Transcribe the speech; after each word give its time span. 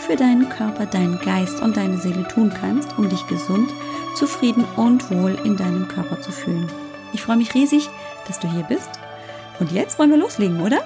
für 0.00 0.16
deinen 0.16 0.48
Körper, 0.48 0.86
deinen 0.86 1.20
Geist 1.20 1.60
und 1.60 1.76
deine 1.76 1.98
Seele 1.98 2.26
tun 2.26 2.52
kannst, 2.58 2.96
um 2.98 3.08
dich 3.08 3.26
gesund, 3.26 3.70
zufrieden 4.16 4.64
und 4.76 5.10
wohl 5.10 5.38
in 5.44 5.56
deinem 5.56 5.88
Körper 5.88 6.20
zu 6.20 6.32
fühlen. 6.32 6.70
Ich 7.12 7.22
freue 7.22 7.36
mich 7.36 7.54
riesig, 7.54 7.88
dass 8.26 8.40
du 8.40 8.50
hier 8.50 8.64
bist. 8.64 8.88
Und 9.58 9.72
jetzt 9.72 9.98
wollen 9.98 10.10
wir 10.10 10.18
loslegen, 10.18 10.60
oder? 10.62 10.82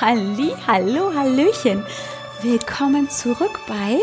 Halli, 0.00 0.52
hallo, 0.66 1.12
hallöchen. 1.14 1.84
Willkommen 2.42 3.10
zurück 3.10 3.60
bei 3.66 3.98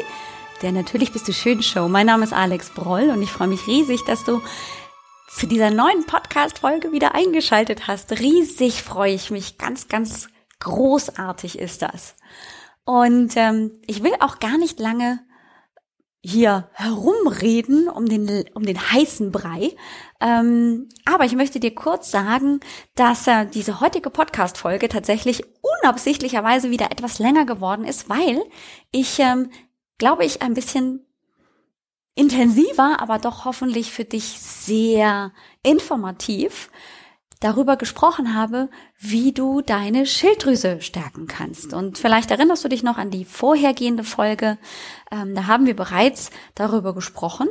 der 0.62 0.72
Natürlich 0.72 1.12
bist 1.12 1.28
du 1.28 1.34
schön 1.34 1.62
Show. 1.62 1.88
Mein 1.88 2.08
Name 2.08 2.24
ist 2.24 2.34
Alex 2.34 2.70
Broll 2.70 3.10
und 3.10 3.22
ich 3.22 3.32
freue 3.32 3.48
mich 3.48 3.68
riesig, 3.68 4.04
dass 4.06 4.24
du 4.24 4.42
zu 5.30 5.48
dieser 5.48 5.70
neuen 5.70 6.06
Podcast-Folge 6.06 6.92
wieder 6.92 7.14
eingeschaltet 7.14 7.88
hast. 7.88 8.12
Riesig 8.20 8.82
freue 8.82 9.14
ich 9.14 9.32
mich. 9.32 9.58
Ganz, 9.58 9.88
ganz 9.88 10.30
großartig 10.60 11.60
ist 11.60 11.82
das. 11.82 12.16
Und 12.86 13.36
ähm, 13.36 13.72
ich 13.88 14.04
will 14.04 14.14
auch 14.20 14.40
gar 14.40 14.58
nicht 14.58 14.80
lange 14.80 15.20
hier 16.24 16.70
herumreden 16.74 17.88
um 17.88 18.08
den, 18.08 18.46
um 18.56 18.66
den 18.66 18.92
heißen 18.92 19.32
Brei. 19.32 19.76
Ähm, 20.20 20.90
aber 21.06 21.26
ich 21.26 21.36
möchte 21.36 21.60
dir 21.60 21.76
kurz 21.76 22.10
sagen, 22.10 22.62
dass 22.96 23.28
äh, 23.28 23.46
diese 23.46 23.80
heutige 23.80 24.10
Podcast-Folge 24.10 24.90
tatsächlich 24.90 25.44
unabsichtlicherweise 25.84 26.72
wieder 26.72 26.86
etwas 26.86 27.20
länger 27.20 27.46
geworden 27.46 27.86
ist, 27.86 28.10
weil 28.10 28.42
ich, 28.92 29.20
ähm, 29.20 29.52
glaube 30.00 30.26
ich, 30.26 30.42
ein 30.42 30.56
bisschen 30.56 31.06
intensiver, 32.16 33.00
aber 33.02 33.20
doch 33.20 33.46
hoffentlich 33.46 33.92
für 33.92 34.06
dich 34.06 34.40
sehr 34.40 35.32
informativ 35.62 36.72
darüber 37.40 37.78
gesprochen 37.78 38.36
habe, 38.36 38.70
wie 38.98 39.32
du 39.32 39.62
deine 39.62 40.06
Schilddrüse 40.06 40.82
stärken 40.82 41.28
kannst. 41.28 41.74
Und 41.74 41.98
vielleicht 41.98 42.32
erinnerst 42.32 42.64
du 42.64 42.70
dich 42.70 42.84
noch 42.84 42.98
an 42.98 43.12
die 43.12 43.26
vorhergehende 43.26 44.04
Folge. 44.04 44.58
Ähm, 45.12 45.36
da 45.36 45.48
haben 45.48 45.66
wir 45.66 45.76
bereits 45.76 46.32
darüber 46.56 46.94
gesprochen, 46.94 47.48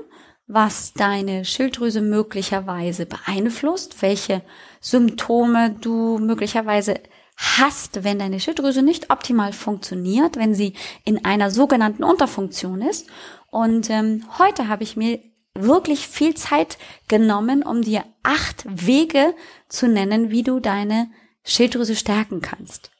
was 0.46 0.92
deine 0.92 1.44
Schilddrüse 1.44 2.00
möglicherweise 2.00 3.06
beeinflusst, 3.06 4.02
welche 4.02 4.42
Symptome 4.80 5.70
du 5.80 6.18
möglicherweise 6.18 7.00
hast, 7.36 8.05
wenn 8.05 8.18
deine 8.18 8.40
Schilddrüse 8.40 8.82
nicht 8.82 9.10
optimal 9.10 9.52
funktioniert, 9.52 10.36
wenn 10.36 10.55
sie 10.55 10.74
in 11.05 11.24
einer 11.24 11.50
sogenannten 11.50 12.05
Unterfunktion 12.05 12.82
ist. 12.82 13.08
Und 13.50 13.90
ähm, 13.90 14.24
heute 14.38 14.68
habe 14.68 14.82
ich 14.82 14.96
mir 14.96 15.20
wirklich 15.55 16.08
viel 16.08 16.34
Zeit 16.34 16.78
genommen, 17.08 17.62
um 17.62 17.82
dir 17.82 18.05
acht 18.22 18.64
Wege 18.66 19.34
zu 19.75 19.89
nennen, 19.89 20.30
wie 20.30 20.42
du 20.42 20.61
deine 20.61 21.11
Schilddrüse 21.44 21.97
stärken 21.97 22.41
kannst. 22.41 22.91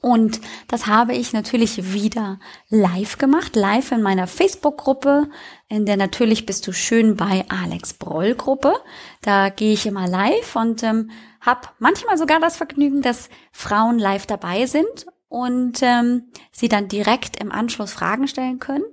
Und 0.00 0.40
das 0.68 0.86
habe 0.86 1.14
ich 1.14 1.32
natürlich 1.32 1.92
wieder 1.92 2.38
live 2.68 3.18
gemacht, 3.18 3.54
live 3.56 3.92
in 3.92 4.02
meiner 4.02 4.26
Facebook-Gruppe, 4.26 5.30
in 5.68 5.86
der 5.86 5.96
natürlich 5.96 6.44
bist 6.44 6.66
du 6.66 6.72
schön 6.72 7.16
bei 7.16 7.44
Alex 7.48 7.94
Broll 7.94 8.34
Gruppe. 8.34 8.74
Da 9.22 9.48
gehe 9.48 9.72
ich 9.72 9.86
immer 9.86 10.08
live 10.08 10.56
und 10.56 10.82
ähm, 10.82 11.10
habe 11.40 11.68
manchmal 11.78 12.18
sogar 12.18 12.40
das 12.40 12.56
Vergnügen, 12.56 13.00
dass 13.00 13.30
Frauen 13.52 13.98
live 13.98 14.26
dabei 14.26 14.66
sind 14.66 15.06
und 15.28 15.78
ähm, 15.82 16.30
sie 16.50 16.68
dann 16.68 16.88
direkt 16.88 17.36
im 17.40 17.52
Anschluss 17.52 17.92
Fragen 17.92 18.28
stellen 18.28 18.58
können. 18.58 18.84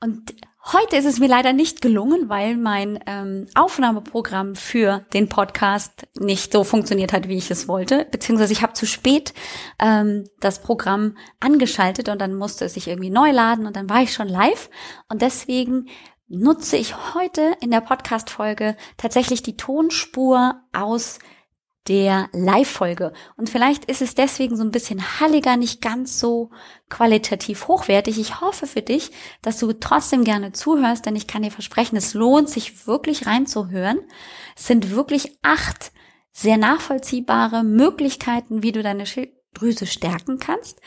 Und 0.00 0.34
Heute 0.72 0.96
ist 0.96 1.04
es 1.04 1.20
mir 1.20 1.28
leider 1.28 1.52
nicht 1.52 1.80
gelungen, 1.80 2.28
weil 2.28 2.56
mein 2.56 2.98
ähm, 3.06 3.46
Aufnahmeprogramm 3.54 4.56
für 4.56 5.06
den 5.12 5.28
Podcast 5.28 6.08
nicht 6.18 6.52
so 6.52 6.64
funktioniert 6.64 7.12
hat, 7.12 7.28
wie 7.28 7.36
ich 7.36 7.52
es 7.52 7.68
wollte. 7.68 8.04
Beziehungsweise 8.10 8.52
ich 8.52 8.62
habe 8.62 8.72
zu 8.72 8.84
spät 8.84 9.32
ähm, 9.78 10.28
das 10.40 10.60
Programm 10.60 11.16
angeschaltet 11.38 12.08
und 12.08 12.20
dann 12.20 12.34
musste 12.34 12.64
es 12.64 12.74
sich 12.74 12.88
irgendwie 12.88 13.10
neu 13.10 13.30
laden 13.30 13.64
und 13.64 13.76
dann 13.76 13.88
war 13.88 14.02
ich 14.02 14.12
schon 14.12 14.26
live. 14.26 14.68
Und 15.08 15.22
deswegen 15.22 15.86
nutze 16.26 16.76
ich 16.76 17.14
heute 17.14 17.54
in 17.60 17.70
der 17.70 17.80
Podcast-Folge 17.80 18.76
tatsächlich 18.96 19.44
die 19.44 19.56
Tonspur 19.56 20.62
aus 20.72 21.20
der 21.88 22.28
Live-Folge. 22.32 23.12
Und 23.36 23.48
vielleicht 23.48 23.84
ist 23.84 24.02
es 24.02 24.14
deswegen 24.14 24.56
so 24.56 24.62
ein 24.62 24.70
bisschen 24.70 25.20
halliger, 25.20 25.56
nicht 25.56 25.80
ganz 25.80 26.18
so 26.18 26.50
qualitativ 26.88 27.68
hochwertig. 27.68 28.18
Ich 28.18 28.40
hoffe 28.40 28.66
für 28.66 28.82
dich, 28.82 29.10
dass 29.42 29.58
du 29.58 29.72
trotzdem 29.72 30.24
gerne 30.24 30.52
zuhörst, 30.52 31.06
denn 31.06 31.16
ich 31.16 31.26
kann 31.26 31.42
dir 31.42 31.50
versprechen, 31.50 31.96
es 31.96 32.14
lohnt 32.14 32.48
sich 32.48 32.86
wirklich 32.86 33.26
reinzuhören. 33.26 34.00
Es 34.56 34.66
sind 34.66 34.90
wirklich 34.90 35.38
acht 35.42 35.92
sehr 36.32 36.58
nachvollziehbare 36.58 37.64
Möglichkeiten, 37.64 38.62
wie 38.62 38.72
du 38.72 38.82
deine 38.82 39.06
Schilddrüse 39.06 39.86
stärken 39.86 40.38
kannst. 40.38 40.80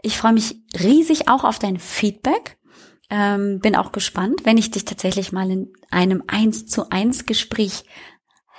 Ich 0.00 0.16
freue 0.16 0.32
mich 0.32 0.62
riesig 0.78 1.28
auch 1.28 1.44
auf 1.44 1.58
dein 1.58 1.78
Feedback. 1.78 2.58
Ähm, 3.10 3.58
bin 3.60 3.76
auch 3.76 3.92
gespannt, 3.92 4.42
wenn 4.44 4.56
ich 4.56 4.70
dich 4.70 4.84
tatsächlich 4.84 5.32
mal 5.32 5.50
in 5.50 5.72
einem 5.90 6.22
eins 6.28 6.66
zu 6.66 6.88
eins 6.90 7.26
Gespräch 7.26 7.84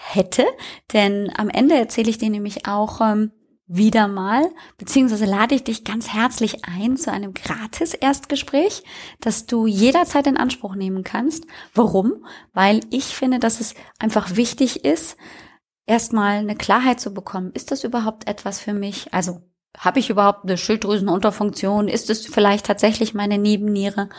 hätte. 0.04 0.46
Denn 0.92 1.32
am 1.38 1.50
Ende 1.50 1.76
erzähle 1.76 2.10
ich 2.10 2.18
dir 2.18 2.30
nämlich 2.30 2.68
auch 2.68 3.02
ähm, 3.02 3.32
wieder 3.66 4.08
mal, 4.08 4.50
beziehungsweise 4.78 5.26
lade 5.26 5.56
ich 5.56 5.64
dich 5.64 5.84
ganz 5.84 6.10
herzlich 6.10 6.66
ein 6.66 6.98
zu 6.98 7.12
einem 7.12 7.34
Gratis-Erstgespräch, 7.34 8.84
das 9.20 9.46
du 9.46 9.68
jederzeit 9.68 10.28
in 10.28 10.38
Anspruch 10.38 10.76
nehmen 10.76 11.04
kannst. 11.04 11.46
Warum? 11.74 12.26
Weil 12.54 12.82
ich 12.92 13.16
finde, 13.16 13.40
dass 13.40 13.62
es 13.62 13.74
einfach 14.00 14.36
wichtig 14.36 14.84
ist, 14.84 15.18
erstmal 15.86 16.38
eine 16.38 16.56
Klarheit 16.56 17.00
zu 17.00 17.14
bekommen. 17.14 17.52
Ist 17.54 17.72
das 17.72 17.84
überhaupt 17.84 18.28
etwas 18.28 18.60
für 18.60 18.74
mich? 18.74 19.14
Also 19.14 19.42
habe 19.78 20.00
ich 20.00 20.10
überhaupt 20.10 20.44
eine 20.44 20.58
Schilddrüsenunterfunktion? 20.58 21.88
Ist 21.88 22.10
es 22.10 22.26
vielleicht 22.28 22.66
tatsächlich 22.66 23.14
meine 23.14 23.38
Nebenniere? 23.38 24.10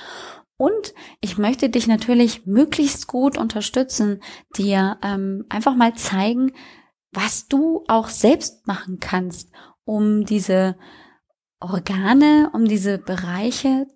Und 0.64 0.94
ich 1.20 1.36
möchte 1.36 1.68
dich 1.68 1.86
natürlich 1.86 2.46
möglichst 2.46 3.06
gut 3.06 3.36
unterstützen, 3.36 4.22
dir 4.56 4.96
ähm, 5.02 5.44
einfach 5.50 5.74
mal 5.74 5.94
zeigen, 5.94 6.52
was 7.12 7.48
du 7.48 7.84
auch 7.86 8.08
selbst 8.08 8.66
machen 8.66 8.98
kannst, 8.98 9.52
um 9.84 10.24
diese 10.24 10.78
Organe, 11.60 12.48
um 12.54 12.64
diese 12.64 12.96
Bereiche 12.96 13.88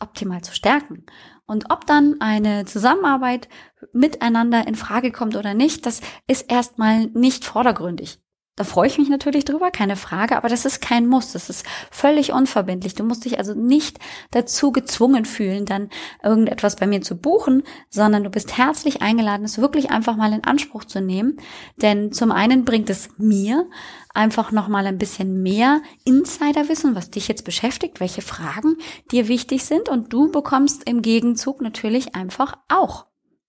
optimal 0.00 0.42
zu 0.42 0.52
stärken. 0.52 1.06
Und 1.46 1.70
ob 1.70 1.86
dann 1.86 2.20
eine 2.20 2.64
Zusammenarbeit 2.64 3.48
miteinander 3.92 4.66
in 4.66 4.74
Frage 4.74 5.12
kommt 5.12 5.36
oder 5.36 5.54
nicht, 5.54 5.86
das 5.86 6.00
ist 6.26 6.50
erstmal 6.50 7.06
nicht 7.06 7.44
vordergründig. 7.44 8.18
Da 8.56 8.64
freue 8.64 8.86
ich 8.86 8.96
mich 8.96 9.10
natürlich 9.10 9.44
drüber, 9.44 9.70
keine 9.70 9.96
Frage, 9.96 10.34
aber 10.34 10.48
das 10.48 10.64
ist 10.64 10.80
kein 10.80 11.06
Muss. 11.06 11.32
Das 11.32 11.50
ist 11.50 11.66
völlig 11.90 12.32
unverbindlich. 12.32 12.94
Du 12.94 13.04
musst 13.04 13.26
dich 13.26 13.38
also 13.38 13.52
nicht 13.52 13.98
dazu 14.30 14.72
gezwungen 14.72 15.26
fühlen, 15.26 15.66
dann 15.66 15.90
irgendetwas 16.22 16.76
bei 16.76 16.86
mir 16.86 17.02
zu 17.02 17.16
buchen, 17.16 17.64
sondern 17.90 18.24
du 18.24 18.30
bist 18.30 18.56
herzlich 18.56 19.02
eingeladen, 19.02 19.44
es 19.44 19.58
wirklich 19.58 19.90
einfach 19.90 20.16
mal 20.16 20.32
in 20.32 20.44
Anspruch 20.44 20.84
zu 20.84 21.02
nehmen. 21.02 21.36
Denn 21.82 22.12
zum 22.12 22.32
einen 22.32 22.64
bringt 22.64 22.88
es 22.88 23.10
mir 23.18 23.66
einfach 24.14 24.52
nochmal 24.52 24.86
ein 24.86 24.96
bisschen 24.96 25.42
mehr 25.42 25.82
Insiderwissen, 26.04 26.94
was 26.94 27.10
dich 27.10 27.28
jetzt 27.28 27.44
beschäftigt, 27.44 28.00
welche 28.00 28.22
Fragen 28.22 28.78
dir 29.10 29.28
wichtig 29.28 29.66
sind 29.66 29.90
und 29.90 30.14
du 30.14 30.30
bekommst 30.30 30.88
im 30.88 31.02
Gegenzug 31.02 31.60
natürlich 31.60 32.14
einfach 32.14 32.56
auch 32.68 33.04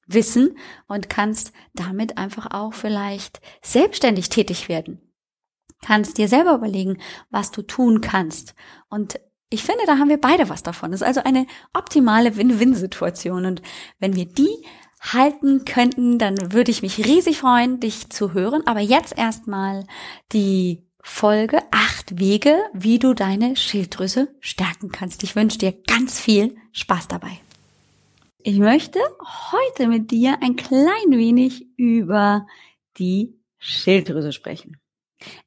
Wissen 0.07 0.57
und 0.87 1.09
kannst 1.09 1.51
damit 1.73 2.17
einfach 2.17 2.51
auch 2.51 2.73
vielleicht 2.73 3.41
selbstständig 3.61 4.29
tätig 4.29 4.69
werden. 4.69 5.01
Kannst 5.81 6.17
dir 6.17 6.27
selber 6.27 6.55
überlegen, 6.55 6.97
was 7.29 7.51
du 7.51 7.61
tun 7.61 8.01
kannst. 8.01 8.55
Und 8.89 9.19
ich 9.49 9.63
finde, 9.63 9.85
da 9.85 9.97
haben 9.97 10.09
wir 10.09 10.19
beide 10.19 10.49
was 10.49 10.63
davon. 10.63 10.91
Das 10.91 11.01
ist 11.01 11.07
also 11.07 11.21
eine 11.23 11.45
optimale 11.73 12.35
Win-Win-Situation. 12.35 13.45
Und 13.45 13.61
wenn 13.99 14.15
wir 14.15 14.25
die 14.25 14.65
halten 14.99 15.63
könnten, 15.65 16.17
dann 16.17 16.35
würde 16.51 16.71
ich 16.71 16.81
mich 16.81 17.05
riesig 17.05 17.39
freuen, 17.39 17.79
dich 17.79 18.09
zu 18.09 18.33
hören. 18.33 18.65
Aber 18.65 18.79
jetzt 18.79 19.17
erstmal 19.17 19.85
die 20.33 20.87
Folge 21.01 21.61
acht 21.71 22.19
Wege, 22.19 22.57
wie 22.73 22.99
du 22.99 23.13
deine 23.13 23.55
Schilddrüse 23.55 24.27
stärken 24.41 24.91
kannst. 24.91 25.23
Ich 25.23 25.35
wünsche 25.35 25.57
dir 25.59 25.73
ganz 25.87 26.19
viel 26.19 26.57
Spaß 26.73 27.07
dabei. 27.07 27.39
Ich 28.49 28.59
möchte 28.59 29.01
heute 29.51 29.89
mit 29.89 30.09
dir 30.09 30.37
ein 30.41 30.55
klein 30.55 31.09
wenig 31.09 31.67
über 31.75 32.47
die 32.97 33.37
Schilddrüse 33.57 34.31
sprechen. 34.31 34.77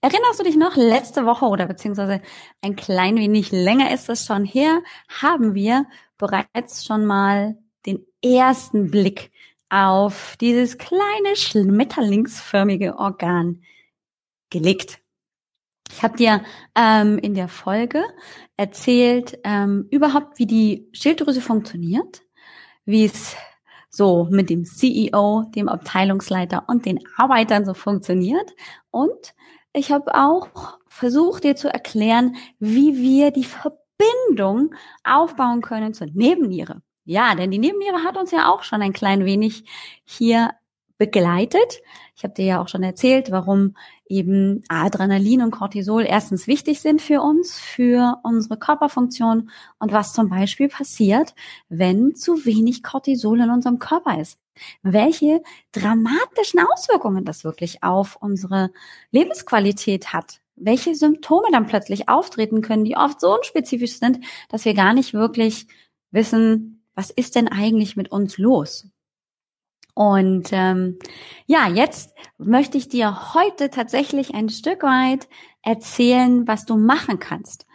Erinnerst 0.02 0.38
du 0.38 0.44
dich 0.44 0.56
noch, 0.56 0.76
letzte 0.76 1.24
Woche 1.24 1.46
oder 1.46 1.64
beziehungsweise 1.64 2.20
ein 2.60 2.76
klein 2.76 3.16
wenig 3.16 3.52
länger 3.52 3.90
ist 3.90 4.10
es 4.10 4.26
schon 4.26 4.44
her, 4.44 4.82
haben 5.08 5.54
wir 5.54 5.86
bereits 6.18 6.84
schon 6.84 7.06
mal 7.06 7.56
den 7.86 8.04
ersten 8.22 8.90
Blick 8.90 9.30
auf 9.70 10.36
dieses 10.38 10.76
kleine 10.76 11.36
schmetterlingsförmige 11.36 12.98
Organ 12.98 13.62
gelegt. 14.50 14.98
Ich 15.90 16.02
habe 16.02 16.18
dir 16.18 16.44
ähm, 16.76 17.16
in 17.16 17.32
der 17.32 17.48
Folge 17.48 18.04
erzählt 18.58 19.38
ähm, 19.42 19.86
überhaupt, 19.90 20.38
wie 20.38 20.46
die 20.46 20.86
Schilddrüse 20.92 21.40
funktioniert, 21.40 22.20
wie 22.84 23.04
es 23.04 23.36
so 23.88 24.28
mit 24.30 24.50
dem 24.50 24.64
CEO, 24.64 25.44
dem 25.54 25.68
Abteilungsleiter 25.68 26.64
und 26.68 26.86
den 26.86 27.00
Arbeitern 27.16 27.64
so 27.64 27.74
funktioniert. 27.74 28.50
Und 28.90 29.34
ich 29.72 29.92
habe 29.92 30.14
auch 30.14 30.78
versucht, 30.88 31.44
dir 31.44 31.56
zu 31.56 31.72
erklären, 31.72 32.36
wie 32.58 32.96
wir 32.96 33.30
die 33.30 33.44
Verbindung 33.44 34.74
aufbauen 35.04 35.60
können 35.60 35.94
zur 35.94 36.08
Nebenniere. 36.12 36.82
Ja, 37.04 37.34
denn 37.34 37.50
die 37.50 37.58
Nebenniere 37.58 38.04
hat 38.04 38.16
uns 38.16 38.30
ja 38.30 38.48
auch 38.48 38.62
schon 38.62 38.82
ein 38.82 38.92
klein 38.92 39.24
wenig 39.24 39.64
hier 40.04 40.50
begleitet. 41.00 41.80
Ich 42.14 42.24
habe 42.24 42.34
dir 42.34 42.44
ja 42.44 42.62
auch 42.62 42.68
schon 42.68 42.82
erzählt, 42.82 43.30
warum 43.30 43.74
eben 44.06 44.62
Adrenalin 44.68 45.40
und 45.40 45.50
Cortisol 45.50 46.04
erstens 46.06 46.46
wichtig 46.46 46.80
sind 46.80 47.00
für 47.00 47.22
uns, 47.22 47.58
für 47.58 48.18
unsere 48.22 48.58
Körperfunktion 48.58 49.50
und 49.78 49.92
was 49.92 50.12
zum 50.12 50.28
Beispiel 50.28 50.68
passiert, 50.68 51.34
wenn 51.70 52.14
zu 52.14 52.44
wenig 52.44 52.82
Cortisol 52.82 53.40
in 53.40 53.48
unserem 53.48 53.78
Körper 53.78 54.20
ist. 54.20 54.38
Welche 54.82 55.42
dramatischen 55.72 56.60
Auswirkungen 56.70 57.24
das 57.24 57.44
wirklich 57.44 57.82
auf 57.82 58.16
unsere 58.20 58.70
Lebensqualität 59.10 60.12
hat. 60.12 60.42
Welche 60.54 60.94
Symptome 60.94 61.46
dann 61.50 61.66
plötzlich 61.66 62.10
auftreten 62.10 62.60
können, 62.60 62.84
die 62.84 62.98
oft 62.98 63.22
so 63.22 63.34
unspezifisch 63.34 63.98
sind, 63.98 64.20
dass 64.50 64.66
wir 64.66 64.74
gar 64.74 64.92
nicht 64.92 65.14
wirklich 65.14 65.66
wissen, 66.10 66.84
was 66.94 67.08
ist 67.08 67.36
denn 67.36 67.48
eigentlich 67.48 67.96
mit 67.96 68.12
uns 68.12 68.36
los? 68.36 68.90
Und 70.00 70.48
ähm, 70.52 70.98
ja, 71.44 71.68
jetzt 71.68 72.14
möchte 72.38 72.78
ich 72.78 72.88
dir 72.88 73.34
heute 73.34 73.68
tatsächlich 73.68 74.34
ein 74.34 74.48
Stück 74.48 74.82
weit 74.82 75.28
erzählen, 75.60 76.48
was 76.48 76.64
du 76.64 76.78
machen 76.78 77.18
kannst, 77.18 77.66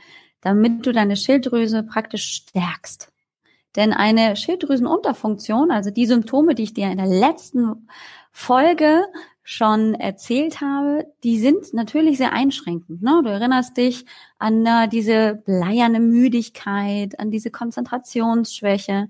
damit 0.42 0.88
du 0.88 0.92
deine 0.92 1.18
Schilddrüse 1.18 1.84
praktisch 1.84 2.26
stärkst. 2.32 3.12
Denn 3.76 3.94
eine 3.94 4.36
Schilddrüsenunterfunktion, 4.36 5.70
also 5.70 5.92
die 5.92 6.08
Symptome, 6.08 6.56
die 6.56 6.64
ich 6.64 6.74
dir 6.74 6.90
in 6.90 6.98
der 6.98 7.06
letzten 7.06 7.88
Folge 8.32 9.06
schon 9.44 9.94
erzählt 9.94 10.62
habe, 10.62 11.06
die 11.24 11.38
sind 11.38 11.76
natürlich 11.76 12.18
sehr 12.18 12.34
einschränkend. 12.34 13.04
Ne? 13.04 13.22
Du 13.24 13.30
erinnerst 13.30 13.78
dich 13.78 14.04
an 14.40 14.66
äh, 14.66 14.90
diese 14.90 15.44
bleierne 15.46 16.00
Müdigkeit, 16.00 17.20
an 17.20 17.30
diese 17.30 17.52
Konzentrationsschwäche, 17.52 19.10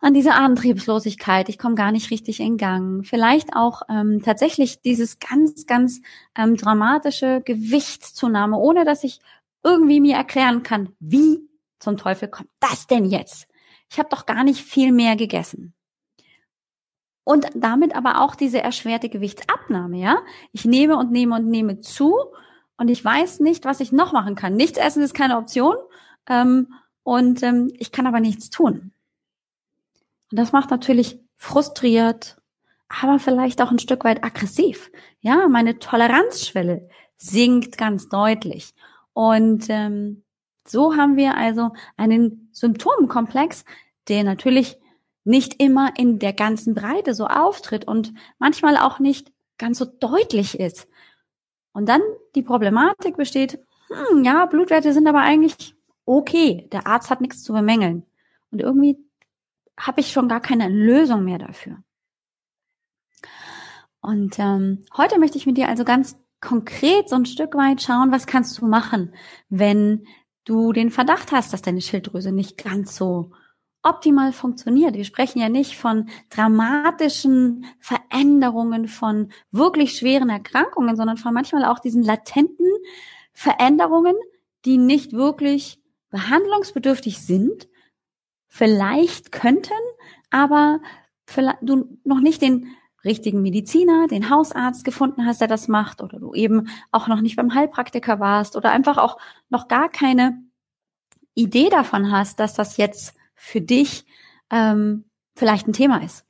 an 0.00 0.14
diese 0.14 0.34
Antriebslosigkeit, 0.34 1.48
ich 1.48 1.58
komme 1.58 1.74
gar 1.74 1.90
nicht 1.90 2.10
richtig 2.10 2.40
in 2.40 2.56
Gang. 2.56 3.04
Vielleicht 3.04 3.54
auch 3.54 3.82
ähm, 3.88 4.22
tatsächlich 4.22 4.80
dieses 4.80 5.18
ganz, 5.18 5.66
ganz 5.66 6.00
ähm, 6.36 6.56
dramatische 6.56 7.42
Gewichtszunahme, 7.44 8.56
ohne 8.56 8.84
dass 8.84 9.02
ich 9.02 9.20
irgendwie 9.64 10.00
mir 10.00 10.16
erklären 10.16 10.62
kann, 10.62 10.90
wie 11.00 11.40
zum 11.78 11.96
Teufel 11.96 12.28
kommt 12.28 12.50
das 12.60 12.86
denn 12.86 13.04
jetzt? 13.04 13.48
Ich 13.90 13.98
habe 13.98 14.08
doch 14.10 14.26
gar 14.26 14.44
nicht 14.44 14.62
viel 14.62 14.92
mehr 14.92 15.16
gegessen. 15.16 15.74
Und 17.24 17.46
damit 17.54 17.94
aber 17.94 18.22
auch 18.22 18.34
diese 18.34 18.60
erschwerte 18.62 19.08
Gewichtsabnahme, 19.08 19.98
ja? 19.98 20.18
Ich 20.52 20.64
nehme 20.64 20.96
und 20.96 21.10
nehme 21.10 21.34
und 21.34 21.48
nehme 21.48 21.80
zu 21.80 22.14
und 22.76 22.88
ich 22.88 23.04
weiß 23.04 23.40
nicht, 23.40 23.64
was 23.64 23.80
ich 23.80 23.92
noch 23.92 24.12
machen 24.12 24.34
kann. 24.34 24.54
Nichts 24.54 24.78
essen 24.78 25.02
ist 25.02 25.12
keine 25.12 25.36
Option 25.36 25.74
ähm, 26.28 26.72
und 27.02 27.42
ähm, 27.42 27.70
ich 27.76 27.92
kann 27.92 28.06
aber 28.06 28.20
nichts 28.20 28.48
tun. 28.48 28.92
Und 30.30 30.38
das 30.38 30.52
macht 30.52 30.70
natürlich 30.70 31.20
frustriert, 31.36 32.36
aber 32.88 33.18
vielleicht 33.18 33.62
auch 33.62 33.70
ein 33.70 33.78
Stück 33.78 34.04
weit 34.04 34.24
aggressiv. 34.24 34.90
Ja, 35.20 35.48
meine 35.48 35.78
Toleranzschwelle 35.78 36.88
sinkt 37.16 37.78
ganz 37.78 38.08
deutlich. 38.08 38.74
Und 39.12 39.66
ähm, 39.68 40.24
so 40.66 40.96
haben 40.96 41.16
wir 41.16 41.36
also 41.36 41.70
einen 41.96 42.50
Symptomkomplex, 42.52 43.64
der 44.08 44.24
natürlich 44.24 44.78
nicht 45.24 45.62
immer 45.62 45.92
in 45.96 46.18
der 46.18 46.32
ganzen 46.32 46.74
Breite 46.74 47.14
so 47.14 47.26
auftritt 47.26 47.86
und 47.86 48.14
manchmal 48.38 48.76
auch 48.76 48.98
nicht 48.98 49.32
ganz 49.58 49.78
so 49.78 49.84
deutlich 49.84 50.58
ist. 50.58 50.88
Und 51.72 51.88
dann 51.88 52.00
die 52.34 52.42
Problematik 52.42 53.16
besteht, 53.16 53.58
hm, 53.88 54.24
ja, 54.24 54.46
Blutwerte 54.46 54.92
sind 54.92 55.06
aber 55.06 55.20
eigentlich 55.20 55.74
okay. 56.06 56.68
Der 56.72 56.86
Arzt 56.86 57.10
hat 57.10 57.20
nichts 57.20 57.42
zu 57.42 57.52
bemängeln. 57.52 58.04
Und 58.50 58.60
irgendwie 58.60 58.98
habe 59.78 60.00
ich 60.00 60.12
schon 60.12 60.28
gar 60.28 60.40
keine 60.40 60.68
Lösung 60.68 61.24
mehr 61.24 61.38
dafür. 61.38 61.78
Und 64.00 64.38
ähm, 64.38 64.84
heute 64.96 65.18
möchte 65.18 65.38
ich 65.38 65.46
mit 65.46 65.56
dir 65.56 65.68
also 65.68 65.84
ganz 65.84 66.16
konkret 66.40 67.08
so 67.08 67.16
ein 67.16 67.26
Stück 67.26 67.54
weit 67.54 67.82
schauen, 67.82 68.12
was 68.12 68.26
kannst 68.26 68.58
du 68.58 68.66
machen, 68.66 69.14
wenn 69.48 70.06
du 70.44 70.72
den 70.72 70.90
Verdacht 70.90 71.32
hast, 71.32 71.52
dass 71.52 71.62
deine 71.62 71.80
Schilddrüse 71.80 72.32
nicht 72.32 72.62
ganz 72.62 72.96
so 72.96 73.32
optimal 73.82 74.32
funktioniert. 74.32 74.94
Wir 74.94 75.04
sprechen 75.04 75.40
ja 75.40 75.48
nicht 75.48 75.76
von 75.76 76.08
dramatischen 76.30 77.66
Veränderungen, 77.80 78.88
von 78.88 79.30
wirklich 79.50 79.96
schweren 79.96 80.30
Erkrankungen, 80.30 80.96
sondern 80.96 81.16
von 81.16 81.34
manchmal 81.34 81.64
auch 81.64 81.78
diesen 81.78 82.02
latenten 82.02 82.66
Veränderungen, 83.32 84.14
die 84.64 84.78
nicht 84.78 85.12
wirklich 85.12 85.80
behandlungsbedürftig 86.10 87.18
sind, 87.20 87.68
vielleicht 88.48 89.30
könnten, 89.32 89.72
aber 90.30 90.80
du 91.60 91.98
noch 92.04 92.20
nicht 92.20 92.42
den 92.42 92.74
richtigen 93.04 93.42
Mediziner, 93.42 94.08
den 94.08 94.30
Hausarzt 94.30 94.84
gefunden 94.84 95.24
hast, 95.24 95.40
der 95.40 95.48
das 95.48 95.68
macht, 95.68 96.02
oder 96.02 96.18
du 96.18 96.34
eben 96.34 96.68
auch 96.90 97.06
noch 97.06 97.20
nicht 97.20 97.36
beim 97.36 97.54
Heilpraktiker 97.54 98.18
warst 98.18 98.56
oder 98.56 98.70
einfach 98.70 98.98
auch 98.98 99.18
noch 99.50 99.68
gar 99.68 99.88
keine 99.88 100.42
Idee 101.34 101.68
davon 101.68 102.10
hast, 102.10 102.40
dass 102.40 102.54
das 102.54 102.76
jetzt 102.76 103.14
für 103.34 103.60
dich 103.60 104.04
ähm, 104.50 105.04
vielleicht 105.36 105.68
ein 105.68 105.72
Thema 105.72 106.02
ist. 106.02 106.24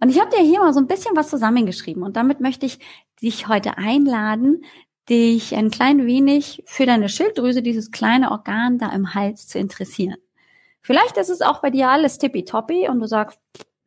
Und 0.00 0.08
ich 0.08 0.20
habe 0.20 0.30
dir 0.30 0.42
hier 0.42 0.60
mal 0.60 0.72
so 0.72 0.80
ein 0.80 0.86
bisschen 0.86 1.16
was 1.16 1.28
zusammengeschrieben 1.28 2.02
und 2.02 2.16
damit 2.16 2.40
möchte 2.40 2.64
ich 2.64 2.78
dich 3.20 3.48
heute 3.48 3.76
einladen, 3.76 4.64
dich 5.08 5.54
ein 5.54 5.70
klein 5.70 6.06
wenig 6.06 6.62
für 6.66 6.86
deine 6.86 7.08
Schilddrüse, 7.08 7.62
dieses 7.62 7.90
kleine 7.90 8.30
Organ 8.30 8.78
da 8.78 8.90
im 8.90 9.14
Hals 9.14 9.48
zu 9.48 9.58
interessieren. 9.58 10.16
Vielleicht 10.80 11.16
ist 11.16 11.28
es 11.28 11.42
auch 11.42 11.60
bei 11.60 11.70
dir 11.70 11.88
alles 11.88 12.18
tippitoppi 12.18 12.88
und 12.88 13.00
du 13.00 13.06
sagst, 13.06 13.38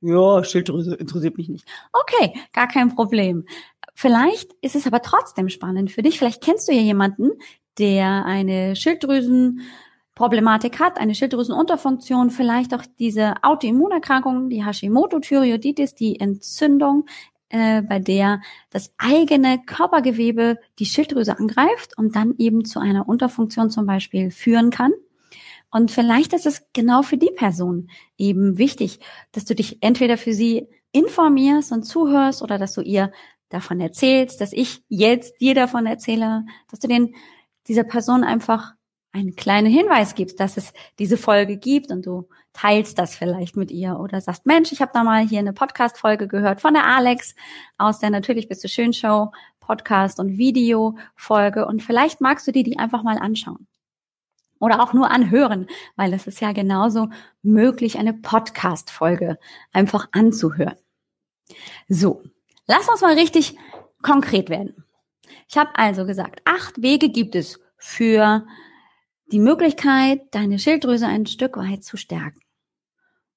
ja, 0.01 0.43
Schilddrüse 0.43 0.95
interessiert 0.95 1.37
mich 1.37 1.47
nicht. 1.47 1.65
Okay, 1.93 2.33
gar 2.53 2.67
kein 2.67 2.95
Problem. 2.95 3.45
Vielleicht 3.93 4.51
ist 4.61 4.75
es 4.75 4.87
aber 4.87 5.03
trotzdem 5.03 5.47
spannend 5.49 5.91
für 5.91 6.01
dich. 6.01 6.17
Vielleicht 6.17 6.43
kennst 6.43 6.67
du 6.67 6.73
ja 6.73 6.81
jemanden, 6.81 7.29
der 7.77 8.25
eine 8.25 8.75
Schilddrüsenproblematik 8.75 10.79
hat, 10.79 10.99
eine 10.99 11.13
Schilddrüsenunterfunktion, 11.13 12.31
vielleicht 12.31 12.73
auch 12.73 12.81
diese 12.97 13.35
Autoimmunerkrankung, 13.43 14.49
die 14.49 14.65
Hashimoto-Thyreoiditis, 14.65 15.93
die 15.93 16.19
Entzündung, 16.19 17.05
äh, 17.49 17.83
bei 17.83 17.99
der 17.99 18.41
das 18.71 18.95
eigene 18.97 19.61
Körpergewebe 19.63 20.57
die 20.79 20.85
Schilddrüse 20.85 21.37
angreift 21.37 21.95
und 21.97 22.15
dann 22.15 22.33
eben 22.39 22.65
zu 22.65 22.79
einer 22.79 23.07
Unterfunktion 23.07 23.69
zum 23.69 23.85
Beispiel 23.85 24.31
führen 24.31 24.71
kann. 24.71 24.93
Und 25.71 25.89
vielleicht 25.89 26.33
ist 26.33 26.45
es 26.45 26.63
genau 26.73 27.01
für 27.01 27.17
die 27.17 27.31
Person 27.35 27.89
eben 28.17 28.57
wichtig, 28.57 28.99
dass 29.31 29.45
du 29.45 29.55
dich 29.55 29.81
entweder 29.81 30.17
für 30.17 30.33
sie 30.33 30.67
informierst 30.91 31.71
und 31.71 31.83
zuhörst 31.83 32.41
oder 32.41 32.57
dass 32.57 32.73
du 32.73 32.81
ihr 32.81 33.11
davon 33.49 33.79
erzählst, 33.79 34.41
dass 34.41 34.53
ich 34.53 34.83
jetzt 34.89 35.39
dir 35.39 35.55
davon 35.55 35.85
erzähle, 35.85 36.45
dass 36.69 36.79
du 36.79 36.87
den, 36.87 37.15
dieser 37.67 37.85
Person 37.85 38.23
einfach 38.23 38.73
einen 39.13 39.35
kleinen 39.35 39.67
Hinweis 39.67 40.15
gibst, 40.15 40.39
dass 40.39 40.57
es 40.57 40.73
diese 40.99 41.17
Folge 41.17 41.57
gibt 41.57 41.91
und 41.91 42.05
du 42.05 42.27
teilst 42.53 42.97
das 42.97 43.15
vielleicht 43.15 43.55
mit 43.55 43.71
ihr 43.71 43.99
oder 43.99 44.19
sagst, 44.19 44.45
Mensch, 44.45 44.71
ich 44.71 44.81
habe 44.81 44.91
da 44.93 45.03
mal 45.03 45.25
hier 45.25 45.39
eine 45.39 45.53
Podcast-Folge 45.53 46.27
gehört 46.27 46.61
von 46.61 46.73
der 46.73 46.85
Alex 46.85 47.35
aus 47.77 47.99
der 47.99 48.09
Natürlich 48.09 48.47
bist 48.47 48.63
du 48.63 48.67
schön 48.67 48.93
Show, 48.93 49.31
Podcast 49.59 50.19
und 50.19 50.37
Video-Folge 50.37 51.65
und 51.65 51.81
vielleicht 51.81 52.19
magst 52.19 52.47
du 52.47 52.51
dir 52.51 52.63
die 52.63 52.79
einfach 52.79 53.03
mal 53.03 53.17
anschauen 53.17 53.67
oder 54.61 54.81
auch 54.81 54.93
nur 54.93 55.11
anhören, 55.11 55.67
weil 55.97 56.13
es 56.13 56.27
ist 56.27 56.39
ja 56.39 56.53
genauso 56.53 57.09
möglich, 57.41 57.97
eine 57.97 58.13
Podcast-Folge 58.13 59.37
einfach 59.73 60.07
anzuhören. 60.13 60.77
So, 61.89 62.23
lass 62.67 62.87
uns 62.87 63.01
mal 63.01 63.15
richtig 63.15 63.57
konkret 64.01 64.49
werden. 64.49 64.85
Ich 65.49 65.57
habe 65.57 65.71
also 65.75 66.05
gesagt, 66.05 66.41
acht 66.45 66.81
Wege 66.81 67.09
gibt 67.09 67.35
es 67.35 67.59
für 67.77 68.45
die 69.31 69.39
Möglichkeit, 69.39 70.21
deine 70.31 70.59
Schilddrüse 70.59 71.07
ein 71.07 71.25
Stück 71.25 71.57
weit 71.57 71.83
zu 71.83 71.97
stärken. 71.97 72.39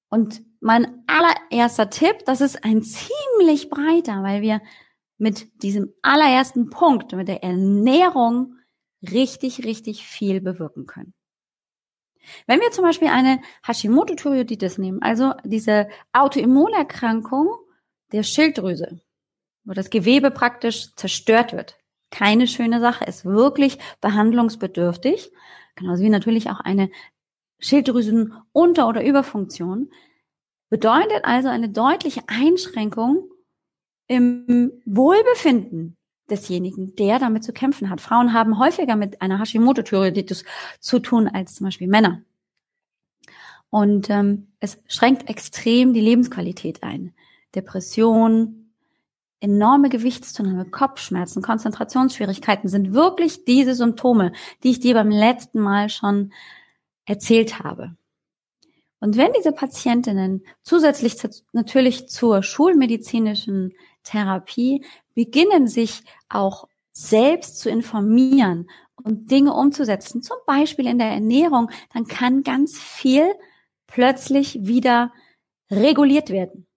Und 0.09 0.43
mein 0.59 1.03
allererster 1.07 1.89
Tipp, 1.89 2.17
das 2.25 2.39
ist 2.39 2.63
ein 2.63 2.83
ziemlich 2.83 3.69
breiter, 3.69 4.23
weil 4.23 4.41
wir 4.41 4.61
mit 5.17 5.63
diesem 5.63 5.93
allerersten 6.01 6.69
Punkt, 6.69 7.13
mit 7.13 7.27
der 7.27 7.43
Ernährung, 7.43 8.55
richtig, 9.01 9.63
richtig 9.65 10.05
viel 10.05 10.41
bewirken 10.41 10.85
können. 10.85 11.13
Wenn 12.47 12.59
wir 12.59 12.71
zum 12.71 12.83
Beispiel 12.83 13.09
eine 13.09 13.41
Hashimoto-Thyreoiditis 13.63 14.77
nehmen, 14.77 15.01
also 15.01 15.33
diese 15.43 15.87
Autoimmunerkrankung 16.13 17.49
der 18.11 18.23
Schilddrüse, 18.23 18.99
wo 19.63 19.73
das 19.73 19.89
Gewebe 19.89 20.31
praktisch 20.31 20.95
zerstört 20.95 21.53
wird, 21.53 21.77
keine 22.11 22.47
schöne 22.47 22.79
Sache, 22.79 23.05
ist 23.05 23.25
wirklich 23.25 23.77
behandlungsbedürftig, 24.01 25.31
genauso 25.75 26.03
wie 26.03 26.09
natürlich 26.09 26.49
auch 26.49 26.59
eine 26.59 26.89
Schilddrüsenunter- 27.59 28.87
oder 28.87 29.03
Überfunktion, 29.03 29.91
bedeutet 30.69 31.25
also 31.25 31.49
eine 31.49 31.69
deutliche 31.69 32.23
Einschränkung 32.27 33.29
im 34.07 34.81
Wohlbefinden 34.85 35.97
desjenigen, 36.29 36.95
der 36.95 37.19
damit 37.19 37.43
zu 37.43 37.53
kämpfen 37.53 37.89
hat. 37.89 38.01
Frauen 38.01 38.33
haben 38.33 38.59
häufiger 38.59 38.95
mit 38.95 39.21
einer 39.21 39.39
Hashimoto-Thyreoiditis 39.39 40.43
zu 40.79 40.99
tun 40.99 41.27
als 41.27 41.55
zum 41.55 41.65
Beispiel 41.65 41.87
Männer. 41.87 42.21
Und 43.69 44.09
ähm, 44.09 44.47
es 44.59 44.77
schränkt 44.87 45.29
extrem 45.29 45.93
die 45.93 46.01
Lebensqualität 46.01 46.83
ein. 46.83 47.13
Depression, 47.55 48.71
enorme 49.39 49.89
Gewichtszunahme, 49.89 50.65
Kopfschmerzen, 50.65 51.41
Konzentrationsschwierigkeiten 51.41 52.69
sind 52.69 52.93
wirklich 52.93 53.45
diese 53.45 53.75
Symptome, 53.75 54.31
die 54.63 54.71
ich 54.71 54.79
dir 54.79 54.93
beim 54.93 55.09
letzten 55.09 55.59
Mal 55.59 55.89
schon 55.89 56.33
erzählt 57.05 57.59
habe. 57.59 57.95
Und 58.99 59.17
wenn 59.17 59.33
diese 59.33 59.51
Patientinnen 59.51 60.43
zusätzlich 60.63 61.15
natürlich 61.51 62.07
zur 62.07 62.41
schulmedizinischen 62.41 63.73
Therapie 64.03 64.83
beginnen, 65.15 65.67
sich 65.67 66.03
auch 66.29 66.67
selbst 66.91 67.59
zu 67.59 67.69
informieren 67.69 68.69
und 69.03 69.31
Dinge 69.31 69.53
umzusetzen, 69.53 70.21
zum 70.21 70.37
Beispiel 70.45 70.87
in 70.87 70.99
der 70.99 71.09
Ernährung, 71.09 71.69
dann 71.93 72.07
kann 72.07 72.43
ganz 72.43 72.79
viel 72.79 73.33
plötzlich 73.87 74.65
wieder 74.65 75.11
reguliert 75.71 76.29
werden. 76.29 76.67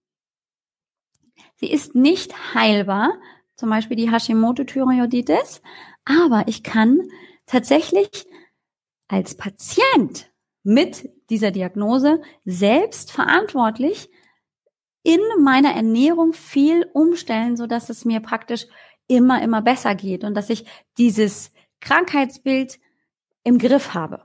Sie 1.56 1.70
ist 1.70 1.94
nicht 1.94 2.54
heilbar, 2.54 3.18
zum 3.56 3.70
Beispiel 3.70 3.96
die 3.96 4.10
Hashimoto-Thyreoiditis, 4.10 5.60
aber 6.04 6.44
ich 6.46 6.62
kann 6.62 7.00
tatsächlich 7.46 8.26
als 9.08 9.36
Patient 9.36 10.30
mit 10.62 11.10
dieser 11.30 11.50
Diagnose 11.50 12.20
selbst 12.44 13.10
verantwortlich 13.10 14.10
in 15.08 15.42
meiner 15.42 15.70
Ernährung 15.74 16.34
viel 16.34 16.86
umstellen, 16.92 17.56
so 17.56 17.66
dass 17.66 17.88
es 17.88 18.04
mir 18.04 18.20
praktisch 18.20 18.66
immer, 19.06 19.40
immer 19.40 19.62
besser 19.62 19.94
geht 19.94 20.22
und 20.22 20.34
dass 20.34 20.50
ich 20.50 20.66
dieses 20.98 21.50
Krankheitsbild 21.80 22.78
im 23.42 23.56
Griff 23.56 23.94
habe. 23.94 24.24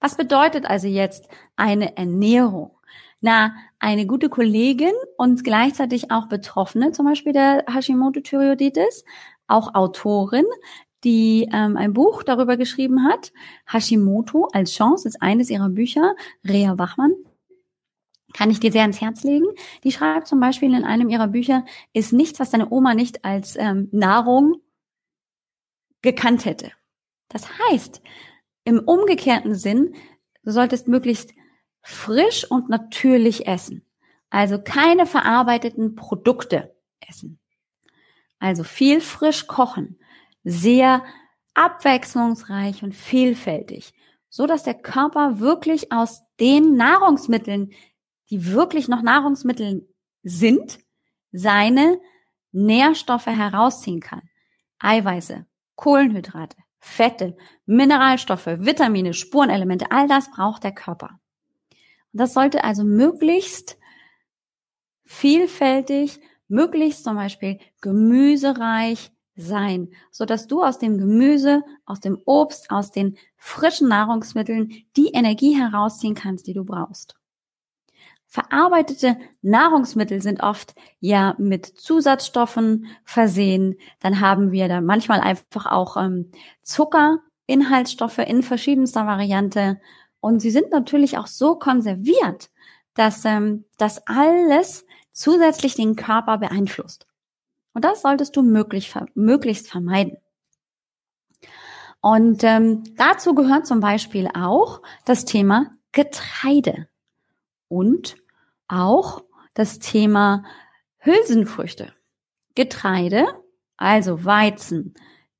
Was 0.00 0.16
bedeutet 0.16 0.66
also 0.66 0.88
jetzt 0.88 1.28
eine 1.54 1.96
Ernährung? 1.96 2.72
Na, 3.20 3.54
eine 3.78 4.06
gute 4.06 4.28
Kollegin 4.28 4.92
und 5.16 5.44
gleichzeitig 5.44 6.10
auch 6.10 6.26
Betroffene, 6.26 6.90
zum 6.90 7.06
Beispiel 7.06 7.32
der 7.32 7.64
Hashimoto-Thyreoiditis, 7.72 9.04
auch 9.46 9.76
Autorin, 9.76 10.46
die 11.04 11.48
ähm, 11.52 11.76
ein 11.76 11.92
Buch 11.92 12.24
darüber 12.24 12.56
geschrieben 12.56 13.04
hat. 13.04 13.32
Hashimoto 13.72 14.48
als 14.52 14.72
Chance 14.72 15.06
ist 15.06 15.22
eines 15.22 15.48
ihrer 15.48 15.68
Bücher. 15.68 16.16
Rea 16.44 16.76
Wachmann. 16.76 17.14
Kann 18.32 18.50
ich 18.50 18.60
dir 18.60 18.72
sehr 18.72 18.82
ans 18.82 19.00
Herz 19.00 19.22
legen. 19.22 19.46
Die 19.84 19.92
schreibt 19.92 20.26
zum 20.26 20.40
Beispiel 20.40 20.74
in 20.74 20.84
einem 20.84 21.08
ihrer 21.08 21.28
Bücher, 21.28 21.64
ist 21.92 22.12
nichts, 22.12 22.40
was 22.40 22.50
deine 22.50 22.70
Oma 22.70 22.94
nicht 22.94 23.24
als 23.24 23.56
ähm, 23.56 23.88
Nahrung 23.92 24.56
gekannt 26.02 26.44
hätte. 26.44 26.72
Das 27.28 27.46
heißt, 27.58 28.02
im 28.64 28.80
umgekehrten 28.80 29.54
Sinn, 29.54 29.94
du 30.42 30.50
solltest 30.50 30.88
möglichst 30.88 31.32
frisch 31.82 32.50
und 32.50 32.68
natürlich 32.68 33.46
essen. 33.46 33.84
Also 34.28 34.60
keine 34.60 35.06
verarbeiteten 35.06 35.94
Produkte 35.94 36.74
essen. 37.00 37.38
Also 38.38 38.64
viel 38.64 39.00
frisch 39.00 39.46
kochen 39.46 39.98
sehr 40.46 41.02
abwechslungsreich 41.54 42.84
und 42.84 42.94
vielfältig, 42.94 43.92
so 44.28 44.46
dass 44.46 44.62
der 44.62 44.74
Körper 44.74 45.40
wirklich 45.40 45.90
aus 45.90 46.22
den 46.38 46.76
Nahrungsmitteln, 46.76 47.72
die 48.30 48.46
wirklich 48.46 48.88
noch 48.88 49.02
Nahrungsmittel 49.02 49.88
sind, 50.22 50.78
seine 51.32 52.00
Nährstoffe 52.52 53.26
herausziehen 53.26 54.00
kann. 54.00 54.22
Eiweiße, 54.78 55.46
Kohlenhydrate, 55.74 56.56
Fette, 56.78 57.36
Mineralstoffe, 57.66 58.46
Vitamine, 58.46 59.14
Spurenelemente, 59.14 59.90
all 59.90 60.08
das 60.08 60.30
braucht 60.30 60.64
der 60.64 60.72
Körper. 60.72 61.20
Das 62.12 62.34
sollte 62.34 62.64
also 62.64 62.84
möglichst 62.84 63.78
vielfältig, 65.04 66.20
möglichst 66.48 67.04
zum 67.04 67.16
Beispiel 67.16 67.58
gemüsereich, 67.80 69.12
sein, 69.36 69.90
so 70.10 70.24
dass 70.24 70.46
du 70.46 70.62
aus 70.62 70.78
dem 70.78 70.98
Gemüse, 70.98 71.62
aus 71.84 72.00
dem 72.00 72.18
Obst, 72.24 72.70
aus 72.70 72.90
den 72.90 73.16
frischen 73.36 73.88
Nahrungsmitteln 73.88 74.72
die 74.96 75.08
Energie 75.08 75.54
herausziehen 75.54 76.14
kannst, 76.14 76.46
die 76.46 76.54
du 76.54 76.64
brauchst. 76.64 77.16
Verarbeitete 78.28 79.16
Nahrungsmittel 79.40 80.20
sind 80.20 80.42
oft 80.42 80.74
ja 81.00 81.34
mit 81.38 81.66
Zusatzstoffen 81.66 82.86
versehen. 83.04 83.76
Dann 84.00 84.20
haben 84.20 84.52
wir 84.52 84.68
da 84.68 84.80
manchmal 84.80 85.20
einfach 85.20 85.66
auch 85.66 85.96
ähm, 85.96 86.32
Zuckerinhaltsstoffe 86.62 88.18
in 88.18 88.42
verschiedenster 88.42 89.06
Variante. 89.06 89.80
Und 90.20 90.40
sie 90.40 90.50
sind 90.50 90.70
natürlich 90.70 91.18
auch 91.18 91.28
so 91.28 91.56
konserviert, 91.56 92.50
dass 92.94 93.24
ähm, 93.24 93.64
das 93.78 94.06
alles 94.06 94.86
zusätzlich 95.12 95.74
den 95.74 95.96
Körper 95.96 96.38
beeinflusst. 96.38 97.06
Und 97.72 97.84
das 97.84 98.02
solltest 98.02 98.36
du 98.36 98.42
möglich, 98.42 98.92
möglichst 99.14 99.70
vermeiden. 99.70 100.16
Und 102.00 102.42
ähm, 102.44 102.84
dazu 102.96 103.34
gehört 103.34 103.66
zum 103.66 103.80
Beispiel 103.80 104.28
auch 104.34 104.82
das 105.04 105.24
Thema 105.24 105.70
Getreide 105.92 106.88
und 107.68 108.16
auch 108.68 109.22
das 109.54 109.78
Thema 109.78 110.44
Hülsenfrüchte. 110.98 111.92
Getreide, 112.54 113.26
also 113.76 114.24
Weizen, 114.24 114.94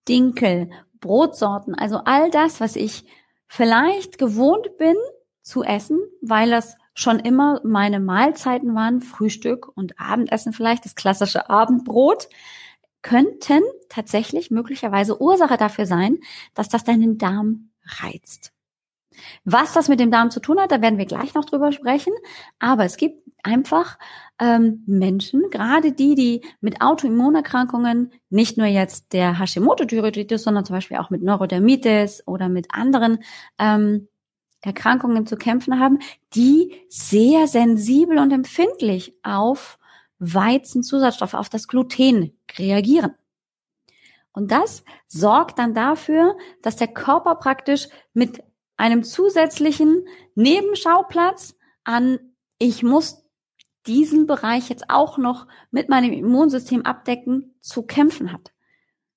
Dinkel, 0.08 0.70
Brotsorten, 1.00 1.74
also 1.74 2.02
all 2.04 2.30
das, 2.30 2.60
was 2.60 2.76
ich 2.76 3.04
vielleicht 3.46 4.18
gewohnt 4.18 4.76
bin 4.78 4.96
zu 5.42 5.62
essen, 5.62 6.00
weil 6.20 6.50
das 6.50 6.76
schon 6.94 7.18
immer 7.18 7.60
meine 7.64 8.00
Mahlzeiten 8.00 8.74
waren, 8.74 9.00
Frühstück 9.00 9.68
und 9.76 10.00
Abendessen 10.00 10.52
vielleicht, 10.52 10.84
das 10.84 10.94
klassische 10.94 11.50
Abendbrot, 11.50 12.28
könnten 13.02 13.62
tatsächlich 13.88 14.50
möglicherweise 14.50 15.20
Ursache 15.20 15.56
dafür 15.56 15.86
sein, 15.86 16.18
dass 16.54 16.68
das 16.68 16.84
deinen 16.84 17.18
Darm 17.18 17.70
reizt. 18.02 18.52
Was 19.44 19.72
das 19.72 19.88
mit 19.88 20.00
dem 20.00 20.10
Darm 20.10 20.30
zu 20.30 20.40
tun 20.40 20.60
hat, 20.60 20.72
da 20.72 20.80
werden 20.80 20.98
wir 20.98 21.06
gleich 21.06 21.34
noch 21.34 21.44
drüber 21.44 21.72
sprechen. 21.72 22.12
Aber 22.58 22.84
es 22.84 22.96
gibt 22.96 23.26
einfach 23.42 23.98
ähm, 24.40 24.82
Menschen, 24.86 25.50
gerade 25.50 25.92
die, 25.92 26.14
die 26.14 26.42
mit 26.60 26.80
Autoimmunerkrankungen, 26.80 28.12
nicht 28.28 28.58
nur 28.58 28.66
jetzt 28.66 29.12
der 29.12 29.38
Hashimoto-Thyreoiditis, 29.38 30.42
sondern 30.42 30.64
zum 30.64 30.74
Beispiel 30.74 30.98
auch 30.98 31.10
mit 31.10 31.22
Neurodermitis 31.22 32.22
oder 32.26 32.48
mit 32.48 32.66
anderen 32.70 33.18
ähm, 33.58 34.08
Erkrankungen 34.62 35.26
zu 35.26 35.36
kämpfen 35.36 35.78
haben, 35.78 35.98
die 36.34 36.74
sehr 36.88 37.46
sensibel 37.46 38.18
und 38.18 38.32
empfindlich 38.32 39.14
auf 39.22 39.78
Weizenzusatzstoffe, 40.18 41.34
auf 41.34 41.48
das 41.48 41.68
Gluten 41.68 42.36
reagieren. 42.58 43.14
Und 44.32 44.50
das 44.50 44.84
sorgt 45.06 45.58
dann 45.58 45.72
dafür, 45.72 46.36
dass 46.62 46.76
der 46.76 46.88
Körper 46.88 47.36
praktisch 47.36 47.88
mit 48.12 48.42
einem 48.76 49.02
zusätzlichen 49.02 50.06
Nebenschauplatz 50.34 51.56
an, 51.84 52.18
ich 52.58 52.82
muss 52.82 53.24
diesen 53.86 54.26
Bereich 54.26 54.68
jetzt 54.68 54.90
auch 54.90 55.18
noch 55.18 55.46
mit 55.70 55.88
meinem 55.88 56.12
Immunsystem 56.12 56.82
abdecken, 56.82 57.54
zu 57.60 57.82
kämpfen 57.82 58.32
hat. 58.32 58.52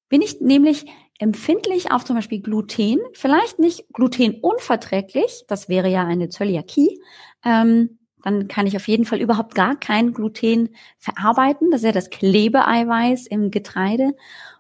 Bin 0.10 0.22
ich 0.22 0.42
nämlich 0.42 0.86
empfindlich 1.20 1.92
auf 1.92 2.06
zum 2.06 2.16
Beispiel 2.16 2.42
Gluten, 2.42 3.00
vielleicht 3.14 3.60
nicht 3.60 3.86
glutenunverträglich, 3.94 5.46
das 5.48 5.70
wäre 5.70 5.90
ja 5.90 6.06
eine 6.06 6.30
Zöliakie, 6.30 7.02
ähm, 7.44 8.00
dann 8.24 8.48
kann 8.48 8.68
ich 8.68 8.76
auf 8.76 8.88
jeden 8.88 9.06
Fall 9.06 9.22
überhaupt 9.22 9.56
gar 9.56 9.78
kein 9.78 10.14
Gluten 10.14 10.76
verarbeiten. 10.98 11.72
Das 11.72 11.82
ist 11.82 11.86
ja 11.86 11.92
das 11.94 12.10
Klebeeiweiß 12.10 13.28
im 13.28 13.50
Getreide. 13.50 14.14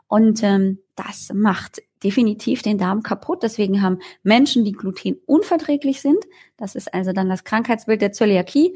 Und 0.07 0.43
ähm, 0.43 0.79
das 0.95 1.31
macht 1.33 1.81
definitiv 2.03 2.61
den 2.61 2.77
Darm 2.77 3.03
kaputt. 3.03 3.43
Deswegen 3.43 3.81
haben 3.81 3.99
Menschen, 4.23 4.63
die 4.65 4.71
glutenunverträglich 4.71 6.01
sind, 6.01 6.23
das 6.57 6.75
ist 6.75 6.93
also 6.93 7.13
dann 7.13 7.29
das 7.29 7.43
Krankheitsbild 7.43 8.01
der 8.01 8.11
Zöliakie, 8.11 8.75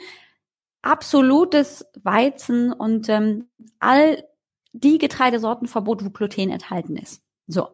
absolutes 0.81 1.85
Weizen 2.03 2.73
und 2.73 3.09
ähm, 3.09 3.47
all 3.79 4.23
die 4.73 4.97
Getreidesortenverbot, 4.97 6.03
wo 6.03 6.09
Gluten 6.09 6.49
enthalten 6.49 6.97
ist. 6.97 7.21
So, 7.47 7.67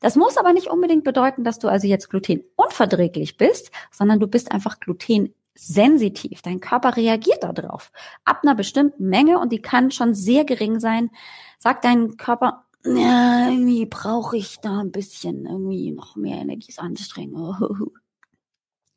das 0.00 0.16
muss 0.16 0.36
aber 0.36 0.52
nicht 0.52 0.68
unbedingt 0.68 1.04
bedeuten, 1.04 1.44
dass 1.44 1.58
du 1.58 1.68
also 1.68 1.86
jetzt 1.86 2.10
glutenunverträglich 2.10 3.36
bist, 3.36 3.70
sondern 3.90 4.20
du 4.20 4.28
bist 4.28 4.52
einfach 4.52 4.78
glutensensitiv. 4.78 6.42
Dein 6.42 6.60
Körper 6.60 6.96
reagiert 6.96 7.42
darauf. 7.42 7.90
Ab 8.24 8.40
einer 8.42 8.54
bestimmten 8.54 9.08
Menge 9.08 9.38
und 9.38 9.52
die 9.52 9.60
kann 9.60 9.90
schon 9.90 10.14
sehr 10.14 10.44
gering 10.44 10.78
sein, 10.78 11.10
sagt 11.58 11.84
dein 11.84 12.16
Körper, 12.16 12.65
ja, 12.86 13.48
irgendwie 13.48 13.86
brauche 13.86 14.36
ich 14.36 14.58
da 14.60 14.80
ein 14.80 14.92
bisschen 14.92 15.46
irgendwie 15.46 15.92
noch 15.92 16.16
mehr 16.16 16.38
Energie, 16.38 16.68
ist 16.68 16.80
anstrengend. 16.80 17.56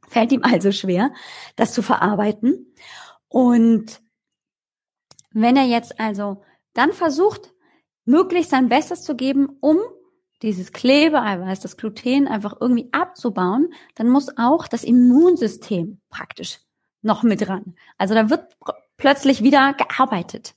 Fällt 0.07 0.31
ihm 0.31 0.43
also 0.43 0.71
schwer, 0.71 1.11
das 1.55 1.73
zu 1.73 1.81
verarbeiten. 1.81 2.73
Und 3.27 4.01
wenn 5.31 5.55
er 5.55 5.65
jetzt 5.65 5.99
also 5.99 6.43
dann 6.73 6.93
versucht, 6.93 7.53
möglichst 8.05 8.51
sein 8.51 8.69
Bestes 8.69 9.03
zu 9.03 9.15
geben, 9.15 9.57
um 9.59 9.77
dieses 10.41 10.71
Klebeeiweiß, 10.71 11.59
das 11.59 11.77
Gluten 11.77 12.27
einfach 12.27 12.57
irgendwie 12.59 12.89
abzubauen, 12.91 13.73
dann 13.95 14.09
muss 14.09 14.37
auch 14.37 14.67
das 14.67 14.83
Immunsystem 14.83 15.99
praktisch 16.09 16.59
noch 17.01 17.23
mit 17.23 17.41
dran. 17.41 17.75
Also 17.97 18.13
da 18.13 18.29
wird 18.29 18.57
plötzlich 18.97 19.43
wieder 19.43 19.73
gearbeitet. 19.73 20.55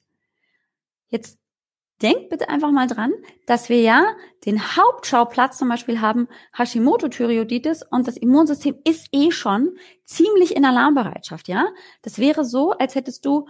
Jetzt 1.08 1.38
denkt 2.02 2.28
bitte 2.30 2.48
einfach 2.48 2.70
mal 2.70 2.86
dran, 2.86 3.12
dass 3.46 3.68
wir 3.68 3.80
ja 3.80 4.04
den 4.44 4.76
Hauptschauplatz 4.76 5.58
zum 5.58 5.68
Beispiel 5.68 6.00
haben, 6.00 6.28
Hashimoto-Thyreoiditis 6.56 7.82
und 7.88 8.08
das 8.08 8.16
Immunsystem 8.16 8.76
ist 8.84 9.08
eh 9.12 9.30
schon 9.30 9.76
ziemlich 10.04 10.56
in 10.56 10.64
Alarmbereitschaft, 10.64 11.48
ja? 11.48 11.68
Das 12.02 12.18
wäre 12.18 12.44
so, 12.44 12.72
als 12.72 12.94
hättest 12.94 13.24
du 13.24 13.46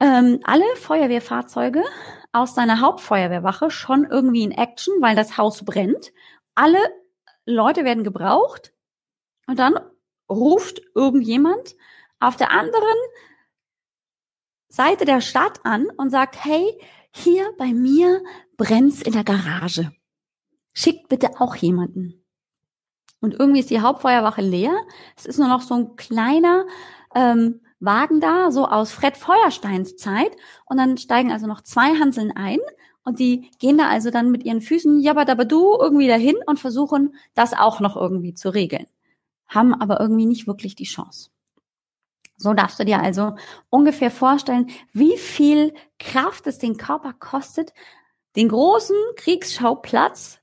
ähm, 0.00 0.40
alle 0.44 0.64
Feuerwehrfahrzeuge 0.76 1.84
aus 2.32 2.54
deiner 2.54 2.80
Hauptfeuerwehrwache 2.80 3.70
schon 3.70 4.04
irgendwie 4.04 4.42
in 4.42 4.52
Action, 4.52 4.94
weil 5.00 5.14
das 5.14 5.36
Haus 5.36 5.64
brennt. 5.64 6.12
Alle 6.54 6.78
Leute 7.44 7.84
werden 7.84 8.04
gebraucht 8.04 8.72
und 9.46 9.58
dann 9.58 9.78
ruft 10.28 10.80
irgendjemand 10.94 11.76
auf 12.20 12.36
der 12.36 12.50
anderen 12.50 12.96
Seite 14.68 15.04
der 15.04 15.20
Stadt 15.20 15.60
an 15.64 15.86
und 15.96 16.10
sagt, 16.10 16.44
hey, 16.44 16.80
hier 17.12 17.52
bei 17.58 17.72
mir 17.72 18.22
brennt's 18.56 19.02
in 19.02 19.12
der 19.12 19.24
Garage. 19.24 19.92
Schickt 20.72 21.08
bitte 21.08 21.40
auch 21.40 21.56
jemanden. 21.56 22.24
Und 23.20 23.34
irgendwie 23.38 23.60
ist 23.60 23.70
die 23.70 23.80
Hauptfeuerwache 23.80 24.40
leer. 24.40 24.72
Es 25.16 25.26
ist 25.26 25.38
nur 25.38 25.48
noch 25.48 25.60
so 25.60 25.74
ein 25.74 25.96
kleiner 25.96 26.66
ähm, 27.14 27.60
Wagen 27.78 28.20
da, 28.20 28.50
so 28.50 28.66
aus 28.66 28.92
Fred 28.92 29.16
Feuersteins 29.16 29.96
Zeit. 29.96 30.30
Und 30.64 30.78
dann 30.78 30.96
steigen 30.96 31.32
also 31.32 31.46
noch 31.46 31.62
zwei 31.62 31.98
Hanseln 31.98 32.32
ein. 32.32 32.58
Und 33.02 33.18
die 33.18 33.50
gehen 33.58 33.78
da 33.78 33.88
also 33.88 34.10
dann 34.10 34.30
mit 34.30 34.44
ihren 34.44 34.60
Füßen 34.60 35.00
du 35.46 35.76
irgendwie 35.78 36.08
dahin 36.08 36.36
und 36.46 36.60
versuchen, 36.60 37.14
das 37.34 37.52
auch 37.52 37.80
noch 37.80 37.96
irgendwie 37.96 38.34
zu 38.34 38.50
regeln. 38.50 38.86
Haben 39.48 39.74
aber 39.74 40.00
irgendwie 40.00 40.26
nicht 40.26 40.46
wirklich 40.46 40.74
die 40.76 40.84
Chance. 40.84 41.29
So 42.40 42.54
darfst 42.54 42.80
du 42.80 42.84
dir 42.84 43.00
also 43.00 43.36
ungefähr 43.68 44.10
vorstellen, 44.10 44.68
wie 44.92 45.18
viel 45.18 45.74
Kraft 45.98 46.46
es 46.46 46.58
den 46.58 46.78
Körper 46.78 47.12
kostet, 47.12 47.74
den 48.34 48.48
großen 48.48 48.96
Kriegsschauplatz 49.16 50.40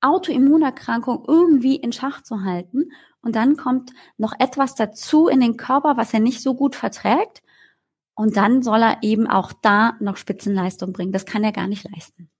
Autoimmunerkrankung 0.00 1.24
irgendwie 1.26 1.76
in 1.76 1.92
Schach 1.92 2.22
zu 2.22 2.44
halten. 2.44 2.92
Und 3.22 3.34
dann 3.34 3.56
kommt 3.56 3.92
noch 4.16 4.34
etwas 4.38 4.74
dazu 4.74 5.26
in 5.28 5.40
den 5.40 5.56
Körper, 5.56 5.96
was 5.96 6.14
er 6.14 6.20
nicht 6.20 6.42
so 6.42 6.54
gut 6.54 6.76
verträgt. 6.76 7.42
Und 8.14 8.36
dann 8.36 8.62
soll 8.62 8.82
er 8.82 8.98
eben 9.02 9.26
auch 9.26 9.52
da 9.52 9.96
noch 10.00 10.16
Spitzenleistung 10.16 10.92
bringen. 10.92 11.12
Das 11.12 11.26
kann 11.26 11.44
er 11.44 11.52
gar 11.52 11.66
nicht 11.66 11.88
leisten. 11.90 12.30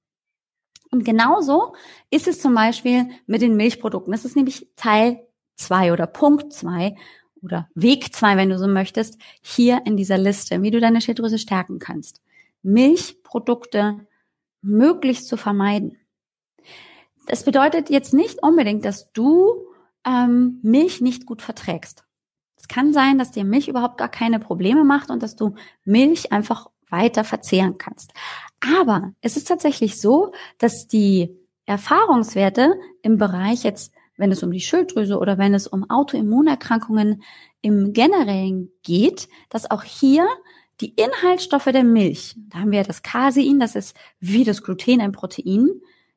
Und 0.90 1.04
genauso 1.04 1.74
ist 2.10 2.28
es 2.28 2.40
zum 2.40 2.54
Beispiel 2.54 3.08
mit 3.26 3.42
den 3.42 3.56
Milchprodukten. 3.56 4.12
Das 4.12 4.24
ist 4.24 4.36
nämlich 4.36 4.68
Teil 4.76 5.26
zwei 5.56 5.92
oder 5.92 6.06
Punkt 6.06 6.52
zwei 6.52 6.96
oder 7.42 7.68
Weg 7.74 8.14
zwei, 8.14 8.36
wenn 8.36 8.50
du 8.50 8.58
so 8.58 8.66
möchtest, 8.66 9.18
hier 9.42 9.82
in 9.84 9.96
dieser 9.96 10.18
Liste, 10.18 10.62
wie 10.62 10.70
du 10.70 10.80
deine 10.80 11.00
Schilddrüse 11.00 11.38
stärken 11.38 11.78
kannst. 11.78 12.20
Milchprodukte 12.62 14.06
möglichst 14.62 15.28
zu 15.28 15.36
vermeiden. 15.36 15.96
Das 17.26 17.44
bedeutet 17.44 17.90
jetzt 17.90 18.14
nicht 18.14 18.42
unbedingt, 18.42 18.84
dass 18.84 19.12
du 19.12 19.66
ähm, 20.04 20.58
Milch 20.62 21.00
nicht 21.00 21.26
gut 21.26 21.42
verträgst. 21.42 22.04
Es 22.56 22.68
kann 22.68 22.92
sein, 22.92 23.18
dass 23.18 23.30
dir 23.30 23.44
Milch 23.44 23.68
überhaupt 23.68 23.98
gar 23.98 24.08
keine 24.08 24.40
Probleme 24.40 24.84
macht 24.84 25.10
und 25.10 25.22
dass 25.22 25.36
du 25.36 25.54
Milch 25.84 26.32
einfach 26.32 26.70
weiter 26.90 27.24
verzehren 27.24 27.78
kannst. 27.78 28.12
Aber 28.80 29.12
es 29.20 29.36
ist 29.36 29.46
tatsächlich 29.48 30.00
so, 30.00 30.32
dass 30.58 30.88
die 30.88 31.36
Erfahrungswerte 31.66 32.74
im 33.02 33.18
Bereich 33.18 33.62
jetzt 33.62 33.92
wenn 34.18 34.30
es 34.30 34.42
um 34.42 34.50
die 34.50 34.60
Schilddrüse 34.60 35.18
oder 35.18 35.38
wenn 35.38 35.54
es 35.54 35.66
um 35.66 35.88
Autoimmunerkrankungen 35.88 37.22
im 37.62 37.92
Generellen 37.94 38.70
geht, 38.82 39.28
dass 39.48 39.70
auch 39.70 39.84
hier 39.84 40.28
die 40.80 40.94
Inhaltsstoffe 40.94 41.64
der 41.72 41.84
Milch, 41.84 42.36
da 42.50 42.58
haben 42.58 42.70
wir 42.70 42.84
das 42.84 43.02
Casein, 43.02 43.58
das 43.58 43.74
ist 43.74 43.96
wie 44.20 44.44
das 44.44 44.62
Gluten 44.62 45.00
ein 45.00 45.12
Protein, 45.12 45.68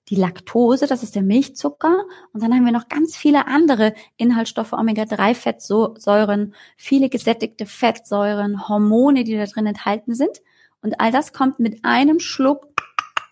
die 0.10 0.16
Laktose, 0.16 0.88
das 0.88 1.04
ist 1.04 1.16
der 1.16 1.24
Milchzucker 1.24 2.04
und 2.34 2.44
dann 2.44 2.54
haben 2.54 2.66
wir 2.66 2.72
noch 2.72 2.90
ganz 2.90 3.16
viele 3.16 3.48
andere 3.48 3.94
Inhaltsstoffe, 4.18 4.74
Omega-3-Fettsäuren, 4.74 6.54
viele 6.76 7.08
gesättigte 7.10 7.66
Fettsäuren, 7.66 8.68
Hormone, 8.68 9.24
die 9.24 9.38
da 9.38 9.46
drin 9.46 9.68
enthalten 9.68 10.14
sind. 10.14 10.42
Und 10.82 11.00
all 11.00 11.12
das 11.12 11.32
kommt 11.32 11.60
mit 11.60 11.86
einem 11.86 12.20
Schluck 12.20 12.72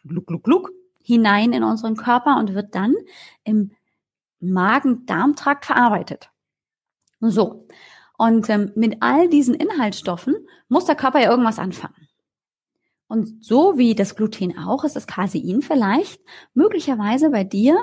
gluck, 0.08 0.28
gluck, 0.28 0.44
gluck, 0.44 0.72
hinein 1.04 1.54
in 1.54 1.64
unseren 1.64 1.96
Körper 1.96 2.38
und 2.38 2.54
wird 2.54 2.76
dann 2.76 2.96
im 3.44 3.72
Magen-Darm-Trakt 4.40 5.66
verarbeitet. 5.66 6.30
So. 7.20 7.68
Und 8.18 8.50
ähm, 8.50 8.72
mit 8.76 8.98
all 9.02 9.30
diesen 9.30 9.56
Inhaltsstoffen 9.56 10.36
muss 10.68 10.86
der 10.86 10.96
Körper 10.96 11.20
ja 11.20 11.32
irgendwas 11.32 11.60
anfangen. 11.60 12.08
Und 13.08 13.44
so 13.44 13.78
wie 13.78 13.96
das 13.96 14.16
Gluten 14.16 14.58
auch, 14.58 14.84
ist 14.84 14.96
das 14.96 15.08
Casein 15.08 15.62
vielleicht 15.62 16.22
möglicherweise 16.54 17.32
bei 17.32 17.44
dir 17.44 17.78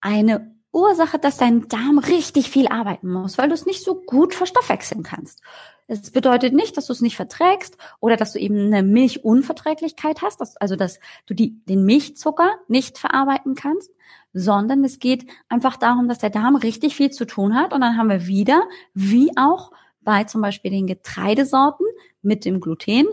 eine 0.00 0.56
Ursache, 0.72 1.18
dass 1.18 1.36
dein 1.36 1.68
Darm 1.68 1.98
richtig 1.98 2.50
viel 2.50 2.68
arbeiten 2.68 3.10
muss, 3.10 3.38
weil 3.38 3.48
du 3.48 3.54
es 3.54 3.64
nicht 3.64 3.84
so 3.84 4.02
gut 4.02 4.34
verstoffwechseln 4.34 5.02
kannst. 5.02 5.40
Es 5.88 6.10
bedeutet 6.10 6.52
nicht, 6.52 6.76
dass 6.76 6.86
du 6.86 6.92
es 6.92 7.00
nicht 7.00 7.16
verträgst 7.16 7.76
oder 8.00 8.16
dass 8.16 8.32
du 8.32 8.40
eben 8.40 8.66
eine 8.66 8.82
Milchunverträglichkeit 8.82 10.20
hast, 10.20 10.40
dass, 10.40 10.56
also 10.56 10.74
dass 10.74 10.98
du 11.26 11.34
die, 11.34 11.64
den 11.64 11.84
Milchzucker 11.84 12.56
nicht 12.66 12.98
verarbeiten 12.98 13.54
kannst, 13.54 13.92
sondern 14.32 14.84
es 14.84 14.98
geht 14.98 15.26
einfach 15.48 15.76
darum, 15.76 16.08
dass 16.08 16.18
der 16.18 16.30
Darm 16.30 16.56
richtig 16.56 16.96
viel 16.96 17.10
zu 17.10 17.24
tun 17.24 17.54
hat. 17.54 17.72
Und 17.72 17.82
dann 17.82 17.96
haben 17.96 18.10
wir 18.10 18.26
wieder, 18.26 18.62
wie 18.94 19.36
auch 19.36 19.70
bei 20.00 20.24
zum 20.24 20.40
Beispiel 20.40 20.72
den 20.72 20.86
Getreidesorten 20.86 21.86
mit 22.20 22.44
dem 22.44 22.60
Gluten, 22.60 23.06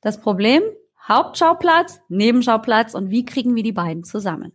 das 0.00 0.20
Problem, 0.20 0.62
Hauptschauplatz, 1.06 2.00
Nebenschauplatz 2.08 2.94
und 2.94 3.10
wie 3.10 3.24
kriegen 3.24 3.54
wir 3.54 3.62
die 3.62 3.72
beiden 3.72 4.04
zusammen. 4.04 4.52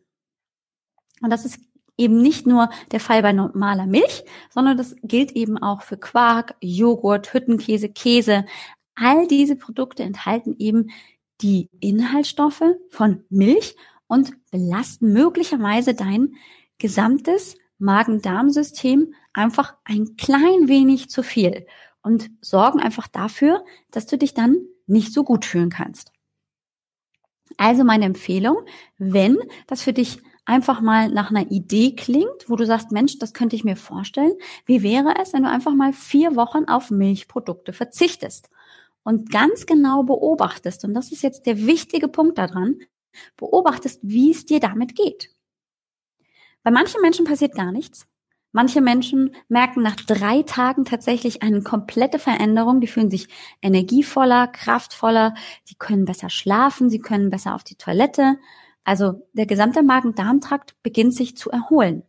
Und 1.21 1.29
das 1.29 1.45
ist 1.45 1.59
eben 1.97 2.21
nicht 2.21 2.45
nur 2.45 2.69
der 2.91 2.99
Fall 2.99 3.21
bei 3.21 3.31
normaler 3.31 3.85
Milch, 3.85 4.23
sondern 4.49 4.77
das 4.77 4.95
gilt 5.03 5.31
eben 5.31 5.57
auch 5.57 5.81
für 5.81 5.97
Quark, 5.97 6.55
Joghurt, 6.61 7.33
Hüttenkäse, 7.33 7.89
Käse. 7.89 8.45
All 8.95 9.27
diese 9.27 9.55
Produkte 9.55 10.03
enthalten 10.03 10.55
eben 10.57 10.89
die 11.41 11.69
Inhaltsstoffe 11.79 12.63
von 12.89 13.23
Milch 13.29 13.75
und 14.07 14.33
belasten 14.51 15.11
möglicherweise 15.13 15.93
dein 15.93 16.35
gesamtes 16.77 17.57
Magen-Darm-System 17.77 19.13
einfach 19.33 19.75
ein 19.83 20.15
klein 20.15 20.67
wenig 20.67 21.09
zu 21.09 21.23
viel 21.23 21.65
und 22.01 22.29
sorgen 22.41 22.79
einfach 22.79 23.07
dafür, 23.07 23.65
dass 23.91 24.05
du 24.05 24.17
dich 24.17 24.33
dann 24.33 24.57
nicht 24.87 25.11
so 25.11 25.23
gut 25.23 25.45
fühlen 25.45 25.69
kannst. 25.69 26.11
Also 27.57 27.83
meine 27.83 28.05
Empfehlung, 28.05 28.57
wenn 28.97 29.37
das 29.67 29.81
für 29.81 29.93
dich 29.93 30.19
einfach 30.45 30.81
mal 30.81 31.09
nach 31.09 31.31
einer 31.31 31.51
Idee 31.51 31.95
klingt, 31.95 32.47
wo 32.47 32.55
du 32.55 32.65
sagst, 32.65 32.91
Mensch, 32.91 33.19
das 33.19 33.33
könnte 33.33 33.55
ich 33.55 33.63
mir 33.63 33.75
vorstellen, 33.75 34.33
wie 34.65 34.83
wäre 34.83 35.15
es, 35.21 35.33
wenn 35.33 35.43
du 35.43 35.49
einfach 35.49 35.73
mal 35.73 35.91
vier 35.91 36.35
Wochen 36.35 36.65
auf 36.65 36.91
Milchprodukte 36.91 37.73
verzichtest 37.73 38.49
und 39.03 39.31
ganz 39.31 39.65
genau 39.65 40.03
beobachtest, 40.03 40.85
und 40.85 40.93
das 40.93 41.11
ist 41.11 41.23
jetzt 41.23 41.45
der 41.45 41.65
wichtige 41.65 42.07
Punkt 42.07 42.37
daran, 42.37 42.77
beobachtest, 43.37 43.99
wie 44.03 44.31
es 44.31 44.45
dir 44.45 44.59
damit 44.59 44.95
geht. 44.95 45.29
Bei 46.63 46.71
manchen 46.71 47.01
Menschen 47.01 47.25
passiert 47.25 47.53
gar 47.53 47.71
nichts. 47.71 48.07
Manche 48.51 48.79
Menschen 48.79 49.35
merken 49.49 49.81
nach 49.81 49.95
drei 49.95 50.41
Tagen 50.41 50.85
tatsächlich 50.85 51.43
eine 51.43 51.61
komplette 51.61 52.19
Veränderung. 52.19 52.79
Die 52.79 52.87
fühlen 52.87 53.11
sich 53.11 53.27
energievoller, 53.61 54.47
kraftvoller, 54.47 55.33
die 55.69 55.75
können 55.75 56.05
besser 56.05 56.29
schlafen, 56.29 56.89
sie 56.89 56.99
können 56.99 57.29
besser 57.29 57.53
auf 57.53 57.65
die 57.65 57.75
Toilette. 57.75 58.37
Also 58.85 59.27
der 59.33 59.47
gesamte 59.47 59.83
Magen-Darm-Trakt 59.83 60.81
beginnt 60.83 61.13
sich 61.13 61.35
zu 61.35 61.49
erholen. 61.49 62.03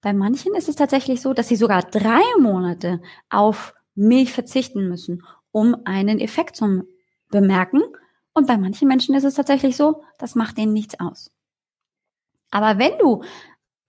Bei 0.00 0.14
manchen 0.14 0.54
ist 0.54 0.68
es 0.68 0.76
tatsächlich 0.76 1.20
so, 1.20 1.34
dass 1.34 1.48
sie 1.48 1.56
sogar 1.56 1.82
drei 1.82 2.22
Monate 2.40 3.02
auf 3.28 3.74
Milch 3.94 4.32
verzichten 4.32 4.88
müssen, 4.88 5.22
um 5.52 5.76
einen 5.84 6.18
Effekt 6.18 6.56
zu 6.56 6.84
bemerken. 7.28 7.82
Und 8.32 8.46
bei 8.46 8.56
manchen 8.56 8.88
Menschen 8.88 9.14
ist 9.14 9.24
es 9.24 9.34
tatsächlich 9.34 9.76
so, 9.76 10.02
das 10.18 10.34
macht 10.34 10.56
denen 10.56 10.72
nichts 10.72 10.98
aus. 10.98 11.30
Aber 12.50 12.78
wenn 12.78 12.98
du 12.98 13.22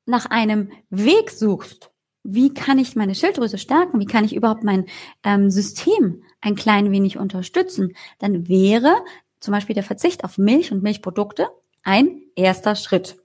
nach 0.06 0.26
einem 0.26 0.72
Weg 0.90 1.32
suchst, 1.32 1.92
wie 2.24 2.54
kann 2.54 2.80
ich 2.80 2.98
meine 2.98 3.16
Schilddrüse 3.16 3.58
stärken, 3.58 4.00
wie 4.00 4.06
kann 4.06 4.26
ich 4.26 4.36
überhaupt 4.36 4.64
mein 4.64 4.86
ähm, 5.24 5.50
System 5.50 6.24
ein 6.42 6.56
klein 6.56 6.92
wenig 6.92 7.18
unterstützen, 7.18 7.96
dann 8.20 8.50
wäre 8.50 8.98
zum 9.40 9.54
Beispiel 9.54 9.74
der 9.74 9.84
Verzicht 9.84 10.24
auf 10.26 10.38
Milch 10.38 10.72
und 10.72 10.84
Milchprodukte 10.84 11.48
ein 11.84 12.22
erster 12.36 12.76
Schritt. 12.76 13.18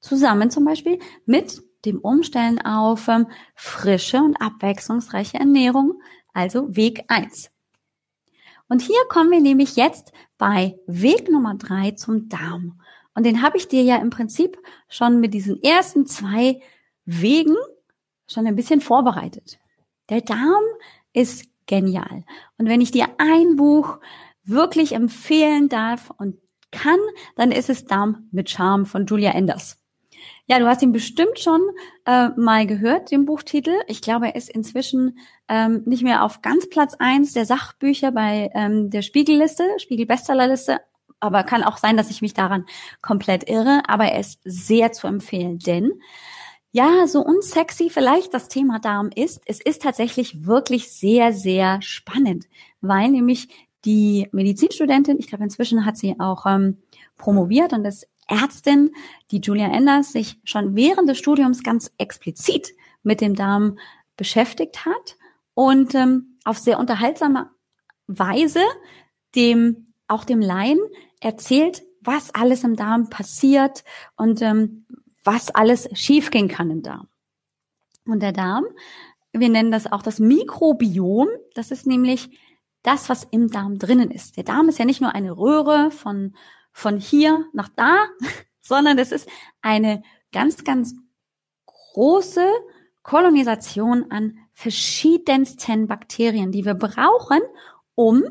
Zusammen 0.00 0.50
zum 0.50 0.64
Beispiel 0.64 0.98
mit 1.26 1.62
dem 1.84 1.98
Umstellen 1.98 2.60
auf 2.60 3.08
ähm, 3.08 3.26
frische 3.54 4.18
und 4.18 4.36
abwechslungsreiche 4.36 5.38
Ernährung, 5.38 6.00
also 6.32 6.74
Weg 6.76 7.04
eins. 7.08 7.50
Und 8.68 8.82
hier 8.82 9.00
kommen 9.08 9.30
wir 9.30 9.40
nämlich 9.40 9.76
jetzt 9.76 10.12
bei 10.36 10.78
Weg 10.86 11.30
Nummer 11.30 11.54
drei 11.54 11.92
zum 11.92 12.28
Darm. 12.28 12.80
Und 13.14 13.24
den 13.24 13.42
habe 13.42 13.56
ich 13.56 13.68
dir 13.68 13.82
ja 13.82 13.96
im 13.96 14.10
Prinzip 14.10 14.58
schon 14.88 15.20
mit 15.20 15.34
diesen 15.34 15.62
ersten 15.62 16.06
zwei 16.06 16.60
Wegen 17.04 17.56
schon 18.26 18.46
ein 18.46 18.56
bisschen 18.56 18.80
vorbereitet. 18.80 19.58
Der 20.10 20.20
Darm 20.20 20.62
ist 21.12 21.46
genial. 21.66 22.24
Und 22.58 22.68
wenn 22.68 22.80
ich 22.80 22.90
dir 22.90 23.08
ein 23.18 23.56
Buch 23.56 23.98
wirklich 24.44 24.92
empfehlen 24.92 25.68
darf 25.68 26.10
und 26.18 26.36
kann, 26.70 26.98
dann 27.36 27.52
ist 27.52 27.70
es 27.70 27.84
Darm 27.84 28.28
mit 28.30 28.50
Charme 28.50 28.86
von 28.86 29.06
Julia 29.06 29.32
Enders. 29.32 29.78
Ja, 30.46 30.58
du 30.58 30.66
hast 30.66 30.82
ihn 30.82 30.92
bestimmt 30.92 31.38
schon 31.38 31.60
äh, 32.06 32.28
mal 32.30 32.66
gehört, 32.66 33.10
den 33.10 33.26
Buchtitel. 33.26 33.74
Ich 33.86 34.00
glaube, 34.00 34.28
er 34.28 34.34
ist 34.34 34.48
inzwischen 34.48 35.18
ähm, 35.48 35.82
nicht 35.84 36.02
mehr 36.02 36.24
auf 36.24 36.40
ganz 36.40 36.68
Platz 36.68 36.94
eins 36.98 37.34
der 37.34 37.44
Sachbücher 37.44 38.12
bei 38.12 38.50
ähm, 38.54 38.90
der 38.90 39.02
Spiegelliste, 39.02 39.64
Spiegel-Bestsellerliste, 39.78 40.80
aber 41.20 41.42
kann 41.42 41.64
auch 41.64 41.76
sein, 41.76 41.96
dass 41.96 42.10
ich 42.10 42.22
mich 42.22 42.32
daran 42.32 42.64
komplett 43.02 43.48
irre. 43.48 43.82
Aber 43.88 44.06
er 44.06 44.20
ist 44.20 44.40
sehr 44.44 44.92
zu 44.92 45.06
empfehlen, 45.06 45.58
denn 45.58 46.00
ja, 46.70 47.06
so 47.06 47.20
unsexy 47.20 47.90
vielleicht 47.90 48.34
das 48.34 48.48
Thema 48.48 48.78
Darm 48.78 49.10
ist, 49.14 49.40
es 49.46 49.60
ist 49.60 49.82
tatsächlich 49.82 50.46
wirklich 50.46 50.92
sehr, 50.92 51.32
sehr 51.32 51.80
spannend, 51.82 52.46
weil 52.80 53.08
nämlich 53.08 53.48
die 53.84 54.28
Medizinstudentin, 54.32 55.18
ich 55.18 55.28
glaube 55.28 55.44
inzwischen 55.44 55.84
hat 55.84 55.96
sie 55.96 56.18
auch 56.18 56.46
ähm, 56.46 56.78
promoviert 57.16 57.72
und 57.72 57.84
ist 57.84 58.08
Ärztin, 58.26 58.90
die 59.30 59.40
Julia 59.40 59.72
Enders, 59.72 60.12
sich 60.12 60.38
schon 60.44 60.76
während 60.76 61.08
des 61.08 61.18
Studiums 61.18 61.62
ganz 61.62 61.92
explizit 61.98 62.70
mit 63.02 63.20
dem 63.20 63.34
Darm 63.34 63.78
beschäftigt 64.16 64.84
hat 64.84 65.16
und 65.54 65.94
ähm, 65.94 66.38
auf 66.44 66.58
sehr 66.58 66.78
unterhaltsame 66.78 67.50
Weise 68.06 68.60
dem 69.34 69.92
auch 70.08 70.24
dem 70.24 70.40
Laien 70.40 70.78
erzählt, 71.20 71.82
was 72.00 72.34
alles 72.34 72.64
im 72.64 72.76
Darm 72.76 73.10
passiert 73.10 73.84
und 74.16 74.40
ähm, 74.42 74.86
was 75.24 75.50
alles 75.50 75.88
schiefgehen 75.92 76.48
kann 76.48 76.70
im 76.70 76.82
Darm. 76.82 77.08
Und 78.06 78.22
der 78.22 78.32
Darm, 78.32 78.64
wir 79.32 79.48
nennen 79.50 79.70
das 79.70 79.90
auch 79.90 80.02
das 80.02 80.18
Mikrobiom, 80.18 81.28
das 81.54 81.70
ist 81.70 81.86
nämlich 81.86 82.30
das, 82.88 83.10
was 83.10 83.24
im 83.24 83.50
Darm 83.50 83.78
drinnen 83.78 84.10
ist. 84.10 84.38
Der 84.38 84.44
Darm 84.44 84.70
ist 84.70 84.78
ja 84.78 84.86
nicht 84.86 85.02
nur 85.02 85.14
eine 85.14 85.36
Röhre 85.36 85.90
von, 85.90 86.34
von 86.72 86.98
hier 86.98 87.44
nach 87.52 87.68
da, 87.68 88.06
sondern 88.60 88.98
es 88.98 89.12
ist 89.12 89.28
eine 89.60 90.02
ganz, 90.32 90.64
ganz 90.64 90.94
große 91.66 92.46
Kolonisation 93.02 94.10
an 94.10 94.38
verschiedensten 94.54 95.86
Bakterien, 95.86 96.50
die 96.50 96.64
wir 96.64 96.72
brauchen, 96.72 97.40
um 97.94 98.24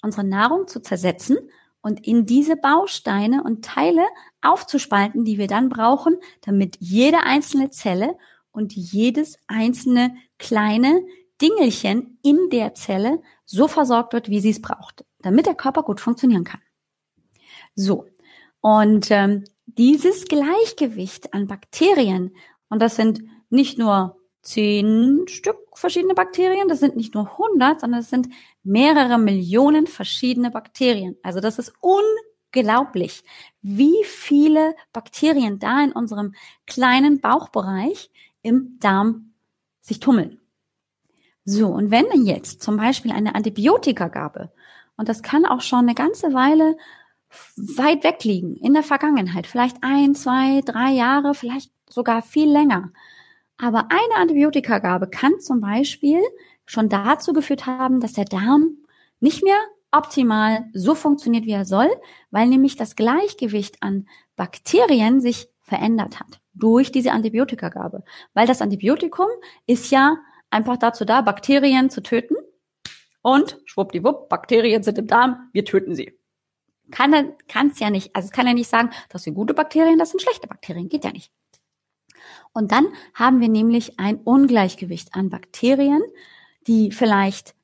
unsere 0.00 0.22
Nahrung 0.22 0.68
zu 0.68 0.80
zersetzen 0.80 1.36
und 1.80 2.06
in 2.06 2.24
diese 2.24 2.54
Bausteine 2.54 3.42
und 3.42 3.64
Teile 3.64 4.06
aufzuspalten, 4.42 5.24
die 5.24 5.38
wir 5.38 5.48
dann 5.48 5.68
brauchen, 5.68 6.18
damit 6.42 6.76
jede 6.78 7.24
einzelne 7.24 7.70
Zelle 7.70 8.16
und 8.52 8.74
jedes 8.74 9.38
einzelne 9.48 10.14
kleine 10.38 11.04
Dingelchen 11.42 12.18
in 12.22 12.48
der 12.50 12.74
Zelle 12.74 13.20
so 13.44 13.68
versorgt 13.68 14.12
wird, 14.12 14.28
wie 14.28 14.40
sie 14.40 14.50
es 14.50 14.62
braucht, 14.62 15.04
damit 15.20 15.46
der 15.46 15.54
Körper 15.54 15.82
gut 15.82 16.00
funktionieren 16.00 16.44
kann. 16.44 16.60
So, 17.74 18.06
und 18.60 19.10
ähm, 19.10 19.44
dieses 19.66 20.26
Gleichgewicht 20.26 21.34
an 21.34 21.46
Bakterien, 21.46 22.34
und 22.68 22.80
das 22.80 22.96
sind 22.96 23.22
nicht 23.50 23.78
nur 23.78 24.16
zehn 24.42 25.26
Stück 25.26 25.58
verschiedene 25.74 26.14
Bakterien, 26.14 26.68
das 26.68 26.80
sind 26.80 26.96
nicht 26.96 27.14
nur 27.14 27.30
100, 27.32 27.80
sondern 27.80 28.00
es 28.00 28.10
sind 28.10 28.28
mehrere 28.62 29.18
Millionen 29.18 29.86
verschiedene 29.86 30.50
Bakterien. 30.50 31.16
Also 31.22 31.40
das 31.40 31.58
ist 31.58 31.72
unglaublich, 31.80 33.24
wie 33.62 34.04
viele 34.04 34.74
Bakterien 34.92 35.58
da 35.58 35.82
in 35.82 35.92
unserem 35.92 36.34
kleinen 36.66 37.20
Bauchbereich 37.20 38.10
im 38.42 38.78
Darm 38.80 39.34
sich 39.80 40.00
tummeln. 40.00 40.40
So, 41.44 41.68
und 41.68 41.90
wenn 41.90 42.06
jetzt 42.24 42.62
zum 42.62 42.76
Beispiel 42.76 43.12
eine 43.12 43.34
Antibiotikagabe, 43.34 44.50
und 44.96 45.08
das 45.08 45.22
kann 45.22 45.44
auch 45.44 45.60
schon 45.60 45.80
eine 45.80 45.94
ganze 45.94 46.32
Weile 46.32 46.76
weit 47.56 48.04
weg 48.04 48.24
liegen, 48.24 48.56
in 48.56 48.74
der 48.74 48.82
Vergangenheit, 48.82 49.46
vielleicht 49.46 49.78
ein, 49.82 50.14
zwei, 50.14 50.60
drei 50.64 50.92
Jahre, 50.92 51.34
vielleicht 51.34 51.70
sogar 51.88 52.22
viel 52.22 52.50
länger. 52.50 52.92
Aber 53.58 53.88
eine 53.90 54.16
Antibiotikagabe 54.16 55.08
kann 55.08 55.40
zum 55.40 55.60
Beispiel 55.60 56.20
schon 56.64 56.88
dazu 56.88 57.32
geführt 57.32 57.66
haben, 57.66 58.00
dass 58.00 58.14
der 58.14 58.24
Darm 58.24 58.78
nicht 59.20 59.44
mehr 59.44 59.58
optimal 59.92 60.64
so 60.72 60.94
funktioniert, 60.94 61.44
wie 61.44 61.52
er 61.52 61.64
soll, 61.64 61.88
weil 62.30 62.48
nämlich 62.48 62.76
das 62.76 62.96
Gleichgewicht 62.96 63.76
an 63.80 64.08
Bakterien 64.34 65.20
sich 65.20 65.48
verändert 65.62 66.20
hat 66.20 66.40
durch 66.52 66.90
diese 66.90 67.12
Antibiotikagabe. 67.12 68.02
Weil 68.32 68.46
das 68.46 68.60
Antibiotikum 68.62 69.26
ist 69.66 69.90
ja 69.90 70.16
einfach 70.54 70.76
dazu 70.76 71.04
da, 71.04 71.20
Bakterien 71.20 71.90
zu 71.90 72.02
töten. 72.02 72.36
Und 73.20 73.58
schwuppdiwupp, 73.64 74.28
Bakterien 74.28 74.82
sind 74.82 74.98
im 74.98 75.06
Darm, 75.06 75.48
wir 75.52 75.64
töten 75.64 75.94
sie. 75.94 76.18
Kann 76.90 77.12
er, 77.12 77.36
kann 77.48 77.68
es 77.68 77.80
ja 77.80 77.90
nicht. 77.90 78.14
Also 78.14 78.30
kann 78.30 78.46
ja 78.46 78.52
nicht 78.52 78.68
sagen, 78.68 78.90
das 79.08 79.22
sind 79.22 79.34
gute 79.34 79.54
Bakterien, 79.54 79.98
das 79.98 80.10
sind 80.10 80.20
schlechte 80.20 80.46
Bakterien. 80.46 80.88
Geht 80.88 81.04
ja 81.04 81.12
nicht. 81.12 81.32
Und 82.52 82.70
dann 82.70 82.86
haben 83.14 83.40
wir 83.40 83.48
nämlich 83.48 83.98
ein 83.98 84.18
Ungleichgewicht 84.18 85.14
an 85.14 85.30
Bakterien, 85.30 86.02
die 86.66 86.92
vielleicht 86.92 87.54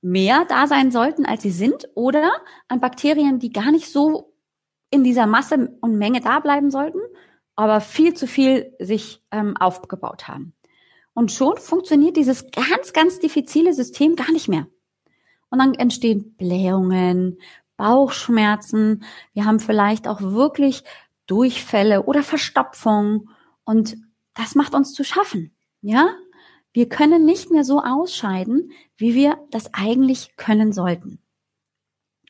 mehr 0.00 0.44
da 0.48 0.66
sein 0.66 0.90
sollten, 0.90 1.24
als 1.24 1.42
sie 1.42 1.50
sind, 1.50 1.88
oder 1.94 2.32
an 2.68 2.80
Bakterien, 2.80 3.38
die 3.38 3.52
gar 3.52 3.70
nicht 3.70 3.90
so 3.90 4.34
in 4.90 5.04
dieser 5.04 5.26
Masse 5.26 5.78
und 5.80 5.96
Menge 5.96 6.20
da 6.20 6.40
bleiben 6.40 6.70
sollten, 6.70 7.00
aber 7.54 7.80
viel 7.80 8.14
zu 8.14 8.26
viel 8.26 8.74
sich 8.78 9.22
ähm, 9.30 9.56
aufgebaut 9.56 10.28
haben. 10.28 10.52
Und 11.14 11.30
schon 11.30 11.56
funktioniert 11.58 12.16
dieses 12.16 12.50
ganz, 12.50 12.92
ganz 12.92 13.18
diffizile 13.18 13.74
System 13.74 14.16
gar 14.16 14.32
nicht 14.32 14.48
mehr. 14.48 14.66
Und 15.50 15.58
dann 15.58 15.74
entstehen 15.74 16.34
Blähungen, 16.36 17.38
Bauchschmerzen. 17.76 19.04
Wir 19.34 19.44
haben 19.44 19.60
vielleicht 19.60 20.08
auch 20.08 20.20
wirklich 20.22 20.84
Durchfälle 21.26 22.04
oder 22.04 22.22
Verstopfung. 22.22 23.28
Und 23.64 23.96
das 24.34 24.54
macht 24.54 24.74
uns 24.74 24.94
zu 24.94 25.04
schaffen. 25.04 25.54
Ja? 25.82 26.14
Wir 26.72 26.88
können 26.88 27.24
nicht 27.24 27.50
mehr 27.50 27.64
so 27.64 27.80
ausscheiden, 27.80 28.72
wie 28.96 29.14
wir 29.14 29.38
das 29.50 29.74
eigentlich 29.74 30.36
können 30.36 30.72
sollten. 30.72 31.18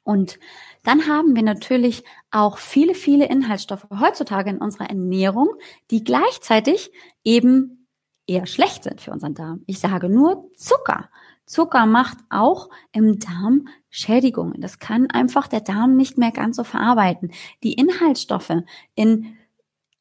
Und 0.05 0.40
dann 0.83 1.07
haben 1.07 1.37
wir 1.37 1.45
natürlich 1.45 2.03
auch 2.33 2.59
viele, 2.59 2.95
viele 2.95 3.27
Inhaltsstoffe 3.27 3.87
heutzutage 4.01 4.51
in 4.51 4.59
unserer 4.59 4.88
Ernährung, 4.88 5.51
die 5.92 6.03
gleichzeitig 6.03 6.90
eben 7.23 7.82
eher 8.26 8.46
schlecht 8.46 8.85
sind 8.85 9.00
für 9.00 9.11
unseren 9.11 9.35
Darm. 9.35 9.62
Ich 9.66 9.78
sage 9.78 10.08
nur 10.08 10.50
Zucker. 10.56 11.08
Zucker 11.44 11.87
macht 11.87 12.18
auch 12.30 12.70
im 12.92 13.18
Darm 13.18 13.68
Schädigungen. 13.90 14.61
Das 14.61 14.78
kann 14.78 15.11
einfach 15.11 15.48
der 15.48 15.61
Darm 15.61 15.96
nicht 15.96 16.18
mehr 16.18 16.30
ganz 16.30 16.56
so 16.56 16.64
verarbeiten. 16.64 17.32
Die 17.62 17.74
Inhaltsstoffe 17.74 18.62
in 18.94 19.37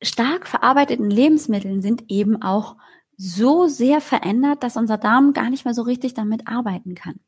stark 0.01 0.47
verarbeiteten 0.47 1.10
Lebensmitteln 1.10 1.81
sind 1.81 2.05
eben 2.10 2.41
auch 2.41 2.77
so 3.17 3.67
sehr 3.67 4.01
verändert, 4.01 4.63
dass 4.63 4.77
unser 4.77 4.97
Darm 4.97 5.34
gar 5.34 5.49
nicht 5.49 5.65
mehr 5.65 5.73
so 5.73 5.84
richtig 5.84 6.13
damit 6.13 6.47
arbeiten 6.47 6.95
kann. 6.95 7.19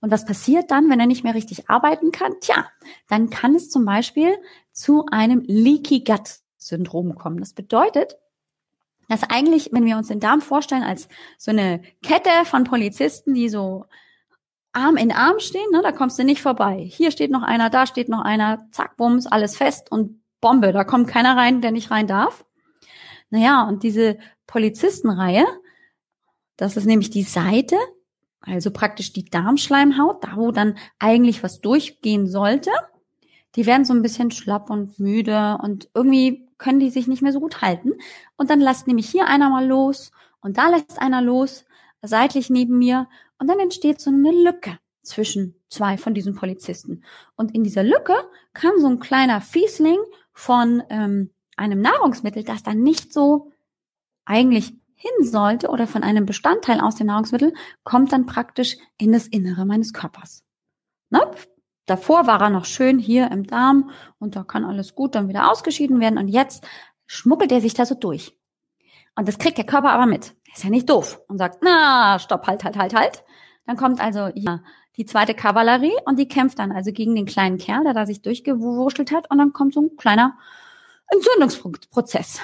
Und 0.00 0.12
was 0.12 0.24
passiert 0.24 0.70
dann, 0.70 0.88
wenn 0.90 1.00
er 1.00 1.06
nicht 1.06 1.24
mehr 1.24 1.34
richtig 1.34 1.68
arbeiten 1.68 2.12
kann? 2.12 2.34
Tja, 2.40 2.66
dann 3.08 3.30
kann 3.30 3.54
es 3.56 3.68
zum 3.68 3.84
Beispiel 3.84 4.36
zu 4.70 5.06
einem 5.06 5.42
Leaky 5.46 6.04
Gut 6.04 6.38
Syndrom 6.56 7.16
kommen. 7.16 7.38
Das 7.38 7.52
bedeutet, 7.52 8.16
dass 9.08 9.22
eigentlich, 9.24 9.70
wenn 9.72 9.86
wir 9.86 9.96
uns 9.96 10.08
den 10.08 10.20
Darm 10.20 10.40
vorstellen 10.40 10.82
als 10.82 11.08
so 11.38 11.50
eine 11.50 11.82
Kette 12.02 12.30
von 12.44 12.64
Polizisten, 12.64 13.34
die 13.34 13.48
so 13.48 13.86
Arm 14.72 14.96
in 14.96 15.12
Arm 15.12 15.40
stehen, 15.40 15.70
ne, 15.72 15.80
da 15.82 15.92
kommst 15.92 16.18
du 16.18 16.24
nicht 16.24 16.42
vorbei. 16.42 16.86
Hier 16.88 17.10
steht 17.10 17.30
noch 17.30 17.42
einer, 17.42 17.70
da 17.70 17.86
steht 17.86 18.08
noch 18.08 18.20
einer, 18.20 18.66
zack, 18.70 18.96
bums, 18.96 19.26
alles 19.26 19.56
fest 19.56 19.90
und 19.90 20.20
Bombe, 20.40 20.72
da 20.72 20.84
kommt 20.84 21.08
keiner 21.08 21.36
rein, 21.36 21.62
der 21.62 21.72
nicht 21.72 21.90
rein 21.90 22.06
darf. 22.06 22.44
Naja, 23.30 23.64
und 23.64 23.82
diese 23.82 24.18
Polizistenreihe, 24.46 25.44
das 26.56 26.76
ist 26.76 26.86
nämlich 26.86 27.10
die 27.10 27.24
Seite, 27.24 27.76
also 28.40 28.70
praktisch 28.70 29.12
die 29.12 29.24
Darmschleimhaut, 29.24 30.22
da 30.22 30.36
wo 30.36 30.52
dann 30.52 30.78
eigentlich 30.98 31.42
was 31.42 31.60
durchgehen 31.60 32.26
sollte, 32.26 32.70
die 33.58 33.66
werden 33.66 33.84
so 33.84 33.92
ein 33.92 34.02
bisschen 34.02 34.30
schlapp 34.30 34.70
und 34.70 35.00
müde 35.00 35.58
und 35.60 35.90
irgendwie 35.92 36.48
können 36.58 36.78
die 36.78 36.90
sich 36.90 37.08
nicht 37.08 37.22
mehr 37.22 37.32
so 37.32 37.40
gut 37.40 37.60
halten. 37.60 37.94
Und 38.36 38.50
dann 38.50 38.60
lasst 38.60 38.86
nämlich 38.86 39.10
hier 39.10 39.26
einer 39.26 39.50
mal 39.50 39.66
los 39.66 40.12
und 40.40 40.58
da 40.58 40.68
lässt 40.68 41.00
einer 41.00 41.20
los, 41.20 41.64
seitlich 42.00 42.50
neben 42.50 42.78
mir 42.78 43.08
und 43.36 43.48
dann 43.48 43.58
entsteht 43.58 44.00
so 44.00 44.10
eine 44.10 44.30
Lücke 44.30 44.78
zwischen 45.02 45.56
zwei 45.70 45.98
von 45.98 46.14
diesen 46.14 46.36
Polizisten. 46.36 47.02
Und 47.34 47.52
in 47.52 47.64
dieser 47.64 47.82
Lücke 47.82 48.14
kam 48.52 48.78
so 48.78 48.86
ein 48.86 49.00
kleiner 49.00 49.40
Fiesling 49.40 49.98
von 50.32 50.84
ähm, 50.88 51.30
einem 51.56 51.80
Nahrungsmittel, 51.80 52.44
das 52.44 52.62
dann 52.62 52.84
nicht 52.84 53.12
so 53.12 53.50
eigentlich 54.24 54.72
hin 54.94 55.24
sollte 55.24 55.66
oder 55.70 55.88
von 55.88 56.04
einem 56.04 56.26
Bestandteil 56.26 56.80
aus 56.80 56.94
dem 56.94 57.08
Nahrungsmittel, 57.08 57.52
kommt 57.82 58.12
dann 58.12 58.24
praktisch 58.24 58.76
in 58.98 59.10
das 59.10 59.26
Innere 59.26 59.66
meines 59.66 59.92
Körpers. 59.92 60.44
Ne? 61.10 61.28
Davor 61.88 62.26
war 62.26 62.40
er 62.40 62.50
noch 62.50 62.66
schön 62.66 62.98
hier 62.98 63.30
im 63.30 63.46
Darm 63.46 63.90
und 64.18 64.36
da 64.36 64.44
kann 64.44 64.64
alles 64.64 64.94
gut 64.94 65.14
dann 65.14 65.28
wieder 65.28 65.50
ausgeschieden 65.50 66.00
werden 66.00 66.18
und 66.18 66.28
jetzt 66.28 66.66
schmuggelt 67.06 67.50
er 67.50 67.60
sich 67.60 67.74
da 67.74 67.86
so 67.86 67.94
durch. 67.94 68.36
Und 69.16 69.26
das 69.26 69.38
kriegt 69.38 69.58
der 69.58 69.64
Körper 69.64 69.90
aber 69.90 70.06
mit. 70.06 70.34
Ist 70.54 70.64
ja 70.64 70.70
nicht 70.70 70.88
doof 70.88 71.20
und 71.28 71.38
sagt, 71.38 71.60
na, 71.62 72.18
stopp, 72.18 72.46
halt, 72.46 72.62
halt, 72.62 72.76
halt, 72.76 72.94
halt. 72.94 73.24
Dann 73.66 73.76
kommt 73.76 74.00
also 74.00 74.28
hier 74.28 74.62
die 74.96 75.06
zweite 75.06 75.34
Kavallerie 75.34 75.96
und 76.04 76.18
die 76.18 76.28
kämpft 76.28 76.58
dann 76.58 76.72
also 76.72 76.92
gegen 76.92 77.14
den 77.14 77.26
kleinen 77.26 77.58
Kerl, 77.58 77.84
der 77.84 77.94
da 77.94 78.06
sich 78.06 78.22
durchgewurschtelt 78.22 79.10
hat 79.10 79.30
und 79.30 79.38
dann 79.38 79.52
kommt 79.52 79.74
so 79.74 79.80
ein 79.80 79.96
kleiner 79.96 80.36
Entzündungsprozess 81.08 82.40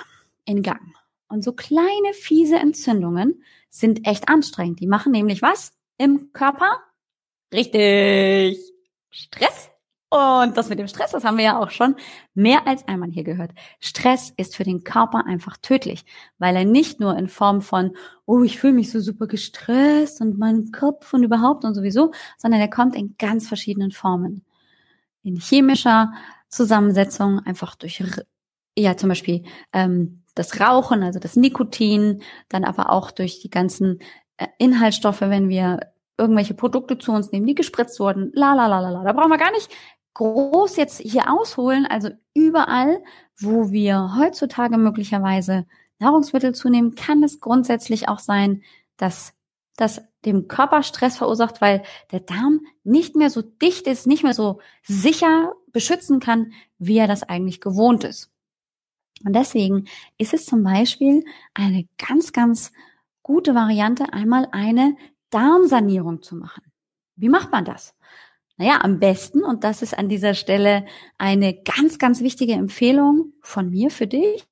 in 0.46 0.62
Gang. 0.62 0.80
Und 1.28 1.44
so 1.44 1.52
kleine, 1.52 2.12
fiese 2.14 2.56
Entzündungen 2.56 3.42
sind 3.68 4.06
echt 4.06 4.28
anstrengend. 4.28 4.80
Die 4.80 4.86
machen 4.86 5.12
nämlich 5.12 5.42
was 5.42 5.76
im 5.98 6.32
Körper? 6.32 6.80
Richtig. 7.52 8.73
Stress. 9.14 9.70
Und 10.10 10.56
das 10.56 10.68
mit 10.68 10.78
dem 10.78 10.86
Stress, 10.86 11.10
das 11.10 11.24
haben 11.24 11.38
wir 11.38 11.44
ja 11.44 11.58
auch 11.58 11.70
schon 11.70 11.96
mehr 12.34 12.68
als 12.68 12.86
einmal 12.86 13.10
hier 13.10 13.24
gehört. 13.24 13.50
Stress 13.80 14.32
ist 14.36 14.54
für 14.54 14.62
den 14.62 14.84
Körper 14.84 15.26
einfach 15.26 15.56
tödlich, 15.56 16.04
weil 16.38 16.54
er 16.54 16.64
nicht 16.64 17.00
nur 17.00 17.16
in 17.16 17.26
Form 17.26 17.62
von, 17.62 17.96
oh, 18.26 18.42
ich 18.44 18.58
fühle 18.58 18.74
mich 18.74 18.92
so 18.92 19.00
super 19.00 19.26
gestresst 19.26 20.20
und 20.20 20.38
mein 20.38 20.70
Kopf 20.70 21.12
und 21.14 21.24
überhaupt 21.24 21.64
und 21.64 21.74
sowieso, 21.74 22.12
sondern 22.38 22.60
er 22.60 22.70
kommt 22.70 22.94
in 22.94 23.16
ganz 23.18 23.48
verschiedenen 23.48 23.90
Formen. 23.90 24.44
In 25.22 25.36
chemischer 25.36 26.12
Zusammensetzung, 26.48 27.40
einfach 27.40 27.74
durch, 27.74 28.02
ja, 28.76 28.96
zum 28.96 29.08
Beispiel 29.08 29.44
ähm, 29.72 30.22
das 30.36 30.60
Rauchen, 30.60 31.02
also 31.02 31.18
das 31.18 31.34
Nikotin, 31.34 32.22
dann 32.48 32.64
aber 32.64 32.90
auch 32.90 33.10
durch 33.10 33.40
die 33.40 33.50
ganzen 33.50 33.98
äh, 34.36 34.46
Inhaltsstoffe, 34.58 35.22
wenn 35.22 35.48
wir 35.48 35.93
irgendwelche 36.18 36.54
Produkte 36.54 36.98
zu 36.98 37.12
uns 37.12 37.32
nehmen, 37.32 37.46
die 37.46 37.54
gespritzt 37.54 37.98
wurden, 38.00 38.30
la 38.34 38.54
la 38.54 38.66
la 38.66 38.80
la. 38.80 39.02
Da 39.02 39.12
brauchen 39.12 39.30
wir 39.30 39.38
gar 39.38 39.52
nicht 39.52 39.70
groß 40.14 40.76
jetzt 40.76 41.00
hier 41.00 41.32
ausholen. 41.32 41.86
Also 41.86 42.10
überall, 42.34 43.02
wo 43.36 43.70
wir 43.70 44.16
heutzutage 44.16 44.78
möglicherweise 44.78 45.66
Nahrungsmittel 45.98 46.54
zunehmen, 46.54 46.94
kann 46.94 47.22
es 47.22 47.40
grundsätzlich 47.40 48.08
auch 48.08 48.20
sein, 48.20 48.62
dass 48.96 49.34
das 49.76 50.02
dem 50.24 50.48
Körper 50.48 50.82
Stress 50.82 51.16
verursacht, 51.16 51.60
weil 51.60 51.82
der 52.12 52.20
Darm 52.20 52.60
nicht 52.84 53.16
mehr 53.16 53.30
so 53.30 53.42
dicht 53.42 53.86
ist, 53.86 54.06
nicht 54.06 54.22
mehr 54.22 54.34
so 54.34 54.60
sicher 54.82 55.52
beschützen 55.72 56.20
kann, 56.20 56.52
wie 56.78 56.98
er 56.98 57.08
das 57.08 57.24
eigentlich 57.24 57.60
gewohnt 57.60 58.04
ist. 58.04 58.30
Und 59.24 59.34
deswegen 59.34 59.86
ist 60.18 60.34
es 60.34 60.46
zum 60.46 60.62
Beispiel 60.62 61.24
eine 61.54 61.86
ganz, 61.98 62.32
ganz 62.32 62.72
gute 63.22 63.54
Variante, 63.54 64.12
einmal 64.12 64.48
eine 64.52 64.96
Darmsanierung 65.34 66.22
zu 66.22 66.36
machen. 66.36 66.62
Wie 67.16 67.28
macht 67.28 67.50
man 67.50 67.64
das? 67.64 67.94
Naja, 68.56 68.80
am 68.82 69.00
besten, 69.00 69.42
und 69.42 69.64
das 69.64 69.82
ist 69.82 69.98
an 69.98 70.08
dieser 70.08 70.34
Stelle 70.34 70.86
eine 71.18 71.60
ganz, 71.62 71.98
ganz 71.98 72.20
wichtige 72.20 72.52
Empfehlung 72.52 73.32
von 73.40 73.70
mir 73.70 73.90
für 73.90 74.06
dich, 74.06 74.44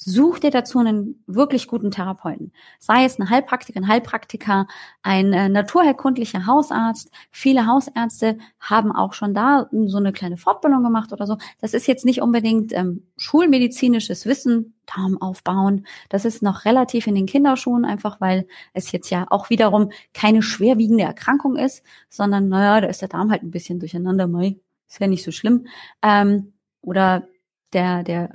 Such 0.00 0.38
dir 0.38 0.52
dazu 0.52 0.78
einen 0.78 1.24
wirklich 1.26 1.66
guten 1.66 1.90
Therapeuten. 1.90 2.52
Sei 2.78 3.04
es 3.04 3.18
ein 3.18 3.30
Heilpraktiker, 3.30 3.80
ein 3.80 3.88
Heilpraktiker, 3.88 4.68
ein 5.02 5.32
äh, 5.32 5.48
naturheilkundlicher 5.48 6.46
Hausarzt. 6.46 7.10
Viele 7.32 7.66
Hausärzte 7.66 8.38
haben 8.60 8.92
auch 8.92 9.12
schon 9.12 9.34
da 9.34 9.68
so 9.72 9.96
eine 9.96 10.12
kleine 10.12 10.36
Fortbildung 10.36 10.84
gemacht 10.84 11.12
oder 11.12 11.26
so. 11.26 11.36
Das 11.60 11.74
ist 11.74 11.88
jetzt 11.88 12.04
nicht 12.04 12.22
unbedingt 12.22 12.72
ähm, 12.74 13.08
schulmedizinisches 13.16 14.24
Wissen, 14.24 14.76
Darm 14.86 15.20
aufbauen. 15.20 15.84
Das 16.10 16.24
ist 16.24 16.44
noch 16.44 16.64
relativ 16.64 17.08
in 17.08 17.16
den 17.16 17.26
Kinderschuhen, 17.26 17.84
einfach 17.84 18.20
weil 18.20 18.46
es 18.74 18.92
jetzt 18.92 19.10
ja 19.10 19.26
auch 19.30 19.50
wiederum 19.50 19.90
keine 20.14 20.42
schwerwiegende 20.42 21.02
Erkrankung 21.02 21.56
ist, 21.56 21.82
sondern 22.08 22.48
naja, 22.48 22.82
da 22.82 22.86
ist 22.86 23.02
der 23.02 23.08
Darm 23.08 23.32
halt 23.32 23.42
ein 23.42 23.50
bisschen 23.50 23.80
durcheinander. 23.80 24.28
Mei, 24.28 24.60
ist 24.88 25.00
ja 25.00 25.08
nicht 25.08 25.24
so 25.24 25.32
schlimm. 25.32 25.66
Ähm, 26.02 26.52
oder 26.82 27.26
der, 27.72 28.04
der 28.04 28.30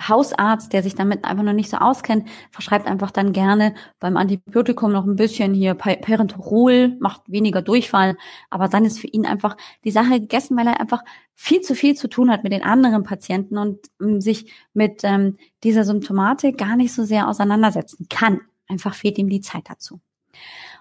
Hausarzt, 0.00 0.72
der 0.72 0.82
sich 0.82 0.94
damit 0.94 1.24
einfach 1.24 1.42
noch 1.42 1.52
nicht 1.52 1.70
so 1.70 1.78
auskennt, 1.78 2.28
verschreibt 2.50 2.86
einfach 2.86 3.10
dann 3.10 3.32
gerne 3.32 3.74
beim 3.98 4.16
Antibiotikum 4.16 4.92
noch 4.92 5.06
ein 5.06 5.16
bisschen 5.16 5.54
hier 5.54 5.74
Parenterol, 5.74 6.96
macht 7.00 7.22
weniger 7.26 7.62
Durchfall, 7.62 8.16
aber 8.50 8.68
dann 8.68 8.84
ist 8.84 8.98
für 8.98 9.06
ihn 9.06 9.24
einfach 9.24 9.56
die 9.84 9.90
Sache 9.90 10.20
gegessen, 10.20 10.56
weil 10.56 10.66
er 10.66 10.80
einfach 10.80 11.02
viel 11.34 11.60
zu 11.60 11.74
viel 11.74 11.94
zu 11.94 12.08
tun 12.08 12.30
hat 12.30 12.44
mit 12.44 12.52
den 12.52 12.62
anderen 12.62 13.04
Patienten 13.04 13.58
und 13.58 13.78
um, 13.98 14.20
sich 14.20 14.52
mit 14.74 15.00
ähm, 15.02 15.38
dieser 15.64 15.84
Symptomatik 15.84 16.58
gar 16.58 16.76
nicht 16.76 16.92
so 16.92 17.04
sehr 17.04 17.28
auseinandersetzen 17.28 18.06
kann. 18.10 18.40
Einfach 18.68 18.94
fehlt 18.94 19.18
ihm 19.18 19.28
die 19.28 19.40
Zeit 19.40 19.64
dazu. 19.68 20.00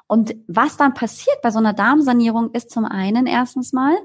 Und 0.07 0.35
was 0.47 0.77
dann 0.77 0.93
passiert 0.93 1.41
bei 1.41 1.51
so 1.51 1.59
einer 1.59 1.73
Darmsanierung 1.73 2.51
ist 2.51 2.69
zum 2.69 2.85
einen 2.85 3.25
erstens 3.25 3.73
mal, 3.73 3.95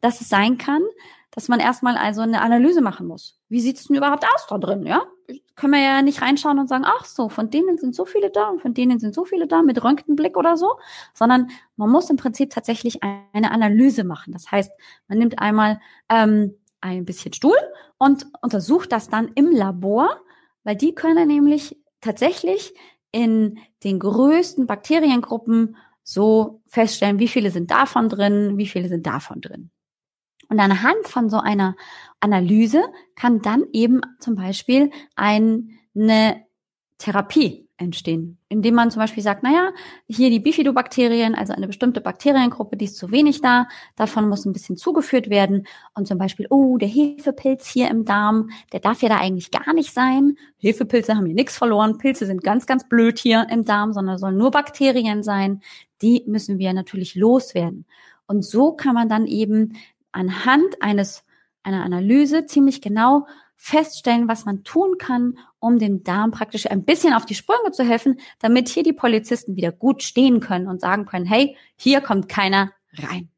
dass 0.00 0.20
es 0.20 0.28
sein 0.28 0.58
kann, 0.58 0.82
dass 1.36 1.48
man 1.48 1.60
erstmal 1.60 1.98
also 1.98 2.22
eine 2.22 2.40
Analyse 2.40 2.80
machen 2.80 3.06
muss. 3.06 3.38
Wie 3.50 3.60
sieht's 3.60 3.84
denn 3.84 3.96
überhaupt 3.96 4.24
aus 4.24 4.46
da 4.48 4.56
drin, 4.56 4.86
ja? 4.86 5.02
Können 5.54 5.74
wir 5.74 5.80
ja 5.80 6.00
nicht 6.00 6.22
reinschauen 6.22 6.58
und 6.58 6.66
sagen, 6.66 6.84
ach 6.86 7.04
so, 7.04 7.28
von 7.28 7.50
denen 7.50 7.76
sind 7.76 7.94
so 7.94 8.06
viele 8.06 8.30
da 8.30 8.48
und 8.48 8.62
von 8.62 8.72
denen 8.72 8.98
sind 8.98 9.14
so 9.14 9.26
viele 9.26 9.46
da 9.46 9.60
mit 9.60 9.84
Röntgenblick 9.84 10.38
oder 10.38 10.56
so, 10.56 10.78
sondern 11.12 11.50
man 11.76 11.90
muss 11.90 12.08
im 12.08 12.16
Prinzip 12.16 12.50
tatsächlich 12.50 13.02
eine 13.02 13.50
Analyse 13.50 14.02
machen. 14.02 14.32
Das 14.32 14.50
heißt, 14.50 14.72
man 15.08 15.18
nimmt 15.18 15.38
einmal 15.38 15.78
ähm, 16.08 16.54
ein 16.80 17.04
bisschen 17.04 17.34
Stuhl 17.34 17.58
und 17.98 18.26
untersucht 18.40 18.90
das 18.90 19.10
dann 19.10 19.30
im 19.34 19.50
Labor, 19.50 20.08
weil 20.64 20.76
die 20.76 20.94
können 20.94 21.28
nämlich 21.28 21.76
tatsächlich 22.00 22.72
in 23.12 23.58
den 23.84 23.98
größten 23.98 24.66
Bakteriengruppen 24.66 25.76
so 26.02 26.62
feststellen, 26.66 27.18
wie 27.18 27.28
viele 27.28 27.50
sind 27.50 27.70
davon 27.70 28.08
drin, 28.08 28.56
wie 28.56 28.66
viele 28.66 28.88
sind 28.88 29.06
davon 29.06 29.42
drin. 29.42 29.70
Und 30.48 30.60
anhand 30.60 31.06
von 31.06 31.28
so 31.28 31.38
einer 31.38 31.76
Analyse 32.20 32.84
kann 33.14 33.42
dann 33.42 33.64
eben 33.72 34.00
zum 34.20 34.36
Beispiel 34.36 34.90
eine 35.14 36.44
Therapie 36.98 37.66
entstehen, 37.78 38.38
indem 38.48 38.74
man 38.74 38.90
zum 38.90 39.00
Beispiel 39.00 39.22
sagt, 39.22 39.42
naja, 39.42 39.70
hier 40.08 40.30
die 40.30 40.40
Bifidobakterien, 40.40 41.34
also 41.34 41.52
eine 41.52 41.66
bestimmte 41.66 42.00
Bakteriengruppe, 42.00 42.76
die 42.76 42.86
ist 42.86 42.96
zu 42.96 43.10
wenig 43.10 43.42
da, 43.42 43.68
davon 43.96 44.28
muss 44.28 44.46
ein 44.46 44.54
bisschen 44.54 44.76
zugeführt 44.76 45.28
werden 45.28 45.66
und 45.94 46.08
zum 46.08 46.16
Beispiel, 46.16 46.46
oh, 46.48 46.78
der 46.78 46.88
Hefepilz 46.88 47.66
hier 47.68 47.90
im 47.90 48.04
Darm, 48.04 48.48
der 48.72 48.80
darf 48.80 49.02
ja 49.02 49.10
da 49.10 49.18
eigentlich 49.18 49.50
gar 49.50 49.74
nicht 49.74 49.92
sein. 49.92 50.36
Hefepilze 50.58 51.14
haben 51.14 51.26
hier 51.26 51.34
nichts 51.34 51.58
verloren, 51.58 51.98
Pilze 51.98 52.24
sind 52.24 52.42
ganz, 52.42 52.66
ganz 52.66 52.88
blöd 52.88 53.18
hier 53.18 53.46
im 53.50 53.64
Darm, 53.64 53.92
sondern 53.92 54.16
sollen 54.16 54.38
nur 54.38 54.50
Bakterien 54.50 55.22
sein, 55.22 55.60
die 56.00 56.24
müssen 56.26 56.58
wir 56.58 56.72
natürlich 56.72 57.14
loswerden. 57.14 57.84
Und 58.26 58.44
so 58.44 58.72
kann 58.72 58.94
man 58.94 59.08
dann 59.08 59.26
eben 59.26 59.74
anhand 60.16 60.82
eines, 60.82 61.24
einer 61.62 61.84
Analyse 61.84 62.46
ziemlich 62.46 62.80
genau 62.80 63.26
feststellen, 63.56 64.28
was 64.28 64.44
man 64.44 64.64
tun 64.64 64.98
kann, 64.98 65.38
um 65.58 65.78
dem 65.78 66.04
Darm 66.04 66.30
praktisch 66.30 66.70
ein 66.70 66.84
bisschen 66.84 67.14
auf 67.14 67.24
die 67.24 67.34
Sprünge 67.34 67.72
zu 67.72 67.84
helfen, 67.84 68.20
damit 68.38 68.68
hier 68.68 68.82
die 68.82 68.92
Polizisten 68.92 69.56
wieder 69.56 69.72
gut 69.72 70.02
stehen 70.02 70.40
können 70.40 70.68
und 70.68 70.80
sagen 70.80 71.06
können, 71.06 71.26
hey, 71.26 71.56
hier 71.76 72.00
kommt 72.00 72.28
keiner 72.28 72.72
rein. 72.92 73.30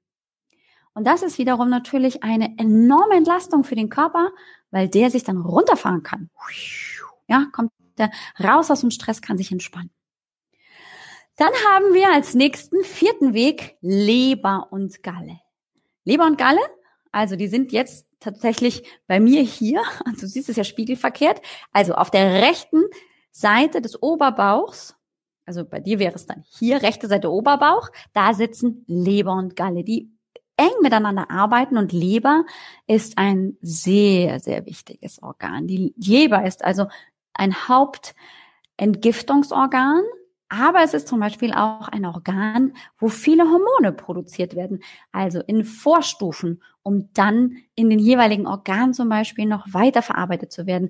Und 0.94 1.06
das 1.06 1.22
ist 1.22 1.38
wiederum 1.38 1.68
natürlich 1.68 2.24
eine 2.24 2.58
enorme 2.58 3.14
Entlastung 3.14 3.62
für 3.62 3.76
den 3.76 3.88
Körper, 3.88 4.30
weil 4.70 4.88
der 4.88 5.10
sich 5.10 5.22
dann 5.22 5.38
runterfahren 5.38 6.02
kann. 6.02 6.30
Ja, 7.28 7.46
kommt 7.52 7.70
der 7.98 8.10
raus 8.42 8.70
aus 8.70 8.80
dem 8.80 8.90
Stress, 8.90 9.22
kann 9.22 9.38
sich 9.38 9.52
entspannen. 9.52 9.90
Dann 11.36 11.52
haben 11.68 11.94
wir 11.94 12.12
als 12.12 12.34
nächsten 12.34 12.82
vierten 12.82 13.32
Weg 13.32 13.76
Leber 13.80 14.68
und 14.70 15.04
Galle. 15.04 15.38
Leber 16.08 16.26
und 16.26 16.38
Galle, 16.38 16.58
also 17.12 17.36
die 17.36 17.46
sind 17.48 17.70
jetzt 17.70 18.08
tatsächlich 18.18 18.82
bei 19.06 19.20
mir 19.20 19.42
hier, 19.42 19.82
du 20.20 20.26
siehst 20.26 20.48
es 20.48 20.56
ja 20.56 20.64
spiegelverkehrt, 20.64 21.42
also 21.72 21.94
auf 21.94 22.10
der 22.10 22.42
rechten 22.42 22.82
Seite 23.30 23.82
des 23.82 24.02
Oberbauchs, 24.02 24.96
also 25.44 25.66
bei 25.66 25.80
dir 25.80 25.98
wäre 25.98 26.14
es 26.14 26.24
dann 26.26 26.44
hier 26.48 26.80
rechte 26.82 27.08
Seite 27.08 27.30
Oberbauch, 27.30 27.90
da 28.14 28.32
sitzen 28.32 28.84
Leber 28.86 29.34
und 29.34 29.54
Galle, 29.54 29.84
die 29.84 30.10
eng 30.56 30.72
miteinander 30.82 31.30
arbeiten 31.30 31.76
und 31.76 31.92
Leber 31.92 32.46
ist 32.86 33.18
ein 33.18 33.58
sehr, 33.60 34.40
sehr 34.40 34.64
wichtiges 34.66 35.22
Organ. 35.22 35.68
Die 35.68 35.94
Leber 35.96 36.44
ist 36.44 36.64
also 36.64 36.86
ein 37.32 37.54
Hauptentgiftungsorgan 37.68 40.02
Aber 40.48 40.82
es 40.82 40.94
ist 40.94 41.08
zum 41.08 41.20
Beispiel 41.20 41.52
auch 41.52 41.88
ein 41.88 42.06
Organ, 42.06 42.72
wo 42.98 43.08
viele 43.08 43.44
Hormone 43.44 43.92
produziert 43.92 44.56
werden, 44.56 44.82
also 45.12 45.40
in 45.40 45.64
Vorstufen, 45.64 46.62
um 46.82 47.10
dann 47.12 47.56
in 47.74 47.90
den 47.90 47.98
jeweiligen 47.98 48.46
Organen 48.46 48.94
zum 48.94 49.10
Beispiel 49.10 49.44
noch 49.44 49.66
weiter 49.72 50.00
verarbeitet 50.00 50.50
zu 50.50 50.66
werden. 50.66 50.88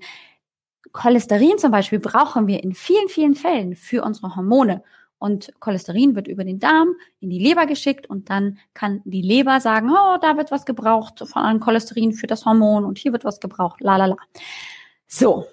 Cholesterin 0.92 1.58
zum 1.58 1.72
Beispiel 1.72 1.98
brauchen 1.98 2.46
wir 2.46 2.62
in 2.62 2.72
vielen, 2.72 3.08
vielen 3.08 3.34
Fällen 3.34 3.74
für 3.74 4.04
unsere 4.04 4.36
Hormone. 4.36 4.82
Und 5.18 5.52
Cholesterin 5.58 6.14
wird 6.14 6.28
über 6.28 6.44
den 6.44 6.60
Darm 6.60 6.94
in 7.18 7.30
die 7.30 7.40
Leber 7.40 7.66
geschickt 7.66 8.08
und 8.08 8.30
dann 8.30 8.58
kann 8.72 9.02
die 9.04 9.22
Leber 9.22 9.60
sagen, 9.60 9.90
oh, 9.90 10.16
da 10.20 10.36
wird 10.36 10.52
was 10.52 10.64
gebraucht 10.64 11.18
von 11.26 11.42
einem 11.42 11.58
Cholesterin 11.58 12.12
für 12.12 12.28
das 12.28 12.46
Hormon 12.46 12.84
und 12.84 12.98
hier 12.98 13.10
wird 13.10 13.24
was 13.24 13.40
gebraucht, 13.40 13.80
la 13.80 13.96
la 13.96 14.06
la. 14.06 14.16
So, 15.08 15.46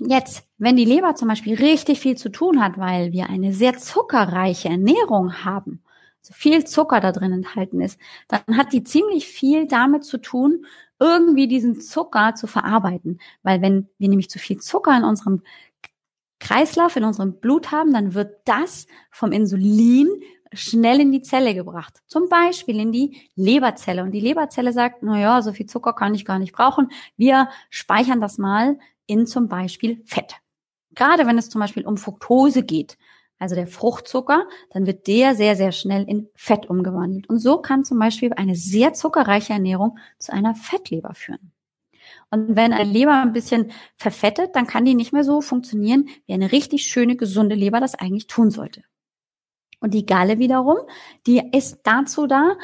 Jetzt, 0.00 0.46
wenn 0.58 0.76
die 0.76 0.84
Leber 0.84 1.14
zum 1.14 1.28
Beispiel 1.28 1.54
richtig 1.54 2.00
viel 2.00 2.16
zu 2.16 2.30
tun 2.30 2.62
hat, 2.62 2.78
weil 2.78 3.12
wir 3.12 3.28
eine 3.28 3.52
sehr 3.52 3.78
zuckerreiche 3.78 4.68
Ernährung 4.68 5.44
haben, 5.44 5.82
so 6.20 6.34
viel 6.34 6.64
Zucker 6.64 7.00
da 7.00 7.12
drin 7.12 7.32
enthalten 7.32 7.80
ist, 7.80 7.98
dann 8.28 8.56
hat 8.56 8.72
die 8.72 8.82
ziemlich 8.82 9.26
viel 9.26 9.66
damit 9.66 10.04
zu 10.04 10.18
tun, 10.18 10.66
irgendwie 10.98 11.46
diesen 11.46 11.80
Zucker 11.80 12.34
zu 12.34 12.46
verarbeiten. 12.46 13.20
Weil 13.42 13.62
wenn 13.62 13.88
wir 13.98 14.08
nämlich 14.08 14.30
zu 14.30 14.38
viel 14.38 14.58
Zucker 14.58 14.96
in 14.96 15.04
unserem 15.04 15.42
Kreislauf, 16.40 16.96
in 16.96 17.04
unserem 17.04 17.38
Blut 17.40 17.70
haben, 17.70 17.92
dann 17.92 18.14
wird 18.14 18.40
das 18.44 18.86
vom 19.10 19.32
Insulin 19.32 20.08
schnell 20.52 21.00
in 21.00 21.12
die 21.12 21.22
Zelle 21.22 21.54
gebracht. 21.54 22.02
Zum 22.06 22.28
Beispiel 22.28 22.78
in 22.80 22.92
die 22.92 23.30
Leberzelle. 23.34 24.02
Und 24.02 24.12
die 24.12 24.20
Leberzelle 24.20 24.72
sagt, 24.72 25.02
na 25.02 25.18
ja, 25.18 25.42
so 25.42 25.52
viel 25.52 25.66
Zucker 25.66 25.92
kann 25.92 26.14
ich 26.14 26.24
gar 26.24 26.38
nicht 26.38 26.52
brauchen. 26.52 26.90
Wir 27.16 27.48
speichern 27.70 28.20
das 28.20 28.38
mal 28.38 28.78
in 29.06 29.26
zum 29.26 29.48
Beispiel 29.48 30.02
Fett. 30.04 30.36
Gerade 30.94 31.26
wenn 31.26 31.38
es 31.38 31.50
zum 31.50 31.60
Beispiel 31.60 31.86
um 31.86 31.96
Fructose 31.96 32.62
geht, 32.62 32.96
also 33.38 33.54
der 33.54 33.66
Fruchtzucker, 33.66 34.46
dann 34.70 34.86
wird 34.86 35.06
der 35.06 35.34
sehr, 35.34 35.56
sehr 35.56 35.72
schnell 35.72 36.04
in 36.08 36.28
Fett 36.34 36.70
umgewandelt. 36.70 37.28
Und 37.28 37.38
so 37.38 37.58
kann 37.58 37.84
zum 37.84 37.98
Beispiel 37.98 38.32
eine 38.32 38.54
sehr 38.54 38.94
zuckerreiche 38.94 39.52
Ernährung 39.52 39.98
zu 40.18 40.32
einer 40.32 40.54
Fettleber 40.54 41.14
führen. 41.14 41.52
Und 42.30 42.56
wenn 42.56 42.72
eine 42.72 42.90
Leber 42.90 43.20
ein 43.20 43.32
bisschen 43.32 43.72
verfettet, 43.96 44.56
dann 44.56 44.66
kann 44.66 44.84
die 44.84 44.94
nicht 44.94 45.12
mehr 45.12 45.24
so 45.24 45.40
funktionieren, 45.40 46.08
wie 46.26 46.32
eine 46.32 46.52
richtig 46.52 46.86
schöne, 46.86 47.16
gesunde 47.16 47.54
Leber 47.54 47.80
das 47.80 47.94
eigentlich 47.94 48.26
tun 48.26 48.50
sollte. 48.50 48.82
Und 49.80 49.92
die 49.92 50.06
Galle 50.06 50.38
wiederum, 50.38 50.78
die 51.26 51.42
ist 51.52 51.80
dazu 51.84 52.26
da, 52.26 52.56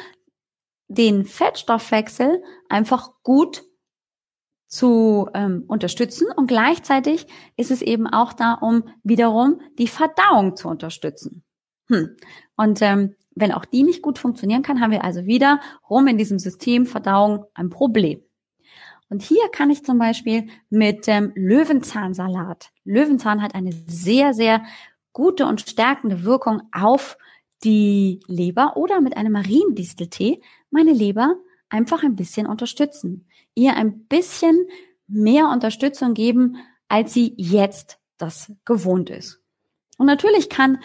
den 0.87 1.25
Fettstoffwechsel 1.25 2.43
einfach 2.67 3.11
gut 3.23 3.63
zu 4.73 5.29
ähm, 5.35 5.65
unterstützen 5.67 6.25
und 6.35 6.47
gleichzeitig 6.47 7.27
ist 7.57 7.69
es 7.69 7.83
eben 7.83 8.07
auch 8.07 8.33
da, 8.33 8.53
um 8.55 8.85
wiederum 9.03 9.61
die 9.77 9.87
Verdauung 9.87 10.55
zu 10.55 10.67
unterstützen. 10.67 11.43
Hm. 11.89 12.17
Und 12.55 12.81
ähm, 12.81 13.13
wenn 13.35 13.51
auch 13.51 13.65
die 13.65 13.83
nicht 13.83 14.01
gut 14.01 14.17
funktionieren 14.17 14.63
kann, 14.63 14.81
haben 14.81 14.89
wir 14.89 15.03
also 15.03 15.27
wieder 15.27 15.59
rum 15.87 16.07
in 16.07 16.17
diesem 16.17 16.39
System 16.39 16.87
Verdauung 16.87 17.45
ein 17.53 17.69
Problem. 17.69 18.23
Und 19.09 19.21
hier 19.21 19.47
kann 19.51 19.69
ich 19.69 19.85
zum 19.85 19.99
Beispiel 19.99 20.47
mit 20.71 21.07
ähm, 21.07 21.33
Löwenzahnsalat. 21.35 22.71
Löwenzahn 22.83 23.43
hat 23.43 23.53
eine 23.53 23.73
sehr, 23.85 24.33
sehr 24.33 24.63
gute 25.11 25.45
und 25.45 25.61
stärkende 25.61 26.23
Wirkung 26.23 26.63
auf 26.71 27.19
die 27.63 28.21
Leber 28.25 28.75
oder 28.75 29.01
mit 29.01 29.17
einem 29.17 29.33
Mariendisteltee 29.33 30.41
meine 30.71 30.93
Leber 30.93 31.35
einfach 31.69 32.01
ein 32.01 32.15
bisschen 32.15 32.47
unterstützen 32.47 33.27
ihr 33.55 33.75
ein 33.75 34.05
bisschen 34.05 34.67
mehr 35.07 35.49
Unterstützung 35.49 36.13
geben, 36.13 36.57
als 36.87 37.13
sie 37.13 37.33
jetzt 37.37 37.99
das 38.17 38.51
gewohnt 38.65 39.09
ist. 39.09 39.41
Und 39.97 40.07
natürlich 40.07 40.49
kann 40.49 40.79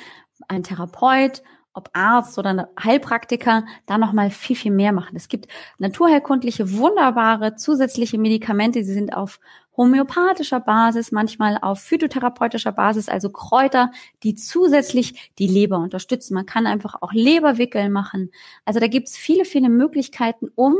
ein 0.48 0.62
Therapeut, 0.62 1.42
ob 1.72 1.90
Arzt 1.92 2.38
oder 2.38 2.50
ein 2.50 2.66
Heilpraktiker, 2.82 3.64
da 3.86 3.98
noch 3.98 4.12
mal 4.12 4.30
viel, 4.30 4.56
viel 4.56 4.72
mehr 4.72 4.92
machen. 4.92 5.16
Es 5.16 5.28
gibt 5.28 5.46
naturheilkundliche, 5.78 6.72
wunderbare 6.72 7.54
zusätzliche 7.54 8.18
Medikamente, 8.18 8.82
sie 8.82 8.94
sind 8.94 9.14
auf 9.14 9.38
homöopathischer 9.76 10.58
Basis, 10.58 11.12
manchmal 11.12 11.56
auf 11.62 11.80
phytotherapeutischer 11.80 12.72
Basis, 12.72 13.08
also 13.08 13.30
Kräuter, 13.30 13.92
die 14.24 14.34
zusätzlich 14.34 15.32
die 15.38 15.46
Leber 15.46 15.78
unterstützen. 15.78 16.34
Man 16.34 16.46
kann 16.46 16.66
einfach 16.66 17.00
auch 17.00 17.12
Leberwickel 17.12 17.88
machen. 17.88 18.32
Also 18.64 18.80
da 18.80 18.88
gibt 18.88 19.06
es 19.08 19.16
viele, 19.16 19.44
viele 19.44 19.68
Möglichkeiten, 19.68 20.48
um 20.56 20.78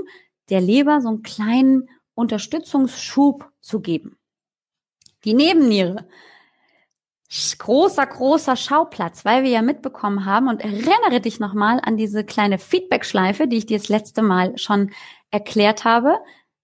der 0.50 0.60
Leber 0.60 1.00
so 1.00 1.08
einen 1.08 1.22
kleinen 1.22 1.88
Unterstützungsschub 2.14 3.50
zu 3.60 3.80
geben. 3.80 4.16
Die 5.24 5.34
Nebenniere. 5.34 6.08
Großer, 7.58 8.06
großer 8.06 8.56
Schauplatz, 8.56 9.26
weil 9.26 9.44
wir 9.44 9.50
ja 9.50 9.60
mitbekommen 9.60 10.24
haben 10.24 10.48
und 10.48 10.62
erinnere 10.62 11.20
dich 11.20 11.40
nochmal 11.40 11.78
an 11.82 11.98
diese 11.98 12.24
kleine 12.24 12.58
Feedback-Schleife, 12.58 13.46
die 13.46 13.58
ich 13.58 13.66
dir 13.66 13.78
das 13.78 13.90
letzte 13.90 14.22
Mal 14.22 14.56
schon 14.56 14.92
erklärt 15.30 15.84
habe. 15.84 16.18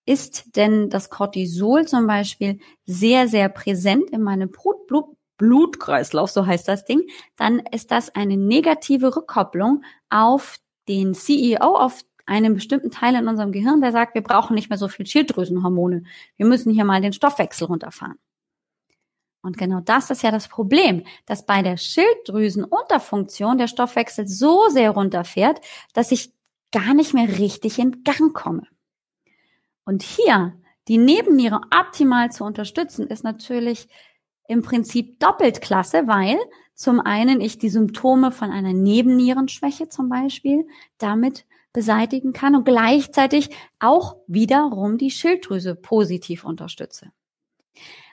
Ist 0.07 0.57
denn 0.57 0.89
das 0.89 1.11
Cortisol 1.11 1.87
zum 1.87 2.07
Beispiel 2.07 2.61
sehr, 2.87 3.29
sehr 3.29 3.51
präsent 3.51 4.11
in 4.11 4.23
meinem 4.23 4.51
Blut, 4.51 4.87
Blut, 4.87 5.17
Blutkreislauf, 5.37 6.31
so 6.31 6.47
heißt 6.47 6.69
das 6.69 6.85
Ding, 6.85 7.03
dann 7.37 7.61
ist 7.73 7.91
das 7.91 8.15
eine 8.15 8.37
negative 8.37 9.15
Rückkopplung 9.15 9.83
auf 10.09 10.59
den 10.89 11.15
CEO, 11.15 11.77
auf 11.77 12.01
einen 12.27 12.55
bestimmten 12.55 12.91
Teil 12.91 13.15
in 13.15 13.29
unserem 13.29 13.53
Gehirn, 13.53 13.81
der 13.81 13.93
sagt, 13.93 14.15
wir 14.15 14.23
brauchen 14.23 14.55
nicht 14.55 14.71
mehr 14.71 14.79
so 14.79 14.89
viel 14.89 15.07
Schilddrüsenhormone. 15.07 16.05
Wir 16.37 16.47
müssen 16.47 16.73
hier 16.73 16.85
mal 16.85 17.01
den 17.01 17.13
Stoffwechsel 17.13 17.67
runterfahren. 17.67 18.19
Und 19.43 19.59
genau 19.59 19.81
das 19.81 20.11
ist 20.11 20.23
ja 20.23 20.31
das 20.31 20.49
Problem, 20.49 21.05
dass 21.27 21.45
bei 21.45 21.61
der 21.61 21.77
Schilddrüsenunterfunktion 21.77 23.59
der 23.59 23.69
Stoffwechsel 23.69 24.27
so 24.27 24.69
sehr 24.71 24.91
runterfährt, 24.91 25.61
dass 25.93 26.13
ich 26.13 26.33
gar 26.73 26.95
nicht 26.95 27.13
mehr 27.13 27.29
richtig 27.39 27.79
in 27.79 28.05
Gang 28.05 28.33
komme. 28.33 28.67
Und 29.85 30.03
hier 30.03 30.55
die 30.89 30.97
Nebenniere 30.97 31.61
optimal 31.79 32.33
zu 32.33 32.45
unterstützen, 32.45 33.07
ist 33.07 33.23
natürlich 33.23 33.89
im 34.49 34.63
Prinzip 34.63 35.21
doppelt 35.21 35.61
klasse, 35.61 36.07
weil 36.07 36.39
zum 36.75 37.01
einen 37.01 37.41
ich 37.41 37.59
die 37.59 37.69
Symptome 37.69 38.33
von 38.33 38.51
einer 38.51 38.73
Nebennierenschwäche 38.73 39.89
zum 39.89 40.09
Beispiel 40.09 40.67
damit 40.99 41.45
beseitigen 41.75 42.33
kann 42.33 42.57
und 42.57 42.65
gleichzeitig 42.65 43.51
auch 43.79 44.17
wiederum 44.27 44.97
die 44.97 45.11
Schilddrüse 45.11 45.75
positiv 45.75 46.45
unterstütze. 46.45 47.11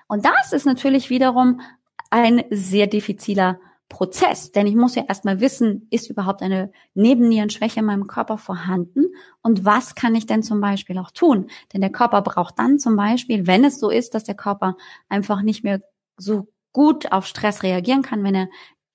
Und 0.07 0.25
das 0.25 0.51
ist 0.51 0.65
natürlich 0.65 1.09
wiederum 1.09 1.61
ein 2.09 2.43
sehr 2.49 2.87
diffiziler 2.87 3.61
Prozess, 3.87 4.51
denn 4.51 4.67
ich 4.67 4.75
muss 4.75 4.95
ja 4.95 5.03
erstmal 5.07 5.41
wissen, 5.41 5.87
ist 5.89 6.09
überhaupt 6.09 6.41
eine 6.41 6.71
Nebennierenschwäche 6.93 7.81
in 7.81 7.85
meinem 7.85 8.07
Körper 8.07 8.37
vorhanden 8.37 9.05
und 9.41 9.65
was 9.65 9.95
kann 9.95 10.15
ich 10.15 10.25
denn 10.25 10.43
zum 10.43 10.61
Beispiel 10.61 10.97
auch 10.97 11.11
tun? 11.11 11.49
Denn 11.73 11.81
der 11.81 11.91
Körper 11.91 12.21
braucht 12.21 12.57
dann 12.57 12.79
zum 12.79 12.95
Beispiel, 12.95 13.47
wenn 13.47 13.65
es 13.65 13.79
so 13.79 13.89
ist, 13.89 14.13
dass 14.13 14.23
der 14.23 14.35
Körper 14.35 14.77
einfach 15.09 15.41
nicht 15.41 15.63
mehr 15.63 15.81
so 16.17 16.47
gut 16.71 17.11
auf 17.11 17.27
Stress 17.27 17.63
reagieren 17.63 18.01
kann, 18.01 18.23
wenn 18.23 18.35
er 18.35 18.47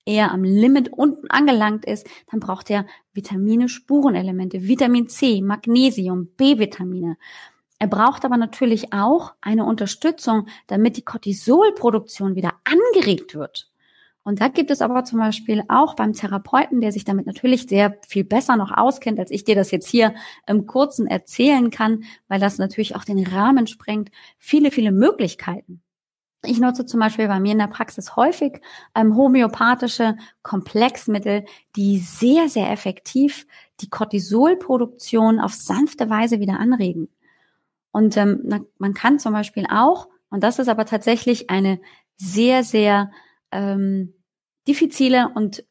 eher 0.07 0.31
am 0.31 0.43
Limit 0.43 0.91
unten 0.93 1.29
angelangt 1.29 1.85
ist, 1.85 2.07
dann 2.31 2.39
braucht 2.39 2.69
er 2.69 2.85
Vitamine, 3.13 3.69
Spurenelemente, 3.69 4.67
Vitamin 4.67 5.07
C, 5.09 5.41
Magnesium, 5.41 6.29
B-Vitamine. 6.37 7.17
Er 7.79 7.87
braucht 7.87 8.25
aber 8.25 8.37
natürlich 8.37 8.93
auch 8.93 9.33
eine 9.41 9.65
Unterstützung, 9.65 10.47
damit 10.65 10.97
die 10.97 11.05
Cortisolproduktion 11.05 12.35
wieder 12.35 12.53
angeregt 12.63 13.35
wird. 13.35 13.69
Und 14.23 14.41
da 14.41 14.49
gibt 14.49 14.71
es 14.71 14.81
aber 14.81 15.05
zum 15.05 15.19
Beispiel 15.19 15.63
auch 15.69 15.95
beim 15.95 16.11
Therapeuten, 16.11 16.81
der 16.81 16.91
sich 16.91 17.05
damit 17.05 17.27
natürlich 17.27 17.67
sehr 17.69 17.97
viel 18.05 18.25
besser 18.25 18.57
noch 18.57 18.71
auskennt, 18.75 19.19
als 19.19 19.31
ich 19.31 19.45
dir 19.45 19.55
das 19.55 19.71
jetzt 19.71 19.87
hier 19.87 20.15
im 20.45 20.65
Kurzen 20.65 21.07
erzählen 21.07 21.69
kann, 21.69 22.03
weil 22.27 22.39
das 22.39 22.57
natürlich 22.57 22.95
auch 22.97 23.05
den 23.05 23.25
Rahmen 23.25 23.67
sprengt, 23.67 24.11
viele, 24.37 24.71
viele 24.71 24.91
Möglichkeiten. 24.91 25.81
Ich 26.43 26.59
nutze 26.59 26.85
zum 26.85 26.99
Beispiel 26.99 27.27
bei 27.27 27.39
mir 27.39 27.53
in 27.53 27.57
der 27.57 27.67
Praxis 27.67 28.15
häufig 28.15 28.61
ähm, 28.95 29.15
homöopathische 29.15 30.17
Komplexmittel, 30.43 31.45
die 31.75 31.97
sehr, 31.97 32.47
sehr 32.47 32.71
effektiv 32.71 33.47
die 33.81 33.89
Cortisolproduktion 33.89 35.39
auf 35.39 35.53
sanfte 35.53 36.09
Weise 36.09 36.39
wieder 36.39 36.59
anregen. 36.59 37.09
Und 37.91 38.17
ähm, 38.17 38.65
man 38.77 38.93
kann 38.93 39.19
zum 39.19 39.33
Beispiel 39.33 39.65
auch, 39.69 40.07
und 40.29 40.43
das 40.43 40.59
ist 40.59 40.67
aber 40.67 40.85
tatsächlich 40.85 41.49
eine 41.49 41.79
sehr, 42.15 42.63
sehr 42.63 43.11
ähm, 43.51 44.13
diffizile 44.67 45.29
und 45.33 45.63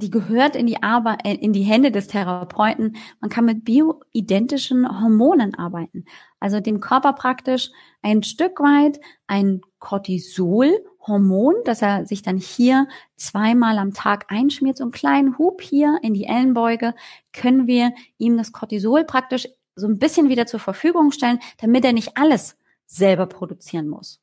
die 0.00 0.10
gehört 0.10 0.54
in 0.54 0.66
die 0.66 0.82
Arbeit, 0.82 1.26
äh, 1.26 1.34
in 1.34 1.52
die 1.52 1.62
Hände 1.62 1.90
des 1.90 2.06
Therapeuten. 2.06 2.96
Man 3.20 3.30
kann 3.30 3.44
mit 3.44 3.64
bioidentischen 3.64 4.88
Hormonen 5.00 5.54
arbeiten. 5.56 6.04
Also 6.40 6.60
dem 6.60 6.80
Körper 6.80 7.12
praktisch 7.12 7.70
ein 8.02 8.22
Stück 8.22 8.60
weit 8.60 9.00
ein 9.26 9.60
Cortisol-Hormon, 9.80 11.54
dass 11.64 11.82
er 11.82 12.06
sich 12.06 12.22
dann 12.22 12.36
hier 12.36 12.86
zweimal 13.16 13.78
am 13.78 13.92
Tag 13.92 14.26
einschmiert, 14.28 14.76
so 14.76 14.84
einen 14.84 14.92
kleinen 14.92 15.38
Hub 15.38 15.60
hier 15.60 15.98
in 16.02 16.14
die 16.14 16.24
Ellenbeuge, 16.24 16.94
können 17.32 17.66
wir 17.66 17.92
ihm 18.18 18.36
das 18.36 18.52
Cortisol 18.52 19.04
praktisch 19.04 19.48
so 19.74 19.86
ein 19.86 19.98
bisschen 19.98 20.28
wieder 20.28 20.46
zur 20.46 20.60
Verfügung 20.60 21.12
stellen, 21.12 21.40
damit 21.58 21.84
er 21.84 21.92
nicht 21.92 22.16
alles 22.16 22.56
selber 22.86 23.26
produzieren 23.26 23.88
muss. 23.88 24.20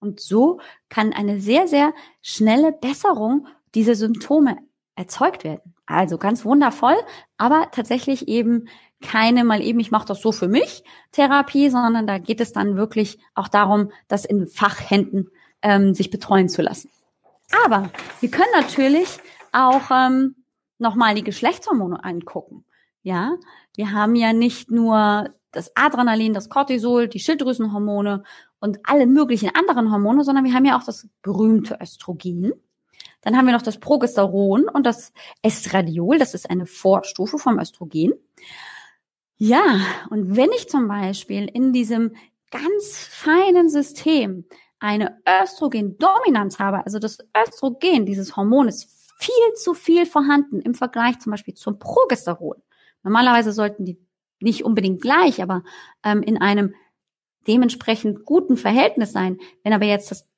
Und 0.00 0.20
so 0.20 0.60
kann 0.88 1.12
eine 1.12 1.40
sehr, 1.40 1.66
sehr 1.66 1.94
schnelle 2.20 2.72
Besserung 2.72 3.46
diese 3.74 3.94
Symptome 3.94 4.58
erzeugt 4.96 5.44
werden. 5.44 5.74
Also 5.86 6.18
ganz 6.18 6.44
wundervoll, 6.44 6.96
aber 7.36 7.68
tatsächlich 7.72 8.28
eben 8.28 8.68
keine 9.02 9.44
mal 9.44 9.62
eben, 9.62 9.80
ich 9.80 9.90
mache 9.90 10.06
das 10.06 10.20
so 10.20 10.32
für 10.32 10.48
mich 10.48 10.82
Therapie, 11.12 11.68
sondern 11.68 12.06
da 12.06 12.18
geht 12.18 12.40
es 12.40 12.52
dann 12.52 12.76
wirklich 12.76 13.18
auch 13.34 13.48
darum, 13.48 13.90
das 14.08 14.24
in 14.24 14.46
Fachhänden 14.46 15.30
ähm, 15.62 15.94
sich 15.94 16.10
betreuen 16.10 16.48
zu 16.48 16.62
lassen. 16.62 16.90
Aber 17.64 17.90
wir 18.20 18.30
können 18.30 18.52
natürlich 18.54 19.18
auch 19.52 19.90
ähm, 19.90 20.36
nochmal 20.78 21.14
die 21.14 21.24
Geschlechtshormone 21.24 22.02
angucken. 22.02 22.64
Ja, 23.02 23.36
wir 23.76 23.92
haben 23.92 24.14
ja 24.14 24.32
nicht 24.32 24.70
nur 24.70 25.34
das 25.52 25.70
Adrenalin, 25.76 26.32
das 26.32 26.48
Cortisol, 26.48 27.08
die 27.08 27.20
Schilddrüsenhormone 27.20 28.24
und 28.60 28.78
alle 28.84 29.06
möglichen 29.06 29.50
anderen 29.54 29.92
Hormone, 29.92 30.24
sondern 30.24 30.44
wir 30.44 30.54
haben 30.54 30.64
ja 30.64 30.78
auch 30.78 30.84
das 30.84 31.06
berühmte 31.22 31.78
Östrogen. 31.80 32.52
Dann 33.20 33.36
haben 33.36 33.46
wir 33.46 33.52
noch 33.52 33.62
das 33.62 33.78
Progesteron 33.78 34.68
und 34.68 34.84
das 34.84 35.12
Estradiol, 35.42 36.18
das 36.18 36.34
ist 36.34 36.50
eine 36.50 36.66
Vorstufe 36.66 37.38
vom 37.38 37.58
Östrogen. 37.58 38.14
Ja, 39.36 39.80
und 40.10 40.36
wenn 40.36 40.50
ich 40.52 40.68
zum 40.68 40.88
Beispiel 40.88 41.48
in 41.52 41.72
diesem 41.72 42.14
ganz 42.50 43.06
feinen 43.10 43.68
System 43.68 44.44
eine 44.78 45.20
Östrogendominanz 45.42 46.58
habe, 46.58 46.84
also 46.84 46.98
das 46.98 47.18
Östrogen, 47.36 48.06
dieses 48.06 48.36
Hormon 48.36 48.68
ist 48.68 48.88
viel 49.18 49.54
zu 49.56 49.74
viel 49.74 50.06
vorhanden 50.06 50.60
im 50.60 50.74
Vergleich 50.74 51.18
zum 51.18 51.30
Beispiel 51.32 51.54
zum 51.54 51.78
Progesteron. 51.78 52.62
Normalerweise 53.02 53.52
sollten 53.52 53.84
die 53.84 53.98
nicht 54.40 54.64
unbedingt 54.64 55.00
gleich, 55.00 55.42
aber 55.42 55.62
ähm, 56.04 56.22
in 56.22 56.40
einem 56.40 56.74
dementsprechend 57.46 58.24
guten 58.24 58.56
Verhältnis 58.56 59.12
sein. 59.12 59.38
Wenn 59.62 59.72
aber 59.72 59.86
jetzt 59.86 60.10
das 60.10 60.28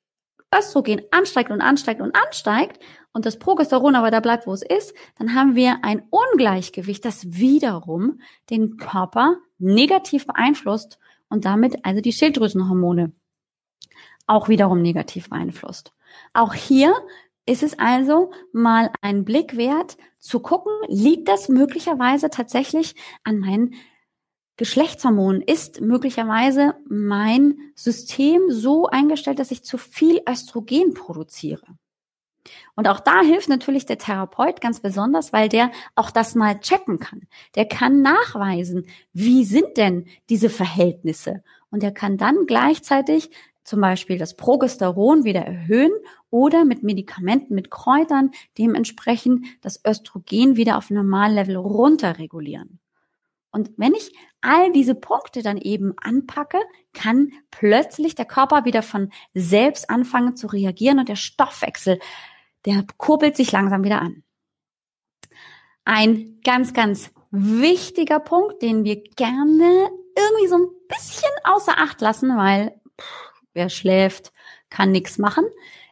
Östrogen 0.55 1.01
ansteigt 1.11 1.51
und 1.51 1.61
ansteigt 1.61 2.01
und 2.01 2.15
ansteigt 2.15 2.79
und 3.11 3.25
das 3.25 3.39
Progesteron 3.39 3.95
aber 3.95 4.11
da 4.11 4.19
bleibt, 4.19 4.47
wo 4.47 4.53
es 4.53 4.61
ist, 4.61 4.93
dann 5.17 5.35
haben 5.35 5.55
wir 5.55 5.83
ein 5.83 6.03
Ungleichgewicht, 6.09 7.03
das 7.03 7.33
wiederum 7.33 8.21
den 8.49 8.77
Körper 8.77 9.37
negativ 9.57 10.25
beeinflusst 10.25 10.99
und 11.29 11.45
damit 11.45 11.85
also 11.85 12.01
die 12.01 12.13
Schilddrüsenhormone 12.13 13.11
auch 14.25 14.49
wiederum 14.49 14.81
negativ 14.81 15.29
beeinflusst. 15.29 15.93
Auch 16.33 16.53
hier 16.53 16.93
ist 17.45 17.63
es 17.63 17.79
also 17.79 18.31
mal 18.51 18.91
ein 19.01 19.25
Blick 19.25 19.57
wert 19.57 19.97
zu 20.19 20.39
gucken, 20.39 20.73
liegt 20.87 21.27
das 21.27 21.49
möglicherweise 21.49 22.29
tatsächlich 22.29 22.95
an 23.23 23.39
meinen 23.39 23.75
Geschlechtshormonen? 24.57 25.41
Ist 25.41 25.81
möglicherweise 25.81 26.75
mein 26.89 27.57
System 27.75 28.49
so 28.49 28.87
eingestellt, 28.87 29.39
dass 29.39 29.51
ich 29.51 29.63
zu 29.63 29.77
viel 29.77 30.21
Östrogen 30.27 30.93
produziere? 30.93 31.65
Und 32.75 32.87
auch 32.87 32.99
da 32.99 33.21
hilft 33.21 33.49
natürlich 33.49 33.85
der 33.85 33.97
Therapeut 33.97 34.61
ganz 34.61 34.79
besonders, 34.79 35.33
weil 35.33 35.49
der 35.49 35.71
auch 35.95 36.11
das 36.11 36.35
mal 36.35 36.59
checken 36.59 36.99
kann. 36.99 37.27
Der 37.55 37.65
kann 37.65 38.01
nachweisen, 38.01 38.85
wie 39.13 39.43
sind 39.43 39.77
denn 39.77 40.05
diese 40.29 40.49
Verhältnisse? 40.49 41.43
Und 41.69 41.83
er 41.83 41.91
kann 41.91 42.17
dann 42.17 42.45
gleichzeitig 42.47 43.29
zum 43.63 43.81
Beispiel 43.81 44.17
das 44.17 44.35
Progesteron 44.35 45.25
wieder 45.25 45.41
erhöhen 45.41 45.91
oder 46.29 46.63
mit 46.63 46.83
Medikamenten, 46.83 47.53
mit 47.53 47.69
Kräutern 47.69 48.31
dementsprechend 48.57 49.45
das 49.61 49.81
Östrogen 49.85 50.55
wieder 50.55 50.77
auf 50.77 50.89
Normallevel 50.89 51.57
runterregulieren. 51.57 52.79
Und 53.51 53.71
wenn 53.77 53.93
ich 53.95 54.13
all 54.41 54.71
diese 54.71 54.95
Punkte 54.95 55.41
dann 55.41 55.57
eben 55.57 55.93
anpacke, 55.97 56.59
kann 56.93 57.31
plötzlich 57.51 58.15
der 58.15 58.25
Körper 58.25 58.65
wieder 58.65 58.83
von 58.83 59.11
selbst 59.33 59.89
anfangen 59.89 60.35
zu 60.35 60.47
reagieren 60.47 60.99
und 60.99 61.09
der 61.09 61.15
Stoffwechsel, 61.15 61.99
der 62.65 62.85
kurbelt 62.97 63.35
sich 63.35 63.51
langsam 63.51 63.83
wieder 63.83 64.01
an. 64.01 64.23
Ein 65.85 66.41
ganz, 66.43 66.73
ganz 66.73 67.11
wichtiger 67.31 68.19
Punkt, 68.19 68.61
den 68.61 68.83
wir 68.83 69.01
gerne 69.01 69.89
irgendwie 70.17 70.47
so 70.47 70.55
ein 70.57 70.67
bisschen 70.87 71.31
außer 71.43 71.77
Acht 71.77 72.01
lassen, 72.01 72.35
weil 72.37 72.79
pff, 72.99 73.33
wer 73.53 73.69
schläft, 73.69 74.31
kann 74.69 74.91
nichts 74.91 75.17
machen, 75.17 75.45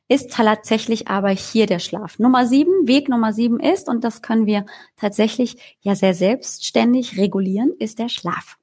ist 0.08 0.32
tatsächlich 0.32 1.08
aber 1.08 1.30
hier 1.30 1.66
der 1.66 1.80
Schlaf. 1.80 2.20
Nummer 2.20 2.46
sieben, 2.46 2.88
Weg 2.88 3.10
Nummer 3.10 3.34
sieben 3.34 3.60
ist, 3.60 3.90
und 3.90 4.04
das 4.04 4.22
können 4.22 4.46
wir 4.46 4.66
tatsächlich 4.98 5.78
ja 5.82 5.96
sehr 5.96 6.14
selbstständig 6.14 7.18
regulieren, 7.18 7.74
ist 7.80 8.00
der 8.00 8.10
Schlaf. 8.10 8.58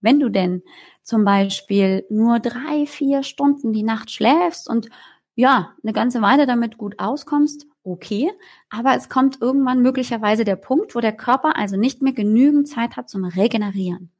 Wenn 0.00 0.18
du 0.18 0.28
denn 0.28 0.62
zum 1.02 1.24
Beispiel 1.24 2.04
nur 2.10 2.40
drei, 2.40 2.86
vier 2.86 3.22
Stunden 3.22 3.72
die 3.72 3.84
Nacht 3.84 4.10
schläfst 4.10 4.68
und 4.68 4.88
ja, 5.34 5.72
eine 5.82 5.92
ganze 5.92 6.20
Weile 6.22 6.46
damit 6.46 6.76
gut 6.76 6.98
auskommst, 6.98 7.66
okay, 7.84 8.30
aber 8.68 8.94
es 8.96 9.08
kommt 9.08 9.40
irgendwann 9.40 9.80
möglicherweise 9.80 10.44
der 10.44 10.56
Punkt, 10.56 10.94
wo 10.94 11.00
der 11.00 11.12
Körper 11.16 11.56
also 11.56 11.76
nicht 11.76 12.02
mehr 12.02 12.12
genügend 12.12 12.68
Zeit 12.68 12.96
hat 12.96 13.08
zum 13.08 13.24
Regenerieren. 13.24 14.10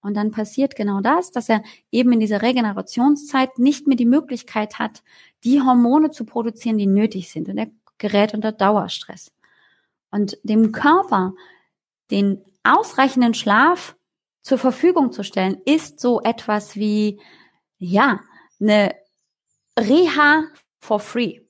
Und 0.00 0.14
dann 0.14 0.30
passiert 0.30 0.76
genau 0.76 1.00
das, 1.00 1.32
dass 1.32 1.48
er 1.48 1.64
eben 1.90 2.12
in 2.12 2.20
dieser 2.20 2.40
Regenerationszeit 2.40 3.58
nicht 3.58 3.88
mehr 3.88 3.96
die 3.96 4.06
Möglichkeit 4.06 4.78
hat, 4.78 5.02
die 5.46 5.62
Hormone 5.62 6.10
zu 6.10 6.26
produzieren, 6.26 6.76
die 6.76 6.86
nötig 6.86 7.30
sind. 7.30 7.48
Und 7.48 7.56
er 7.56 7.68
gerät 7.98 8.34
unter 8.34 8.52
Dauerstress. 8.52 9.32
Und 10.10 10.38
dem 10.42 10.72
Körper 10.72 11.34
den 12.10 12.44
ausreichenden 12.64 13.32
Schlaf 13.32 13.96
zur 14.42 14.58
Verfügung 14.58 15.12
zu 15.12 15.22
stellen, 15.22 15.58
ist 15.64 16.00
so 16.00 16.20
etwas 16.20 16.76
wie, 16.76 17.20
ja, 17.78 18.20
eine 18.60 18.94
Reha 19.78 20.44
for 20.80 21.00
free. 21.00 21.40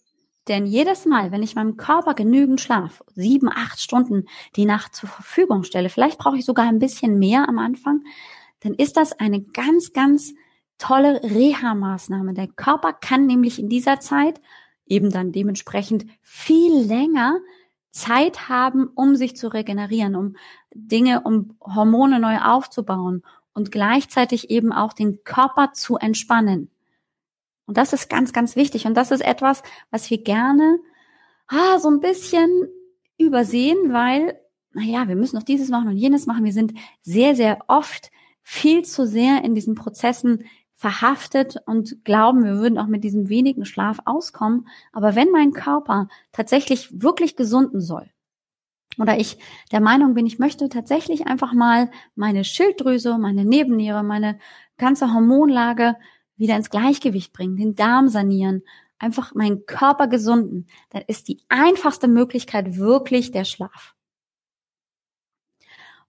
Denn 0.49 0.67
jedes 0.67 1.07
Mal, 1.07 1.33
wenn 1.33 1.43
ich 1.43 1.57
meinem 1.57 1.77
Körper 1.77 2.15
genügend 2.15 2.61
Schlaf, 2.61 3.03
sieben, 3.15 3.49
acht 3.51 3.81
Stunden 3.81 4.27
die 4.55 4.65
Nacht 4.65 4.95
zur 4.95 5.09
Verfügung 5.09 5.65
stelle, 5.65 5.89
vielleicht 5.89 6.19
brauche 6.19 6.37
ich 6.37 6.45
sogar 6.45 6.67
ein 6.67 6.79
bisschen 6.79 7.19
mehr 7.19 7.49
am 7.49 7.59
Anfang, 7.59 8.03
dann 8.61 8.75
ist 8.75 8.97
das 8.97 9.13
eine 9.13 9.43
ganz, 9.43 9.93
ganz 9.93 10.33
tolle 10.79 11.23
Reha-Maßnahme. 11.23 12.35
Der 12.35 12.49
Körper 12.49 12.93
kann 12.93 13.27
nämlich 13.27 13.59
in 13.59 13.69
dieser 13.69 14.01
Zeit 14.01 14.41
eben 14.87 15.11
dann 15.11 15.33
dementsprechend 15.33 16.07
viel 16.23 16.73
länger 16.87 17.39
Zeit 17.91 18.49
haben, 18.49 18.89
um 18.95 19.17
sich 19.17 19.37
zu 19.37 19.49
regenerieren, 19.49 20.17
um 20.17 20.37
Dinge, 20.75 21.23
um 21.23 21.57
Hormone 21.61 22.21
neu 22.21 22.39
aufzubauen 22.39 23.23
und 23.55 23.73
gleichzeitig 23.73 24.51
eben 24.51 24.73
auch 24.73 24.93
den 24.93 25.25
Körper 25.25 25.73
zu 25.73 25.97
entspannen. 25.97 26.71
Und 27.65 27.77
das 27.79 27.93
ist 27.93 28.09
ganz, 28.09 28.33
ganz 28.33 28.55
wichtig. 28.55 28.87
Und 28.87 28.95
das 28.95 29.11
ist 29.11 29.23
etwas, 29.23 29.63
was 29.91 30.09
wir 30.11 30.23
gerne 30.23 30.79
ah, 31.49 31.79
so 31.79 31.89
ein 31.89 32.01
bisschen 32.01 32.69
übersehen, 33.19 33.93
weil, 33.93 34.39
naja, 34.73 35.09
wir 35.09 35.17
müssen 35.17 35.37
noch 35.37 35.43
dieses 35.43 35.71
machen 35.71 35.89
und 35.89 35.97
jenes 35.97 36.27
machen. 36.27 36.45
Wir 36.45 36.53
sind 36.53 36.75
sehr, 37.01 37.35
sehr 37.35 37.59
oft 37.67 38.11
viel 38.43 38.85
zu 38.85 39.07
sehr 39.07 39.43
in 39.43 39.55
diesen 39.55 39.75
Prozessen 39.75 40.45
verhaftet 40.77 41.57
und 41.65 42.05
glauben, 42.05 42.45
wir 42.45 42.59
würden 42.59 42.79
auch 42.79 42.87
mit 42.87 43.03
diesem 43.03 43.31
wenigen 43.31 43.65
Schlaf 43.65 43.99
auskommen. 44.05 44.69
Aber 44.93 45.17
wenn 45.17 45.31
mein 45.31 45.53
Körper 45.53 46.09
tatsächlich 46.33 47.03
wirklich 47.03 47.35
gesunden 47.35 47.81
soll, 47.81 48.11
oder 48.99 49.19
ich 49.19 49.39
der 49.73 49.81
Meinung 49.81 50.15
bin, 50.15 50.27
ich 50.27 50.39
möchte 50.39 50.69
tatsächlich 50.69 51.27
einfach 51.27 51.53
mal 51.53 51.91
meine 52.15 52.45
Schilddrüse, 52.45 53.19
meine 53.19 53.45
Nebenniere, 53.45 54.03
meine 54.03 54.39
ganze 54.79 55.13
Hormonlage 55.13 55.97
wieder 56.37 56.57
ins 56.57 56.71
Gleichgewicht 56.71 57.33
bringen, 57.33 57.57
den 57.57 57.75
Darm 57.75 58.09
sanieren, 58.09 58.63
einfach 58.99 59.35
meinen 59.35 59.67
Körper 59.67 60.07
gesunden, 60.07 60.67
dann 60.91 61.03
ist 61.07 61.29
die 61.29 61.41
einfachste 61.49 62.09
Möglichkeit 62.09 62.77
wirklich 62.77 63.31
der 63.31 63.45
Schlaf. 63.45 63.95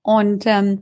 Und 0.01 0.45
ähm, 0.45 0.81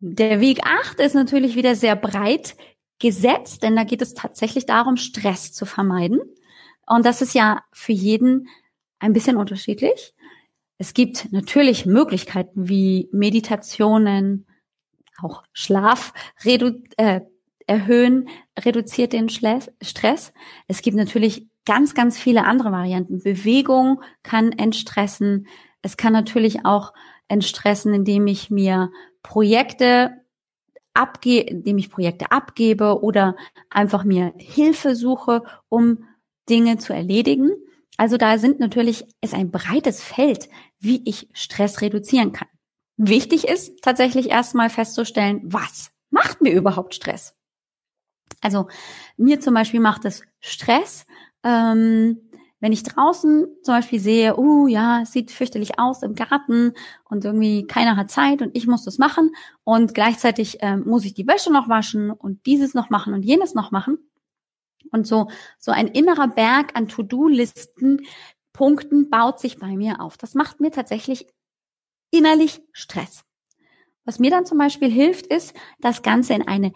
der 0.00 0.40
Weg 0.40 0.60
8 0.64 1.00
ist 1.00 1.14
natürlich 1.14 1.56
wieder 1.56 1.74
sehr 1.74 1.96
breit 1.96 2.56
gesetzt, 2.98 3.62
denn 3.62 3.76
da 3.76 3.84
geht 3.84 4.02
es 4.02 4.14
tatsächlich 4.14 4.66
darum, 4.66 4.96
Stress 4.96 5.52
zu 5.52 5.66
vermeiden. 5.66 6.20
Und 6.86 7.04
das 7.04 7.22
ist 7.22 7.34
ja 7.34 7.62
für 7.72 7.92
jeden 7.92 8.48
ein 8.98 9.12
bisschen 9.12 9.36
unterschiedlich. 9.36 10.14
Es 10.78 10.94
gibt 10.94 11.32
natürlich 11.32 11.86
Möglichkeiten 11.86 12.68
wie 12.68 13.08
Meditationen, 13.12 14.46
auch 15.22 15.42
Schlaf 15.52 16.12
redu 16.44 16.82
äh, 16.96 17.22
erhöhen, 17.66 18.28
reduziert 18.58 19.12
den 19.12 19.28
Stress. 19.28 20.32
Es 20.68 20.82
gibt 20.82 20.96
natürlich 20.96 21.48
ganz, 21.64 21.94
ganz 21.94 22.18
viele 22.18 22.44
andere 22.44 22.70
Varianten. 22.70 23.22
Bewegung 23.22 24.02
kann 24.22 24.52
entstressen. 24.52 25.48
Es 25.82 25.96
kann 25.96 26.12
natürlich 26.12 26.64
auch 26.64 26.92
entstressen, 27.28 27.92
indem 27.92 28.26
ich 28.28 28.50
mir 28.50 28.90
Projekte 29.22 30.12
abge 30.96 31.40
indem 31.40 31.78
ich 31.78 31.90
Projekte 31.90 32.30
abgebe 32.30 33.02
oder 33.02 33.36
einfach 33.70 34.04
mir 34.04 34.32
Hilfe 34.38 34.96
suche, 34.96 35.42
um 35.68 36.04
Dinge 36.48 36.78
zu 36.78 36.92
erledigen. 36.92 37.50
Also 37.96 38.16
da 38.16 38.38
sind 38.38 38.60
natürlich, 38.60 39.04
ist 39.20 39.34
ein 39.34 39.50
breites 39.50 40.02
Feld, 40.02 40.48
wie 40.78 41.02
ich 41.08 41.28
Stress 41.32 41.80
reduzieren 41.80 42.32
kann. 42.32 42.48
Wichtig 42.96 43.46
ist 43.46 43.82
tatsächlich 43.82 44.30
erstmal 44.30 44.70
festzustellen, 44.70 45.40
was 45.44 45.90
macht 46.10 46.40
mir 46.40 46.52
überhaupt 46.52 46.94
Stress? 46.94 47.34
Also 48.40 48.68
mir 49.16 49.40
zum 49.40 49.54
Beispiel 49.54 49.80
macht 49.80 50.04
es 50.04 50.22
Stress, 50.40 51.06
ähm, 51.42 52.25
wenn 52.66 52.72
ich 52.72 52.82
draußen 52.82 53.46
zum 53.62 53.74
Beispiel 53.74 54.00
sehe, 54.00 54.36
uh, 54.36 54.66
ja, 54.66 55.02
es 55.02 55.12
sieht 55.12 55.30
fürchterlich 55.30 55.78
aus 55.78 56.02
im 56.02 56.16
Garten 56.16 56.72
und 57.04 57.24
irgendwie 57.24 57.64
keiner 57.64 57.94
hat 57.94 58.10
Zeit 58.10 58.42
und 58.42 58.56
ich 58.56 58.66
muss 58.66 58.82
das 58.82 58.98
machen 58.98 59.30
und 59.62 59.94
gleichzeitig 59.94 60.58
ähm, 60.62 60.82
muss 60.84 61.04
ich 61.04 61.14
die 61.14 61.28
Wäsche 61.28 61.52
noch 61.52 61.68
waschen 61.68 62.10
und 62.10 62.44
dieses 62.44 62.74
noch 62.74 62.90
machen 62.90 63.14
und 63.14 63.22
jenes 63.22 63.54
noch 63.54 63.70
machen. 63.70 63.98
Und 64.90 65.06
so, 65.06 65.28
so 65.60 65.70
ein 65.70 65.86
innerer 65.86 66.26
Berg 66.26 66.74
an 66.74 66.88
To-Do-Listen, 66.88 68.04
Punkten 68.52 69.10
baut 69.10 69.38
sich 69.38 69.60
bei 69.60 69.76
mir 69.76 70.00
auf. 70.00 70.16
Das 70.16 70.34
macht 70.34 70.58
mir 70.58 70.72
tatsächlich 70.72 71.28
innerlich 72.10 72.62
Stress. 72.72 73.22
Was 74.04 74.18
mir 74.18 74.32
dann 74.32 74.44
zum 74.44 74.58
Beispiel 74.58 74.90
hilft, 74.90 75.28
ist, 75.28 75.54
das 75.78 76.02
Ganze 76.02 76.34
in 76.34 76.48
eine 76.48 76.72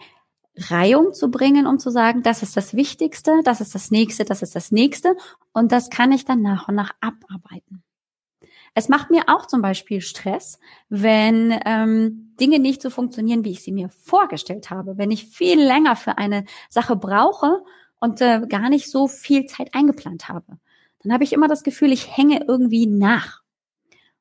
Reihung 0.69 1.13
zu 1.13 1.31
bringen, 1.31 1.67
um 1.67 1.79
zu 1.79 1.89
sagen, 1.89 2.23
das 2.23 2.43
ist 2.43 2.55
das 2.57 2.75
Wichtigste, 2.75 3.41
das 3.43 3.61
ist 3.61 3.73
das 3.73 3.91
Nächste, 3.91 4.25
das 4.25 4.41
ist 4.41 4.55
das 4.55 4.71
Nächste 4.71 5.15
und 5.53 5.71
das 5.71 5.89
kann 5.89 6.11
ich 6.11 6.25
dann 6.25 6.41
nach 6.41 6.67
und 6.67 6.75
nach 6.75 6.91
abarbeiten. 7.01 7.83
Es 8.73 8.87
macht 8.87 9.09
mir 9.09 9.23
auch 9.27 9.47
zum 9.47 9.61
Beispiel 9.61 9.99
Stress, 9.99 10.59
wenn 10.87 11.59
ähm, 11.65 12.33
Dinge 12.39 12.59
nicht 12.59 12.81
so 12.81 12.89
funktionieren, 12.89 13.43
wie 13.43 13.51
ich 13.51 13.63
sie 13.63 13.73
mir 13.73 13.89
vorgestellt 13.89 14.69
habe. 14.69 14.97
Wenn 14.97 15.11
ich 15.11 15.27
viel 15.27 15.61
länger 15.61 15.97
für 15.97 16.17
eine 16.17 16.45
Sache 16.69 16.95
brauche 16.95 17.63
und 17.99 18.21
äh, 18.21 18.41
gar 18.47 18.69
nicht 18.69 18.89
so 18.89 19.07
viel 19.07 19.45
Zeit 19.45 19.73
eingeplant 19.73 20.29
habe, 20.29 20.57
dann 21.03 21.11
habe 21.11 21.23
ich 21.23 21.33
immer 21.33 21.49
das 21.49 21.63
Gefühl, 21.63 21.91
ich 21.91 22.15
hänge 22.15 22.45
irgendwie 22.47 22.87
nach. 22.87 23.41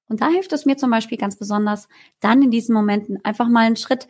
Und 0.08 0.20
da 0.20 0.28
hilft 0.28 0.52
es 0.52 0.66
mir 0.66 0.76
zum 0.76 0.90
Beispiel 0.90 1.18
ganz 1.18 1.36
besonders, 1.36 1.88
dann 2.18 2.42
in 2.42 2.50
diesen 2.50 2.74
Momenten 2.74 3.24
einfach 3.24 3.48
mal 3.48 3.66
einen 3.66 3.76
Schritt 3.76 4.08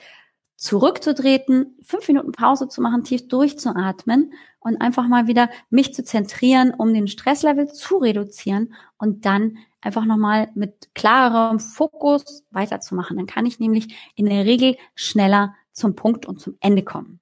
zurückzutreten, 0.61 1.75
fünf 1.81 2.07
Minuten 2.07 2.33
Pause 2.33 2.69
zu 2.69 2.83
machen, 2.83 3.03
tief 3.03 3.27
durchzuatmen 3.29 4.35
und 4.59 4.77
einfach 4.77 5.09
mal 5.09 5.27
wieder 5.27 5.49
mich 5.71 5.95
zu 5.95 6.05
zentrieren, 6.05 6.75
um 6.77 6.93
den 6.93 7.09
Stresslevel 7.09 7.73
zu 7.73 7.97
reduzieren 7.97 8.75
und 8.99 9.25
dann 9.25 9.57
einfach 9.81 10.05
nochmal 10.05 10.51
mit 10.55 10.95
klarerem 10.95 11.61
Fokus 11.61 12.45
weiterzumachen. 12.51 13.17
Dann 13.17 13.27
kann 13.27 13.47
ich 13.47 13.59
nämlich 13.59 13.97
in 14.17 14.27
der 14.27 14.45
Regel 14.45 14.77
schneller 14.95 15.55
zum 15.73 15.97
Punkt 15.97 16.27
und 16.27 16.41
zum 16.41 16.59
Ende 16.61 16.85
kommen. 16.85 17.21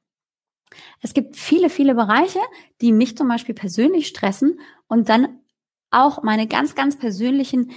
Es 1.01 1.15
gibt 1.15 1.37
viele, 1.37 1.71
viele 1.71 1.95
Bereiche, 1.95 2.41
die 2.81 2.91
mich 2.91 3.17
zum 3.17 3.29
Beispiel 3.29 3.55
persönlich 3.55 4.09
stressen 4.09 4.59
und 4.89 5.09
dann 5.09 5.39
auch 5.93 6.25
meine 6.25 6.49
ganz, 6.49 6.75
ganz 6.75 6.99
persönlichen 6.99 7.71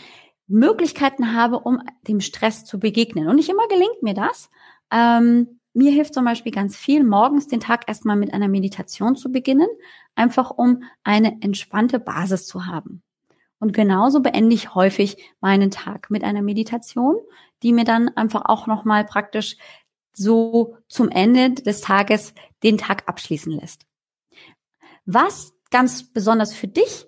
Möglichkeiten 0.47 1.35
habe, 1.35 1.59
um 1.59 1.81
dem 2.07 2.19
Stress 2.19 2.65
zu 2.65 2.79
begegnen. 2.79 3.27
Und 3.27 3.35
nicht 3.35 3.49
immer 3.49 3.67
gelingt 3.67 4.01
mir 4.01 4.15
das, 4.15 4.49
ähm, 4.91 5.59
mir 5.73 5.91
hilft 5.91 6.13
zum 6.13 6.25
Beispiel 6.25 6.51
ganz 6.51 6.75
viel, 6.75 7.03
morgens 7.03 7.47
den 7.47 7.61
Tag 7.61 7.87
erstmal 7.87 8.17
mit 8.17 8.33
einer 8.33 8.49
Meditation 8.49 9.15
zu 9.15 9.31
beginnen, 9.31 9.69
einfach 10.15 10.51
um 10.51 10.83
eine 11.03 11.41
entspannte 11.41 11.99
Basis 11.99 12.45
zu 12.45 12.65
haben. 12.65 13.01
Und 13.59 13.73
genauso 13.73 14.21
beende 14.21 14.55
ich 14.55 14.75
häufig 14.75 15.17
meinen 15.39 15.71
Tag 15.71 16.09
mit 16.09 16.23
einer 16.23 16.41
Meditation, 16.41 17.15
die 17.63 17.73
mir 17.73 17.85
dann 17.85 18.09
einfach 18.09 18.43
auch 18.45 18.67
nochmal 18.67 19.05
praktisch 19.05 19.55
so 20.13 20.75
zum 20.87 21.09
Ende 21.09 21.51
des 21.51 21.79
Tages 21.79 22.33
den 22.63 22.77
Tag 22.77 23.07
abschließen 23.07 23.51
lässt. 23.51 23.85
Was 25.05 25.53
ganz 25.69 26.11
besonders 26.11 26.53
für 26.53 26.67
dich 26.67 27.05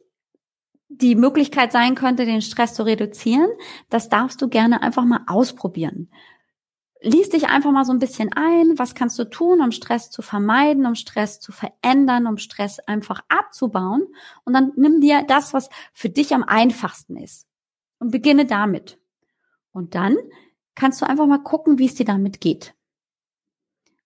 die 0.88 1.16
Möglichkeit 1.16 1.72
sein 1.72 1.96
könnte, 1.96 2.26
den 2.26 2.42
Stress 2.42 2.76
zu 2.76 2.84
reduzieren, 2.84 3.50
das 3.90 4.10
darfst 4.10 4.42
du 4.42 4.48
gerne 4.48 4.82
einfach 4.84 5.06
mal 5.06 5.22
ausprobieren 5.28 6.10
lies 7.04 7.30
dich 7.30 7.48
einfach 7.48 7.72
mal 7.72 7.86
so 7.86 7.92
ein 7.92 8.00
bisschen 8.00 8.32
ein. 8.34 8.80
Was 8.80 8.96
kannst 8.96 9.20
du 9.20 9.26
tun, 9.26 9.62
um 9.62 9.72
Stress 9.72 10.10
zu 10.10 10.22
vermeiden, 10.22 10.86
um 10.86 10.96
Stress 10.96 11.40
zu 11.40 11.52
verändern, 11.52 12.28
um 12.28 12.38
Stress 12.38 12.80
einfach 12.80 13.22
abzubauen? 13.28 14.08
Und 14.46 14.54
dann 14.54 14.72
nimm 14.76 15.02
dir 15.02 15.24
das, 15.28 15.54
was 15.54 15.70
für 15.94 16.10
dich 16.10 16.34
am 16.34 16.44
einfachsten 16.44 17.18
ist. 17.18 17.48
Und 18.00 18.12
beginne 18.12 18.46
damit. 18.46 19.00
Und 19.72 19.96
dann 19.96 20.18
kannst 20.76 21.02
du 21.02 21.06
einfach 21.08 21.28
mal 21.28 21.44
gucken, 21.44 21.78
wie 21.78 21.86
es 21.86 21.96
dir 21.96 22.06
damit 22.06 22.42
geht. 22.42 22.74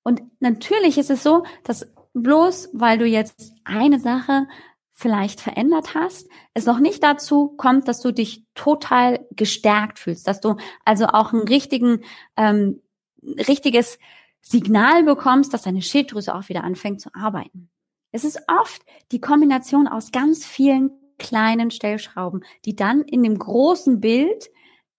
Und 0.04 0.22
natürlich 0.40 0.98
ist 0.98 1.10
es 1.10 1.24
so, 1.24 1.44
dass 1.64 1.88
bloß 2.14 2.70
weil 2.74 2.98
du 2.98 3.06
jetzt 3.06 3.54
eine 3.64 4.00
Sache 4.00 4.48
vielleicht 4.94 5.40
verändert 5.40 5.94
hast, 5.94 6.28
es 6.56 6.66
noch 6.66 6.80
nicht 6.80 7.04
dazu 7.04 7.50
kommt, 7.50 7.88
dass 7.88 8.02
du 8.02 8.12
dich 8.12 8.44
total 8.56 9.28
gestärkt 9.32 10.00
fühlst, 10.00 10.28
dass 10.28 10.42
du 10.42 10.56
also 10.86 11.06
auch 11.08 11.34
einen 11.34 11.48
richtigen 11.48 12.02
ähm, 12.36 12.82
richtiges 13.24 14.00
Signal 14.42 15.04
bekommst, 15.04 15.54
dass 15.54 15.64
deine 15.64 15.82
Schilddrüse 15.82 16.34
auch 16.34 16.50
wieder 16.50 16.64
anfängt 16.64 17.02
zu 17.02 17.10
arbeiten. 17.14 17.70
Es 18.12 18.24
ist 18.24 18.40
oft 18.48 18.82
die 19.12 19.20
Kombination 19.20 19.88
aus 19.88 20.12
ganz 20.12 20.46
vielen 20.46 20.92
kleinen 21.18 21.72
Stellschrauben, 21.72 22.44
die 22.66 22.76
dann 22.76 23.02
in 23.02 23.24
dem 23.24 23.38
großen 23.38 24.00
Bild 24.00 24.50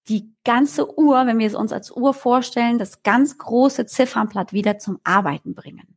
die 0.09 0.33
ganze 0.45 0.99
Uhr, 0.99 1.27
wenn 1.27 1.39
wir 1.39 1.47
es 1.47 1.55
uns 1.55 1.73
als 1.73 1.91
Uhr 1.91 2.15
vorstellen, 2.15 2.79
das 2.79 3.03
ganz 3.03 3.39
große 3.39 3.87
Ziffernblatt 3.87 4.53
wieder 4.53 4.79
zum 4.79 4.99
Arbeiten 5.05 5.55
bringen. 5.55 5.97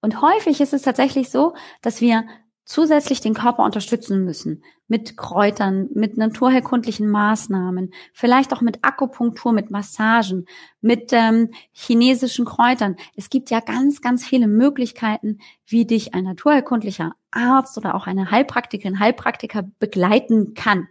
Und 0.00 0.20
häufig 0.20 0.60
ist 0.60 0.72
es 0.72 0.82
tatsächlich 0.82 1.30
so, 1.30 1.54
dass 1.82 2.00
wir 2.00 2.26
zusätzlich 2.64 3.20
den 3.20 3.34
Körper 3.34 3.64
unterstützen 3.64 4.24
müssen 4.24 4.62
mit 4.88 5.18
Kräutern, 5.18 5.88
mit 5.94 6.16
naturherkundlichen 6.16 7.08
Maßnahmen, 7.08 7.92
vielleicht 8.12 8.52
auch 8.52 8.62
mit 8.62 8.78
Akupunktur, 8.82 9.52
mit 9.52 9.70
Massagen, 9.70 10.46
mit 10.80 11.12
ähm, 11.12 11.50
chinesischen 11.72 12.46
Kräutern. 12.46 12.96
Es 13.14 13.28
gibt 13.30 13.50
ja 13.50 13.60
ganz, 13.60 14.00
ganz 14.00 14.26
viele 14.26 14.48
Möglichkeiten, 14.48 15.38
wie 15.66 15.84
dich 15.84 16.14
ein 16.14 16.24
naturherkundlicher 16.24 17.14
Arzt 17.30 17.76
oder 17.76 17.94
auch 17.94 18.06
eine 18.06 18.30
Heilpraktikerin, 18.30 18.98
Heilpraktiker 18.98 19.64
begleiten 19.78 20.54
kann. 20.54 20.88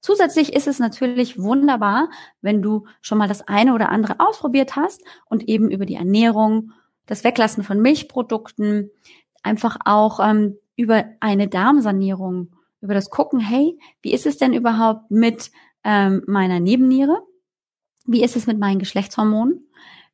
Zusätzlich 0.00 0.52
ist 0.52 0.68
es 0.68 0.78
natürlich 0.78 1.40
wunderbar, 1.40 2.10
wenn 2.42 2.62
du 2.62 2.86
schon 3.00 3.18
mal 3.18 3.28
das 3.28 3.48
eine 3.48 3.74
oder 3.74 3.88
andere 3.88 4.20
ausprobiert 4.20 4.76
hast 4.76 5.02
und 5.24 5.48
eben 5.48 5.70
über 5.70 5.86
die 5.86 5.96
Ernährung, 5.96 6.72
das 7.06 7.24
Weglassen 7.24 7.64
von 7.64 7.80
Milchprodukten, 7.80 8.90
einfach 9.42 9.78
auch 9.84 10.20
ähm, 10.20 10.58
über 10.76 11.04
eine 11.20 11.48
Darmsanierung, 11.48 12.55
über 12.80 12.94
das 12.94 13.10
Gucken, 13.10 13.40
hey, 13.40 13.78
wie 14.02 14.12
ist 14.12 14.26
es 14.26 14.36
denn 14.38 14.52
überhaupt 14.52 15.10
mit 15.10 15.50
ähm, 15.84 16.22
meiner 16.26 16.60
Nebenniere? 16.60 17.22
Wie 18.04 18.22
ist 18.22 18.36
es 18.36 18.46
mit 18.46 18.58
meinen 18.58 18.78
Geschlechtshormonen? 18.78 19.68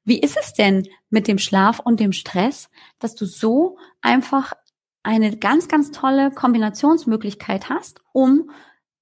Wie 0.04 0.18
ist 0.18 0.36
es 0.36 0.52
denn 0.52 0.88
mit 1.10 1.28
dem 1.28 1.38
Schlaf 1.38 1.78
und 1.78 2.00
dem 2.00 2.12
Stress, 2.12 2.70
dass 2.98 3.14
du 3.14 3.24
so 3.24 3.78
einfach 4.00 4.54
eine 5.02 5.36
ganz, 5.36 5.68
ganz 5.68 5.90
tolle 5.90 6.30
Kombinationsmöglichkeit 6.30 7.68
hast, 7.68 8.00
um 8.12 8.50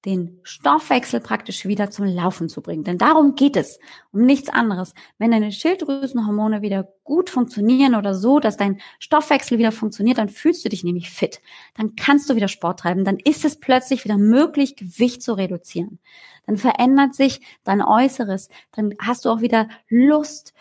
den 0.05 0.41
Stoffwechsel 0.43 1.21
praktisch 1.21 1.67
wieder 1.67 1.91
zum 1.91 2.07
Laufen 2.07 2.49
zu 2.49 2.63
bringen. 2.63 2.85
Denn 2.85 2.97
darum 2.97 3.35
geht 3.35 3.57
es, 3.57 3.79
um 4.13 4.23
nichts 4.23 4.49
anderes. 4.49 4.95
Wenn 5.19 5.31
deine 5.31 5.53
Schilddrüsenhormone 5.53 6.63
wieder 6.63 6.89
gut 7.05 7.29
funktionieren 7.29 7.95
oder 7.95 8.15
so, 8.15 8.41
dass 8.41 8.57
dein 8.57 8.81
Stoffwechsel 8.99 9.59
wieder 9.59 9.73
funktioniert, 9.73 10.19
dann 10.19 10.31
fühlst 10.31 10.65
du 10.65 10.71
dich 10.71 10.85
nämlich 10.85 11.11
fit. 11.11 11.43
Dann 11.75 11.97
kannst 11.97 12.31
du 12.31 12.35
wieder 12.35 12.49
Sport 12.49 12.81
treiben. 12.81 13.05
Dann 13.05 13.19
ist 13.19 13.45
es 13.45 13.61
plötzlich 13.61 14.05
wieder 14.05 14.17
möglich, 14.17 14.77
Gewicht 14.77 15.23
zu 15.23 15.35
reduzieren. 15.35 15.99
Dann 16.47 16.57
verändert 16.57 17.15
sich 17.15 17.41
dein 17.65 17.83
Äußeres. 17.83 18.49
Dann 18.73 18.95
hast 18.99 19.27
du 19.27 19.31
auch 19.31 19.43
wieder 19.43 19.69
Lust, 19.89 20.55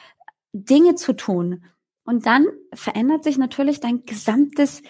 Dinge 0.52 0.96
zu 0.96 1.14
tun. 1.14 1.64
Und 2.04 2.26
dann 2.26 2.48
verändert 2.74 3.24
sich 3.24 3.38
natürlich 3.38 3.80
dein 3.80 4.04
gesamtes 4.06 4.82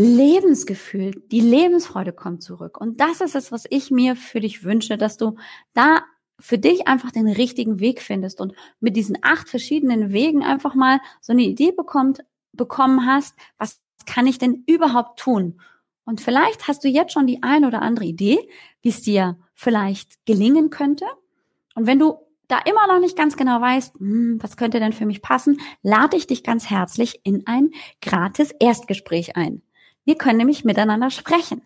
Lebensgefühl, 0.00 1.22
die 1.30 1.40
Lebensfreude 1.40 2.12
kommt 2.12 2.42
zurück. 2.42 2.80
Und 2.80 3.00
das 3.00 3.20
ist 3.20 3.34
es, 3.34 3.52
was 3.52 3.64
ich 3.68 3.90
mir 3.90 4.16
für 4.16 4.40
dich 4.40 4.64
wünsche, 4.64 4.96
dass 4.96 5.16
du 5.16 5.36
da 5.74 6.02
für 6.38 6.58
dich 6.58 6.88
einfach 6.88 7.10
den 7.10 7.28
richtigen 7.28 7.80
Weg 7.80 8.00
findest 8.00 8.40
und 8.40 8.54
mit 8.80 8.96
diesen 8.96 9.18
acht 9.20 9.48
verschiedenen 9.48 10.10
Wegen 10.12 10.42
einfach 10.42 10.74
mal 10.74 11.00
so 11.20 11.32
eine 11.32 11.42
Idee 11.42 11.70
bekommt, 11.70 12.20
bekommen 12.52 13.06
hast, 13.06 13.36
was 13.58 13.80
kann 14.06 14.26
ich 14.26 14.38
denn 14.38 14.64
überhaupt 14.66 15.20
tun? 15.20 15.60
Und 16.04 16.22
vielleicht 16.22 16.66
hast 16.66 16.82
du 16.82 16.88
jetzt 16.88 17.12
schon 17.12 17.26
die 17.26 17.42
ein 17.42 17.66
oder 17.66 17.82
andere 17.82 18.06
Idee, 18.06 18.38
wie 18.80 18.88
es 18.88 19.02
dir 19.02 19.38
vielleicht 19.54 20.24
gelingen 20.24 20.70
könnte. 20.70 21.04
Und 21.74 21.86
wenn 21.86 21.98
du 21.98 22.14
da 22.48 22.58
immer 22.58 22.86
noch 22.86 23.00
nicht 23.00 23.16
ganz 23.16 23.36
genau 23.36 23.60
weißt, 23.60 23.98
hm, 23.98 24.38
was 24.42 24.56
könnte 24.56 24.80
denn 24.80 24.92
für 24.92 25.06
mich 25.06 25.20
passen, 25.20 25.60
lade 25.82 26.16
ich 26.16 26.26
dich 26.26 26.42
ganz 26.42 26.70
herzlich 26.70 27.20
in 27.22 27.46
ein 27.46 27.70
gratis 28.00 28.50
Erstgespräch 28.58 29.36
ein. 29.36 29.62
Wir 30.04 30.16
können 30.16 30.38
nämlich 30.38 30.64
miteinander 30.64 31.10
sprechen. 31.10 31.62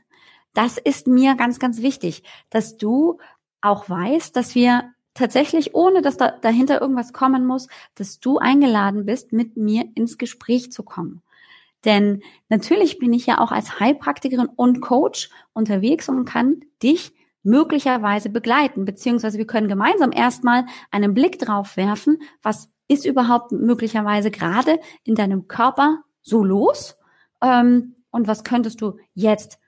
Das 0.53 0.79
ist 0.79 1.07
mir 1.07 1.35
ganz, 1.35 1.59
ganz 1.59 1.83
wichtig, 1.83 2.23
dass 2.51 2.77
du 2.77 3.19
auch 3.61 3.89
weißt, 3.89 4.37
dass 4.37 4.55
wir 4.55 4.93
tatsächlich, 5.15 5.75
ohne 5.75 6.03
dass 6.03 6.17
da, 6.17 6.31
dahinter 6.31 6.81
irgendwas 6.81 7.13
kommen 7.13 7.47
muss, 7.47 7.69
dass 7.95 8.21
du 8.21 8.39
eingeladen 8.39 9.07
bist, 9.07 9.33
mit 9.33 9.57
mir 9.57 9.85
ins 9.95 10.19
Gespräch 10.19 10.73
zu 10.73 10.83
kommen. 10.83 11.23
Denn 11.85 12.23
natürlich 12.49 12.99
bin 12.99 13.13
ich 13.13 13.27
ja 13.27 13.39
auch 13.41 13.53
als 13.53 13.79
Heilpraktikerin 13.79 14.49
und 14.57 14.81
Coach 14.81 15.31
unterwegs 15.53 16.09
und 16.09 16.25
kann 16.25 16.63
dich 16.83 17.13
möglicherweise 17.43 18.31
begleiten, 18.31 18.85
beziehungsweise 18.85 19.39
wir 19.39 19.47
können 19.47 19.69
gemeinsam 19.69 20.11
erstmal 20.13 20.65
einen 20.91 21.13
Blick 21.13 21.39
drauf 21.39 21.77
werfen, 21.77 22.19
was 22.43 22.71
ist 22.89 23.05
überhaupt 23.05 23.53
möglicherweise 23.53 24.31
gerade 24.31 24.81
in 25.05 25.15
deinem 25.15 25.47
Körper 25.47 26.03
so 26.23 26.43
los 26.43 26.97
ähm, 27.43 27.94
und 28.15 28.29
was 28.29 28.45
könntest 28.45 28.81
du 28.81 28.97
jetzt 29.15 29.59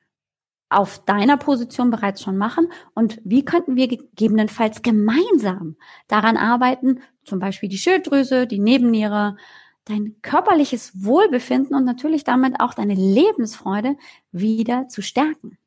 auf 0.68 1.04
deiner 1.04 1.36
Position 1.36 1.90
bereits 1.90 2.22
schon 2.22 2.36
machen 2.36 2.68
und 2.94 3.20
wie 3.24 3.44
könnten 3.44 3.76
wir 3.76 3.88
gegebenenfalls 3.88 4.82
gemeinsam 4.82 5.76
daran 6.08 6.36
arbeiten, 6.36 7.00
zum 7.24 7.40
Beispiel 7.40 7.68
die 7.68 7.78
Schilddrüse, 7.78 8.46
die 8.46 8.58
Nebenniere, 8.58 9.36
dein 9.84 10.16
körperliches 10.22 11.04
Wohlbefinden 11.04 11.76
und 11.76 11.84
natürlich 11.84 12.24
damit 12.24 12.60
auch 12.60 12.74
deine 12.74 12.94
Lebensfreude 12.94 13.96
wieder 14.32 14.88
zu 14.88 15.02
stärken. 15.02 15.58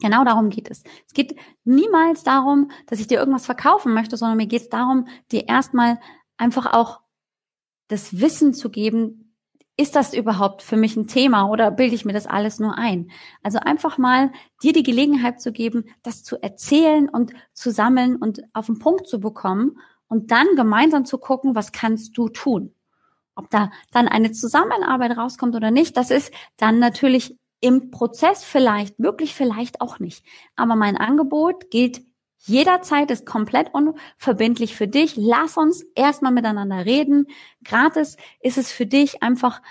Genau 0.00 0.24
darum 0.24 0.50
geht 0.50 0.70
es. 0.70 0.82
Es 1.06 1.14
geht 1.14 1.36
niemals 1.64 2.22
darum, 2.22 2.70
dass 2.86 3.00
ich 3.00 3.06
dir 3.06 3.18
irgendwas 3.18 3.46
verkaufen 3.46 3.94
möchte, 3.94 4.16
sondern 4.16 4.36
mir 4.36 4.46
geht 4.46 4.62
es 4.62 4.68
darum, 4.68 5.06
dir 5.32 5.48
erstmal 5.48 5.98
einfach 6.36 6.72
auch 6.72 7.00
das 7.88 8.20
Wissen 8.20 8.54
zu 8.54 8.70
geben, 8.70 9.23
ist 9.76 9.96
das 9.96 10.14
überhaupt 10.14 10.62
für 10.62 10.76
mich 10.76 10.96
ein 10.96 11.08
Thema 11.08 11.50
oder 11.50 11.70
bilde 11.70 11.94
ich 11.94 12.04
mir 12.04 12.12
das 12.12 12.26
alles 12.26 12.60
nur 12.60 12.78
ein? 12.78 13.10
Also 13.42 13.58
einfach 13.58 13.98
mal 13.98 14.30
dir 14.62 14.72
die 14.72 14.84
Gelegenheit 14.84 15.40
zu 15.40 15.52
geben, 15.52 15.84
das 16.02 16.22
zu 16.22 16.40
erzählen 16.40 17.08
und 17.08 17.32
zu 17.52 17.70
sammeln 17.70 18.16
und 18.16 18.42
auf 18.52 18.66
den 18.66 18.78
Punkt 18.78 19.08
zu 19.08 19.18
bekommen 19.18 19.78
und 20.06 20.30
dann 20.30 20.46
gemeinsam 20.54 21.04
zu 21.04 21.18
gucken, 21.18 21.54
was 21.54 21.72
kannst 21.72 22.16
du 22.16 22.28
tun? 22.28 22.72
Ob 23.34 23.50
da 23.50 23.72
dann 23.90 24.06
eine 24.06 24.30
Zusammenarbeit 24.30 25.16
rauskommt 25.16 25.56
oder 25.56 25.72
nicht, 25.72 25.96
das 25.96 26.12
ist 26.12 26.32
dann 26.56 26.78
natürlich 26.78 27.36
im 27.60 27.90
Prozess 27.90 28.44
vielleicht, 28.44 28.98
wirklich 28.98 29.34
vielleicht 29.34 29.80
auch 29.80 29.98
nicht. 29.98 30.24
Aber 30.54 30.76
mein 30.76 30.96
Angebot 30.96 31.70
gilt 31.70 32.02
jederzeit, 32.46 33.10
ist 33.10 33.26
komplett 33.26 33.72
unverbindlich 33.72 34.76
für 34.76 34.88
dich. 34.88 35.16
Lass 35.16 35.56
uns 35.56 35.82
erstmal 35.94 36.32
miteinander 36.32 36.84
reden. 36.84 37.26
Gratis 37.64 38.16
ist 38.40 38.58
es 38.58 38.70
für 38.70 38.86
dich 38.86 39.22
einfach 39.22 39.62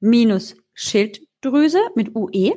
minus 0.01 0.57
Schilddrüse 0.75 1.79
mit 1.95 2.17
UE, 2.17 2.55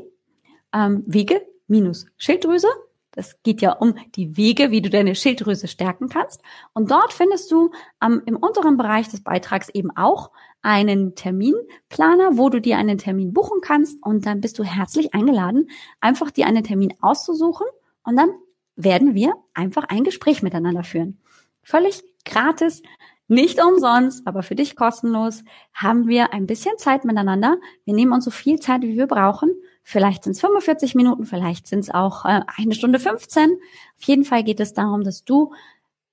ähm, 0.73 1.03
Wiege 1.05 1.45
minus 1.67 2.05
Schilddrüse 2.17 2.67
das 3.15 3.41
geht 3.43 3.61
ja 3.61 3.71
um 3.71 3.95
die 4.15 4.37
Wege, 4.37 4.71
wie 4.71 4.81
du 4.81 4.89
deine 4.89 5.15
Schilddrüse 5.15 5.67
stärken 5.67 6.09
kannst. 6.09 6.41
Und 6.73 6.91
dort 6.91 7.13
findest 7.13 7.49
du 7.49 7.71
ähm, 8.03 8.21
im 8.25 8.35
unteren 8.35 8.77
Bereich 8.77 9.07
des 9.07 9.23
Beitrags 9.23 9.69
eben 9.69 9.95
auch 9.95 10.31
einen 10.61 11.15
Terminplaner, 11.15 12.37
wo 12.37 12.49
du 12.49 12.59
dir 12.59 12.77
einen 12.77 12.97
Termin 12.97 13.33
buchen 13.33 13.61
kannst. 13.61 14.03
Und 14.03 14.25
dann 14.25 14.41
bist 14.41 14.59
du 14.59 14.63
herzlich 14.63 15.13
eingeladen, 15.13 15.69
einfach 16.01 16.29
dir 16.29 16.45
einen 16.45 16.63
Termin 16.63 16.93
auszusuchen. 16.99 17.67
Und 18.03 18.17
dann 18.17 18.31
werden 18.75 19.15
wir 19.15 19.35
einfach 19.53 19.85
ein 19.85 20.03
Gespräch 20.03 20.43
miteinander 20.43 20.83
führen. 20.83 21.21
Völlig 21.63 22.03
gratis, 22.25 22.83
nicht 23.27 23.63
umsonst, 23.63 24.27
aber 24.27 24.43
für 24.43 24.55
dich 24.55 24.75
kostenlos, 24.75 25.43
haben 25.73 26.07
wir 26.07 26.33
ein 26.33 26.45
bisschen 26.45 26.77
Zeit 26.77 27.05
miteinander. 27.05 27.57
Wir 27.85 27.93
nehmen 27.93 28.11
uns 28.11 28.25
so 28.25 28.31
viel 28.31 28.59
Zeit, 28.59 28.81
wie 28.81 28.97
wir 28.97 29.07
brauchen 29.07 29.55
Vielleicht 29.87 30.23
sind 30.23 30.31
es 30.31 30.41
45 30.41 30.95
Minuten, 30.95 31.25
vielleicht 31.25 31.67
sind 31.67 31.81
es 31.81 31.91
auch 31.91 32.25
äh, 32.25 32.41
eine 32.57 32.73
Stunde 32.73 32.99
15. 32.99 33.51
Auf 33.51 34.03
jeden 34.03 34.25
Fall 34.25 34.43
geht 34.43 34.59
es 34.59 34.73
darum, 34.73 35.03
dass 35.03 35.23
du, 35.23 35.53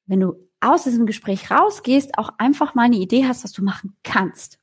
wenn 0.05 0.21
du 0.21 0.35
aus 0.61 0.85
diesem 0.85 1.07
Gespräch 1.07 1.51
rausgehst, 1.51 2.19
auch 2.19 2.35
einfach 2.37 2.75
mal 2.75 2.83
eine 2.83 2.97
Idee 2.97 3.25
hast, 3.27 3.45
was 3.45 3.53
du 3.53 3.65
machen 3.65 3.97
kannst. 4.05 4.59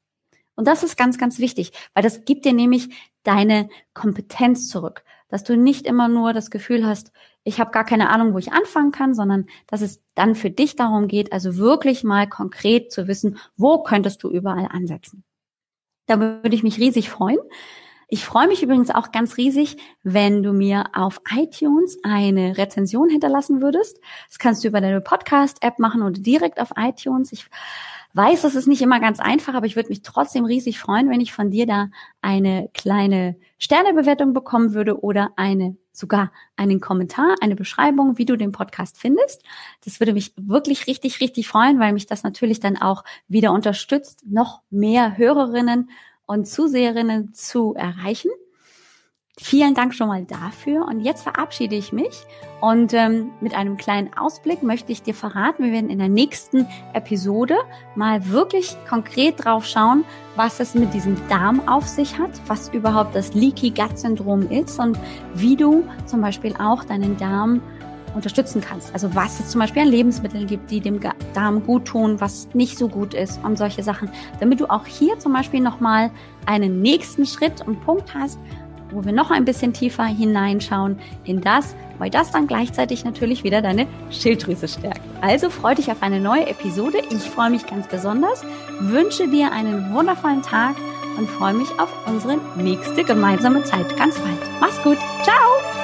Und 0.54 0.68
das 0.68 0.84
ist 0.84 0.96
ganz, 0.96 1.18
ganz 1.18 1.40
wichtig, 1.40 1.72
weil 1.96 2.04
das 2.04 2.24
gibt 2.24 2.46
dir 2.46 2.54
nämlich 2.54 2.90
deine 3.24 3.70
Kompetenz 3.96 4.68
zurück. 4.68 5.04
Dass 5.28 5.44
du 5.44 5.58
nicht 5.58 5.88
immer 5.88 6.08
nur 6.08 6.32
das 6.32 6.52
Gefühl 6.52 6.86
hast, 6.86 7.12
ich 7.44 7.60
habe 7.60 7.72
gar 7.72 7.86
keine 7.86 8.10
Ahnung, 8.10 8.36
wo 8.36 8.38
ich 8.38 8.52
anfangen 8.52 8.92
kann, 8.92 9.16
sondern 9.16 9.48
dass 9.66 9.82
es 9.82 10.04
dann 10.14 10.36
für 10.36 10.52
dich 10.52 10.76
darum 10.76 11.08
geht, 11.08 11.34
also 11.34 11.58
wirklich 11.58 12.04
mal 12.04 12.30
konkret 12.30 12.92
zu 12.92 13.08
wissen, 13.08 13.40
wo 13.58 13.82
könntest 13.82 14.22
du 14.22 14.30
überall 14.30 14.68
ansetzen. 14.70 15.24
Da 16.06 16.20
würde 16.20 16.54
ich 16.54 16.64
mich 16.64 16.78
riesig 16.78 17.10
freuen. 17.10 17.40
Ich 18.12 18.26
freue 18.26 18.48
mich 18.48 18.64
übrigens 18.64 18.90
auch 18.90 19.12
ganz 19.12 19.38
riesig, 19.38 19.78
wenn 20.02 20.42
du 20.42 20.52
mir 20.52 20.86
auf 20.94 21.22
iTunes 21.32 22.00
eine 22.04 22.58
Rezension 22.58 23.08
hinterlassen 23.08 23.62
würdest. 23.62 24.00
Das 24.28 24.40
kannst 24.40 24.64
du 24.64 24.68
über 24.68 24.82
deine 24.82 25.00
Podcast-App 25.00 25.78
machen 25.78 26.02
oder 26.02 26.20
direkt 26.20 26.60
auf 26.60 26.72
iTunes. 26.76 27.32
Ich 27.32 27.46
weiß, 28.14 28.42
das 28.42 28.56
ist 28.56 28.68
nicht 28.68 28.82
immer 28.82 29.00
ganz 29.00 29.20
einfach, 29.20 29.54
aber 29.54 29.68
ich 29.68 29.76
würde 29.76 29.90
mich 29.90 30.02
trotzdem 30.02 30.46
riesig 30.46 30.80
freuen, 30.80 31.08
wenn 31.12 31.22
ich 31.22 31.34
von 31.34 31.52
dir 31.52 31.68
da 31.68 31.90
eine 32.20 32.72
kleine 32.74 33.36
Sternebewertung 33.60 34.34
bekommen 34.34 34.74
würde 34.74 35.02
oder 35.04 35.30
eine 35.36 35.78
sogar 35.92 36.32
einen 36.56 36.80
Kommentar, 36.80 37.36
eine 37.42 37.56
Beschreibung, 37.56 38.18
wie 38.18 38.26
du 38.26 38.38
den 38.38 38.52
Podcast 38.52 38.98
findest. 38.98 39.44
Das 39.84 40.00
würde 40.00 40.14
mich 40.14 40.34
wirklich 40.38 40.88
richtig, 40.88 41.20
richtig 41.20 41.48
freuen, 41.48 41.80
weil 41.80 41.94
mich 41.94 42.08
das 42.08 42.24
natürlich 42.24 42.60
dann 42.60 42.78
auch 42.78 43.04
wieder 43.28 43.52
unterstützt, 43.52 44.24
noch 44.26 44.62
mehr 44.72 45.18
Hörerinnen 45.18 45.90
und 46.30 46.48
Zuseherinnen 46.48 47.34
zu 47.34 47.74
erreichen. 47.74 48.30
Vielen 49.42 49.74
Dank 49.74 49.96
schon 49.96 50.10
mal 50.10 50.26
dafür. 50.26 50.86
Und 50.86 51.00
jetzt 51.00 51.24
verabschiede 51.24 51.76
ich 51.76 51.92
mich. 51.92 52.26
Und 52.62 52.94
ähm, 52.94 53.32
mit 53.42 53.56
einem 53.56 53.78
kleinen 53.78 54.14
Ausblick 54.16 54.62
möchte 54.62 54.92
ich 54.92 55.02
dir 55.02 55.16
verraten, 55.16 55.64
wir 55.64 55.72
werden 55.72 55.90
in 55.90 55.98
der 55.98 56.10
nächsten 56.10 56.68
Episode 56.94 57.56
mal 57.96 58.28
wirklich 58.30 58.76
konkret 58.88 59.44
drauf 59.44 59.66
schauen, 59.66 60.04
was 60.36 60.60
es 60.60 60.76
mit 60.76 60.94
diesem 60.94 61.16
Darm 61.30 61.68
auf 61.68 61.88
sich 61.88 62.20
hat, 62.20 62.32
was 62.48 62.70
überhaupt 62.70 63.16
das 63.16 63.34
Leaky 63.34 63.72
Gut 63.72 63.98
Syndrom 63.98 64.52
ist 64.52 64.78
und 64.78 65.00
wie 65.34 65.56
du 65.56 65.84
zum 66.06 66.22
Beispiel 66.22 66.54
auch 66.60 66.84
deinen 66.84 67.18
Darm 67.18 67.62
unterstützen 68.16 68.62
kannst. 68.62 68.94
Also 68.94 69.14
was 69.16 69.40
es 69.40 69.50
zum 69.50 69.62
Beispiel 69.62 69.84
an 69.84 69.90
Lebensmitteln 69.90 70.48
gibt, 70.48 70.72
die 70.72 70.80
dem 70.80 71.00
Darm 71.34 71.66
gut 71.66 71.86
tun, 71.86 72.20
was 72.20 72.50
nicht 72.54 72.78
so 72.78 72.88
gut 72.88 73.14
ist 73.14 73.40
und 73.44 73.58
solche 73.58 73.84
Sachen, 73.84 74.10
damit 74.40 74.60
du 74.60 74.70
auch 74.70 74.86
hier 74.86 75.20
zum 75.20 75.34
Beispiel 75.34 75.62
nochmal 75.62 76.12
einen 76.46 76.82
nächsten 76.82 77.26
Schritt 77.26 77.66
und 77.66 77.82
Punkt 77.82 78.14
hast, 78.14 78.40
wo 78.92 79.06
wir 79.06 79.12
noch 79.12 79.32
ein 79.32 79.46
bisschen 79.46 79.74
tiefer 79.74 80.06
hineinschauen 80.06 80.98
in 81.24 81.42
das, 81.42 81.76
weil 82.00 82.10
das 82.10 82.32
dann 82.32 82.48
gleichzeitig 82.48 83.06
natürlich 83.06 83.44
wieder 83.44 83.62
deine 83.62 83.88
Schilddrüse 84.10 84.68
stärkt. 84.68 85.02
Also 85.22 85.50
freu 85.50 85.76
dich 85.76 85.92
auf 85.92 86.02
eine 86.02 86.20
neue 86.20 86.48
Episode. 86.48 87.00
Ich 87.12 87.22
freue 87.22 87.52
mich 87.52 87.66
ganz 87.68 87.88
besonders, 87.88 88.44
wünsche 88.80 89.28
dir 89.28 89.52
einen 89.52 89.94
wundervollen 89.94 90.42
Tag 90.42 90.76
und 91.18 91.30
freue 91.30 91.54
mich 91.54 91.70
auf 91.80 91.90
unsere 92.08 92.38
nächste 92.56 93.04
gemeinsame 93.04 93.64
Zeit 93.64 93.96
ganz 93.98 94.18
bald. 94.20 94.40
Mach's 94.60 94.82
gut. 94.84 94.98
Ciao! 95.24 95.79